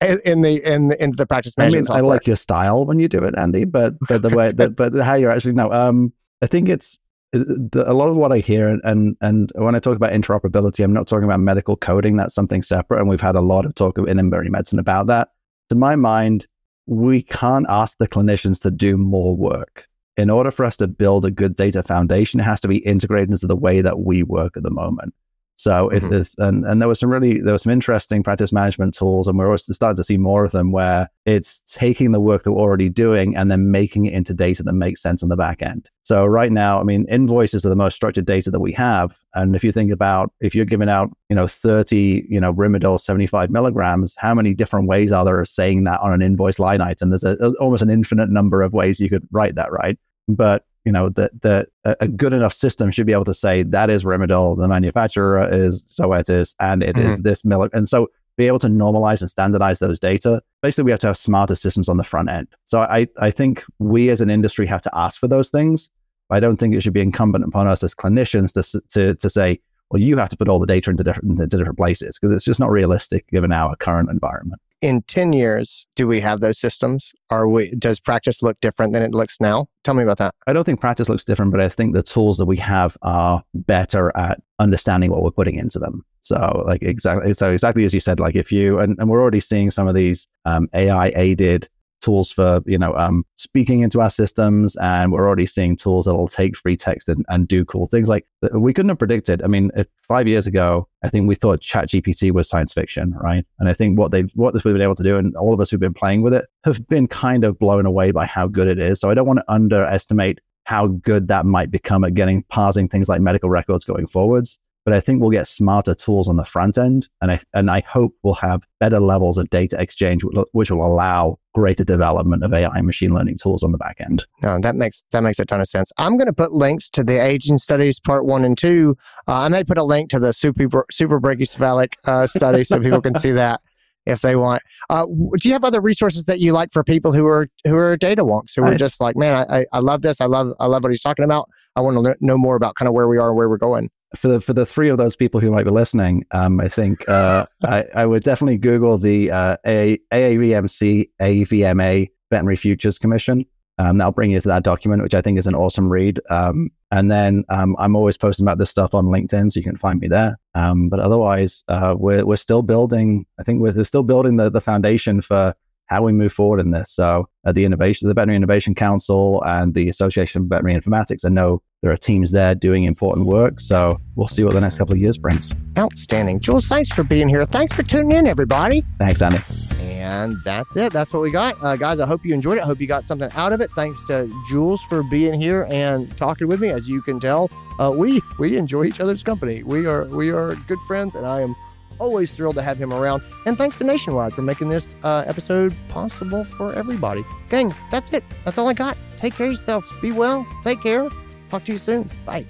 in 0.00 0.42
the 0.42 0.60
in 0.64 0.92
in 0.92 1.12
the 1.16 1.26
practice 1.26 1.56
management. 1.56 1.76
I 1.76 1.78
mean, 1.78 1.84
software. 1.86 2.04
I 2.04 2.06
like 2.06 2.26
your 2.26 2.36
style 2.36 2.84
when 2.84 2.98
you 2.98 3.08
do 3.08 3.24
it, 3.24 3.34
Andy, 3.36 3.64
but 3.64 3.94
but 4.08 4.22
the 4.22 4.30
way 4.30 4.52
that 4.56 4.76
but 4.76 4.94
how 4.94 5.14
you're 5.14 5.30
actually 5.30 5.54
no. 5.54 5.72
Um, 5.72 6.12
I 6.42 6.46
think 6.46 6.68
it's 6.68 6.98
the, 7.34 7.84
a 7.86 7.92
lot 7.92 8.08
of 8.08 8.16
what 8.16 8.32
I 8.32 8.38
hear, 8.38 8.68
and 8.68 9.16
and 9.20 9.52
when 9.56 9.74
I 9.74 9.78
talk 9.78 9.96
about 9.96 10.12
interoperability, 10.12 10.84
I'm 10.84 10.92
not 10.92 11.08
talking 11.08 11.24
about 11.24 11.40
medical 11.40 11.76
coding. 11.76 12.16
That's 12.16 12.34
something 12.34 12.62
separate, 12.62 13.00
and 13.00 13.08
we've 13.08 13.20
had 13.20 13.36
a 13.36 13.40
lot 13.40 13.64
of 13.64 13.74
talk 13.74 13.98
in 13.98 14.18
emergency 14.18 14.50
medicine 14.50 14.78
about 14.78 15.06
that. 15.08 15.28
To 15.70 15.74
my 15.74 15.96
mind, 15.96 16.46
we 16.86 17.22
can't 17.22 17.66
ask 17.68 17.98
the 17.98 18.08
clinicians 18.08 18.60
to 18.62 18.70
do 18.70 18.96
more 18.96 19.36
work. 19.36 19.88
In 20.16 20.30
order 20.30 20.52
for 20.52 20.64
us 20.64 20.76
to 20.76 20.86
build 20.86 21.24
a 21.24 21.30
good 21.30 21.56
data 21.56 21.82
foundation, 21.82 22.38
it 22.38 22.44
has 22.44 22.60
to 22.60 22.68
be 22.68 22.78
integrated 22.78 23.30
into 23.30 23.48
the 23.48 23.56
way 23.56 23.80
that 23.80 24.00
we 24.00 24.22
work 24.22 24.56
at 24.56 24.62
the 24.62 24.70
moment. 24.70 25.12
So 25.56 25.88
if, 25.90 26.02
mm-hmm. 26.02 26.14
if 26.14 26.32
and, 26.38 26.64
and 26.64 26.80
there 26.80 26.88
was 26.88 26.98
some 26.98 27.10
really 27.10 27.40
there 27.40 27.54
were 27.54 27.58
some 27.58 27.72
interesting 27.72 28.22
practice 28.22 28.52
management 28.52 28.94
tools, 28.94 29.28
and 29.28 29.38
we're 29.38 29.50
also 29.50 29.72
starting 29.72 29.96
to 29.96 30.04
see 30.04 30.18
more 30.18 30.44
of 30.44 30.52
them 30.52 30.72
where 30.72 31.08
it's 31.26 31.62
taking 31.66 32.12
the 32.12 32.20
work 32.20 32.42
that 32.42 32.52
we're 32.52 32.60
already 32.60 32.88
doing 32.88 33.36
and 33.36 33.50
then 33.50 33.70
making 33.70 34.06
it 34.06 34.12
into 34.12 34.34
data 34.34 34.62
that 34.62 34.72
makes 34.72 35.00
sense 35.00 35.22
on 35.22 35.28
the 35.28 35.36
back 35.36 35.62
end. 35.62 35.88
So 36.02 36.26
right 36.26 36.52
now, 36.52 36.80
I 36.80 36.82
mean, 36.82 37.06
invoices 37.08 37.64
are 37.64 37.68
the 37.70 37.76
most 37.76 37.94
structured 37.94 38.26
data 38.26 38.50
that 38.50 38.60
we 38.60 38.72
have. 38.72 39.18
And 39.34 39.54
if 39.54 39.64
you 39.64 39.72
think 39.72 39.90
about 39.90 40.32
if 40.40 40.54
you're 40.54 40.64
giving 40.64 40.88
out, 40.88 41.10
you 41.30 41.36
know, 41.36 41.46
30, 41.46 42.26
you 42.28 42.40
know, 42.40 42.52
Rimadyl 42.52 43.00
75 43.00 43.50
milligrams, 43.50 44.14
how 44.18 44.34
many 44.34 44.54
different 44.54 44.88
ways 44.88 45.12
are 45.12 45.24
there 45.24 45.40
of 45.40 45.48
saying 45.48 45.84
that 45.84 46.00
on 46.00 46.12
an 46.12 46.20
invoice 46.20 46.58
line 46.58 46.80
item? 46.80 47.10
There's 47.10 47.24
a, 47.24 47.52
almost 47.60 47.82
an 47.82 47.90
infinite 47.90 48.28
number 48.28 48.60
of 48.60 48.72
ways 48.72 49.00
you 49.00 49.08
could 49.08 49.26
write 49.30 49.54
that, 49.54 49.72
right? 49.72 49.98
But 50.28 50.66
you 50.84 50.92
know 50.92 51.08
that 51.10 51.30
that 51.42 51.68
a 51.84 52.08
good 52.08 52.32
enough 52.32 52.54
system 52.54 52.90
should 52.90 53.06
be 53.06 53.12
able 53.12 53.24
to 53.24 53.34
say 53.34 53.62
that 53.62 53.90
is 53.90 54.04
Rimadyl, 54.04 54.58
the 54.58 54.68
manufacturer 54.68 55.48
is 55.50 55.82
Zoetis, 55.84 56.54
and 56.60 56.82
it 56.82 56.96
mm-hmm. 56.96 57.08
is 57.08 57.20
this 57.20 57.44
milk. 57.44 57.70
And 57.74 57.88
so 57.88 58.08
be 58.36 58.46
able 58.46 58.58
to 58.58 58.66
normalize 58.66 59.20
and 59.20 59.30
standardize 59.30 59.78
those 59.78 60.00
data. 60.00 60.42
Basically, 60.62 60.84
we 60.84 60.90
have 60.90 61.00
to 61.00 61.06
have 61.08 61.16
smarter 61.16 61.54
systems 61.54 61.88
on 61.88 61.96
the 61.96 62.04
front 62.04 62.28
end. 62.28 62.48
So 62.64 62.80
I, 62.80 63.06
I 63.20 63.30
think 63.30 63.64
we 63.78 64.10
as 64.10 64.20
an 64.20 64.30
industry 64.30 64.66
have 64.66 64.82
to 64.82 64.90
ask 64.92 65.20
for 65.20 65.28
those 65.28 65.50
things. 65.50 65.90
But 66.28 66.36
I 66.36 66.40
don't 66.40 66.56
think 66.56 66.74
it 66.74 66.82
should 66.82 66.94
be 66.94 67.02
incumbent 67.02 67.44
upon 67.44 67.66
us 67.66 67.82
as 67.82 67.94
clinicians 67.94 68.52
to, 68.54 68.80
to, 68.90 69.14
to 69.14 69.30
say, 69.30 69.60
well, 69.90 70.00
you 70.00 70.16
have 70.16 70.30
to 70.30 70.36
put 70.36 70.48
all 70.48 70.58
the 70.58 70.66
data 70.66 70.90
into 70.90 71.04
different, 71.04 71.38
into 71.38 71.58
different 71.58 71.76
places 71.76 72.18
because 72.18 72.34
it's 72.34 72.44
just 72.44 72.58
not 72.58 72.70
realistic 72.70 73.28
given 73.28 73.52
our 73.52 73.76
current 73.76 74.10
environment 74.10 74.60
in 74.84 75.00
10 75.00 75.32
years 75.32 75.86
do 75.96 76.06
we 76.06 76.20
have 76.20 76.40
those 76.40 76.58
systems? 76.58 77.12
Are 77.30 77.48
we 77.48 77.74
does 77.76 78.00
practice 78.00 78.42
look 78.42 78.60
different 78.60 78.92
than 78.92 79.02
it 79.02 79.14
looks 79.14 79.40
now? 79.40 79.66
Tell 79.82 79.94
me 79.94 80.02
about 80.02 80.18
that. 80.18 80.34
I 80.46 80.52
don't 80.52 80.64
think 80.64 80.78
practice 80.78 81.08
looks 81.08 81.24
different 81.24 81.52
but 81.52 81.60
i 81.62 81.70
think 81.70 81.94
the 81.94 82.02
tools 82.02 82.36
that 82.36 82.44
we 82.44 82.58
have 82.58 82.98
are 83.00 83.42
better 83.54 84.14
at 84.14 84.42
understanding 84.58 85.10
what 85.10 85.22
we're 85.22 85.30
putting 85.30 85.54
into 85.54 85.78
them. 85.78 86.04
So 86.20 86.62
like 86.66 86.82
exactly 86.82 87.32
so 87.32 87.50
exactly 87.50 87.86
as 87.86 87.94
you 87.94 88.00
said 88.00 88.20
like 88.20 88.36
if 88.36 88.52
you 88.52 88.78
and, 88.78 88.98
and 88.98 89.08
we're 89.08 89.22
already 89.22 89.40
seeing 89.40 89.70
some 89.70 89.88
of 89.88 89.94
these 89.94 90.26
um, 90.44 90.68
ai 90.74 91.12
aided 91.16 91.68
tools 92.04 92.30
for 92.30 92.60
you 92.66 92.78
know 92.78 92.94
um, 92.96 93.24
speaking 93.36 93.80
into 93.80 94.00
our 94.00 94.10
systems 94.10 94.76
and 94.76 95.10
we're 95.10 95.26
already 95.26 95.46
seeing 95.46 95.74
tools 95.74 96.04
that'll 96.04 96.28
take 96.28 96.54
free 96.56 96.76
text 96.76 97.08
and, 97.08 97.24
and 97.28 97.48
do 97.48 97.64
cool 97.64 97.86
things 97.86 98.10
like 98.10 98.26
we 98.52 98.74
couldn't 98.74 98.90
have 98.90 98.98
predicted 98.98 99.42
i 99.42 99.46
mean 99.46 99.70
five 100.02 100.28
years 100.28 100.46
ago 100.46 100.86
i 101.02 101.08
think 101.08 101.26
we 101.26 101.34
thought 101.34 101.62
chat 101.62 101.88
gpt 101.88 102.30
was 102.30 102.46
science 102.46 102.72
fiction 102.72 103.14
right? 103.22 103.46
And 103.58 103.70
i 103.70 103.72
think 103.72 103.98
what 103.98 104.12
they've 104.12 104.30
what 104.34 104.52
this 104.52 104.64
we've 104.64 104.74
been 104.74 104.82
able 104.82 104.94
to 104.96 105.02
do 105.02 105.16
and 105.16 105.34
all 105.36 105.54
of 105.54 105.60
us 105.60 105.70
who've 105.70 105.80
been 105.80 105.94
playing 105.94 106.20
with 106.20 106.34
it 106.34 106.46
have 106.64 106.86
been 106.88 107.06
kind 107.06 107.42
of 107.42 107.58
blown 107.58 107.86
away 107.86 108.10
by 108.10 108.26
how 108.26 108.46
good 108.46 108.68
it 108.68 108.78
is. 108.78 109.00
So 109.00 109.08
i 109.08 109.14
don't 109.14 109.26
want 109.26 109.38
to 109.38 109.52
underestimate 109.52 110.40
how 110.64 110.88
good 110.88 111.28
that 111.28 111.46
might 111.46 111.70
become 111.70 112.04
at 112.04 112.14
getting 112.14 112.42
parsing 112.44 112.88
things 112.88 113.08
like 113.08 113.20
medical 113.20 113.48
records 113.48 113.84
going 113.84 114.06
forwards 114.06 114.58
but 114.84 114.94
I 114.94 115.00
think 115.00 115.20
we'll 115.20 115.30
get 115.30 115.46
smarter 115.46 115.94
tools 115.94 116.28
on 116.28 116.36
the 116.36 116.44
front 116.44 116.76
end, 116.76 117.08
and 117.20 117.32
I 117.32 117.40
and 117.54 117.70
I 117.70 117.82
hope 117.86 118.14
we'll 118.22 118.34
have 118.34 118.62
better 118.80 119.00
levels 119.00 119.38
of 119.38 119.48
data 119.50 119.80
exchange, 119.80 120.22
which 120.52 120.70
will 120.70 120.84
allow 120.84 121.38
greater 121.54 121.84
development 121.84 122.44
of 122.44 122.52
AI 122.52 122.70
and 122.76 122.86
machine 122.86 123.14
learning 123.14 123.38
tools 123.38 123.62
on 123.62 123.72
the 123.72 123.78
back 123.78 123.96
end. 124.00 124.26
No, 124.42 124.58
that 124.58 124.76
makes 124.76 125.04
that 125.12 125.22
makes 125.22 125.38
a 125.38 125.44
ton 125.44 125.60
of 125.60 125.68
sense. 125.68 125.90
I'm 125.98 126.16
going 126.16 126.26
to 126.26 126.34
put 126.34 126.52
links 126.52 126.90
to 126.90 127.04
the 127.04 127.18
aging 127.18 127.58
studies 127.58 127.98
part 127.98 128.26
one 128.26 128.44
and 128.44 128.58
two. 128.58 128.96
Uh, 129.26 129.40
I 129.40 129.48
may 129.48 129.64
put 129.64 129.78
a 129.78 129.84
link 129.84 130.10
to 130.10 130.18
the 130.18 130.32
super 130.32 130.84
super 130.90 131.20
brachycephalic 131.20 131.94
uh, 132.06 132.26
study 132.26 132.64
so 132.64 132.78
people 132.80 133.00
can 133.00 133.14
see 133.14 133.32
that 133.32 133.60
if 134.06 134.20
they 134.20 134.36
want. 134.36 134.62
Uh, 134.90 135.06
do 135.06 135.48
you 135.48 135.52
have 135.52 135.64
other 135.64 135.80
resources 135.80 136.26
that 136.26 136.40
you 136.40 136.52
like 136.52 136.72
for 136.72 136.84
people 136.84 137.12
who 137.12 137.26
are 137.26 137.48
who 137.64 137.76
are 137.76 137.96
data 137.96 138.24
wonks 138.24 138.54
who 138.56 138.64
are 138.64 138.76
just 138.76 139.00
like, 139.00 139.16
man, 139.16 139.46
I, 139.48 139.64
I 139.72 139.78
love 139.78 140.02
this, 140.02 140.20
I 140.20 140.26
love 140.26 140.52
I 140.60 140.66
love 140.66 140.82
what 140.82 140.90
he's 140.90 141.02
talking 141.02 141.24
about. 141.24 141.48
I 141.76 141.80
want 141.80 141.96
to 142.04 142.16
know 142.20 142.36
more 142.36 142.56
about 142.56 142.74
kind 142.74 142.88
of 142.88 142.94
where 142.94 143.08
we 143.08 143.18
are 143.18 143.28
and 143.28 143.36
where 143.36 143.48
we're 143.48 143.56
going. 143.56 143.90
For 144.16 144.28
the 144.28 144.40
for 144.40 144.52
the 144.52 144.66
three 144.66 144.88
of 144.88 144.98
those 144.98 145.16
people 145.16 145.40
who 145.40 145.50
might 145.50 145.64
be 145.64 145.70
listening, 145.70 146.24
um, 146.30 146.60
I 146.60 146.68
think 146.68 147.08
uh, 147.08 147.46
I, 147.64 147.84
I 147.94 148.06
would 148.06 148.22
definitely 148.22 148.58
Google 148.58 148.98
the 148.98 149.30
uh, 149.30 149.56
AAVMC 149.66 151.10
AVMA 151.20 152.08
Veterinary 152.30 152.56
Futures 152.56 152.98
Commission. 152.98 153.44
Um, 153.78 153.98
that'll 153.98 154.12
bring 154.12 154.30
you 154.30 154.40
to 154.40 154.48
that 154.48 154.62
document, 154.62 155.02
which 155.02 155.14
I 155.14 155.20
think 155.20 155.38
is 155.38 155.48
an 155.48 155.56
awesome 155.56 155.90
read. 155.90 156.20
Um, 156.30 156.70
and 156.92 157.10
then 157.10 157.44
um, 157.48 157.74
I'm 157.78 157.96
always 157.96 158.16
posting 158.16 158.44
about 158.44 158.58
this 158.58 158.70
stuff 158.70 158.94
on 158.94 159.06
LinkedIn, 159.06 159.50
so 159.50 159.58
you 159.58 159.64
can 159.64 159.76
find 159.76 159.98
me 159.98 160.06
there. 160.06 160.38
Um, 160.54 160.88
but 160.88 161.00
otherwise, 161.00 161.64
uh, 161.66 161.94
we're 161.98 162.24
we're 162.24 162.36
still 162.36 162.62
building. 162.62 163.26
I 163.40 163.42
think 163.42 163.60
we're, 163.60 163.72
we're, 163.74 163.84
still 163.84 164.04
building 164.04 164.36
the 164.36 164.48
the 164.48 164.60
foundation 164.60 165.20
for 165.22 165.54
how 165.86 166.02
we 166.02 166.12
move 166.12 166.32
forward 166.32 166.60
in 166.60 166.70
this. 166.70 166.92
So, 166.92 167.28
at 167.44 167.50
uh, 167.50 167.52
the 167.52 167.64
innovation, 167.64 168.08
the 168.08 168.14
Veterinary 168.14 168.36
Innovation 168.36 168.74
Council 168.74 169.42
and 169.44 169.74
the 169.74 169.88
Association 169.88 170.42
of 170.42 170.48
Veterinary 170.48 170.80
Informatics, 170.80 171.24
I 171.24 171.28
know 171.28 171.62
there 171.82 171.92
are 171.92 171.96
teams 171.96 172.32
there 172.32 172.54
doing 172.54 172.84
important 172.84 173.26
work. 173.26 173.60
So, 173.60 174.00
we'll 174.16 174.28
see 174.28 174.44
what 174.44 174.54
the 174.54 174.60
next 174.60 174.76
couple 174.76 174.94
of 174.94 175.00
years 175.00 175.18
brings. 175.18 175.52
Outstanding, 175.76 176.40
Jules. 176.40 176.66
Thanks 176.66 176.90
for 176.90 177.04
being 177.04 177.28
here. 177.28 177.44
Thanks 177.44 177.72
for 177.72 177.82
tuning 177.82 178.12
in, 178.12 178.26
everybody. 178.26 178.84
Thanks, 178.98 179.20
Andy. 179.20 179.38
And 179.80 180.36
that's 180.44 180.76
it. 180.76 180.92
That's 180.92 181.14
what 181.14 181.22
we 181.22 181.30
got. 181.30 181.56
Uh, 181.62 181.76
guys, 181.76 181.98
I 181.98 182.06
hope 182.06 182.26
you 182.26 182.34
enjoyed 182.34 182.58
it. 182.58 182.62
I 182.62 182.66
hope 182.66 182.78
you 182.78 182.86
got 182.86 183.06
something 183.06 183.30
out 183.32 183.54
of 183.54 183.62
it. 183.62 183.70
Thanks 183.72 184.04
to 184.04 184.30
Jules 184.48 184.82
for 184.82 185.02
being 185.02 185.40
here 185.40 185.66
and 185.70 186.14
talking 186.18 186.46
with 186.46 186.60
me. 186.60 186.68
As 186.68 186.86
you 186.86 187.00
can 187.00 187.18
tell, 187.18 187.50
uh, 187.80 187.90
we 187.90 188.20
we 188.38 188.58
enjoy 188.58 188.84
each 188.84 189.00
other's 189.00 189.22
company. 189.22 189.62
We 189.62 189.86
are 189.86 190.04
we 190.04 190.30
are 190.30 190.56
good 190.68 190.78
friends, 190.86 191.14
and 191.14 191.24
I 191.24 191.40
am 191.40 191.56
always 191.98 192.34
thrilled 192.34 192.56
to 192.56 192.62
have 192.62 192.78
him 192.78 192.92
around. 192.92 193.22
And 193.46 193.56
thanks 193.56 193.78
to 193.78 193.84
Nationwide 193.84 194.32
for 194.32 194.42
making 194.42 194.68
this 194.68 194.94
uh, 195.02 195.24
episode 195.26 195.74
possible 195.88 196.44
for 196.44 196.74
everybody. 196.74 197.24
Gang, 197.48 197.74
that's 197.90 198.12
it. 198.12 198.24
That's 198.44 198.58
all 198.58 198.68
I 198.68 198.74
got. 198.74 198.96
Take 199.16 199.34
care 199.34 199.46
of 199.46 199.52
yourselves. 199.52 199.92
Be 200.02 200.12
well. 200.12 200.46
Take 200.62 200.82
care. 200.82 201.08
Talk 201.50 201.64
to 201.64 201.72
you 201.72 201.78
soon. 201.78 202.10
Bye. 202.26 202.46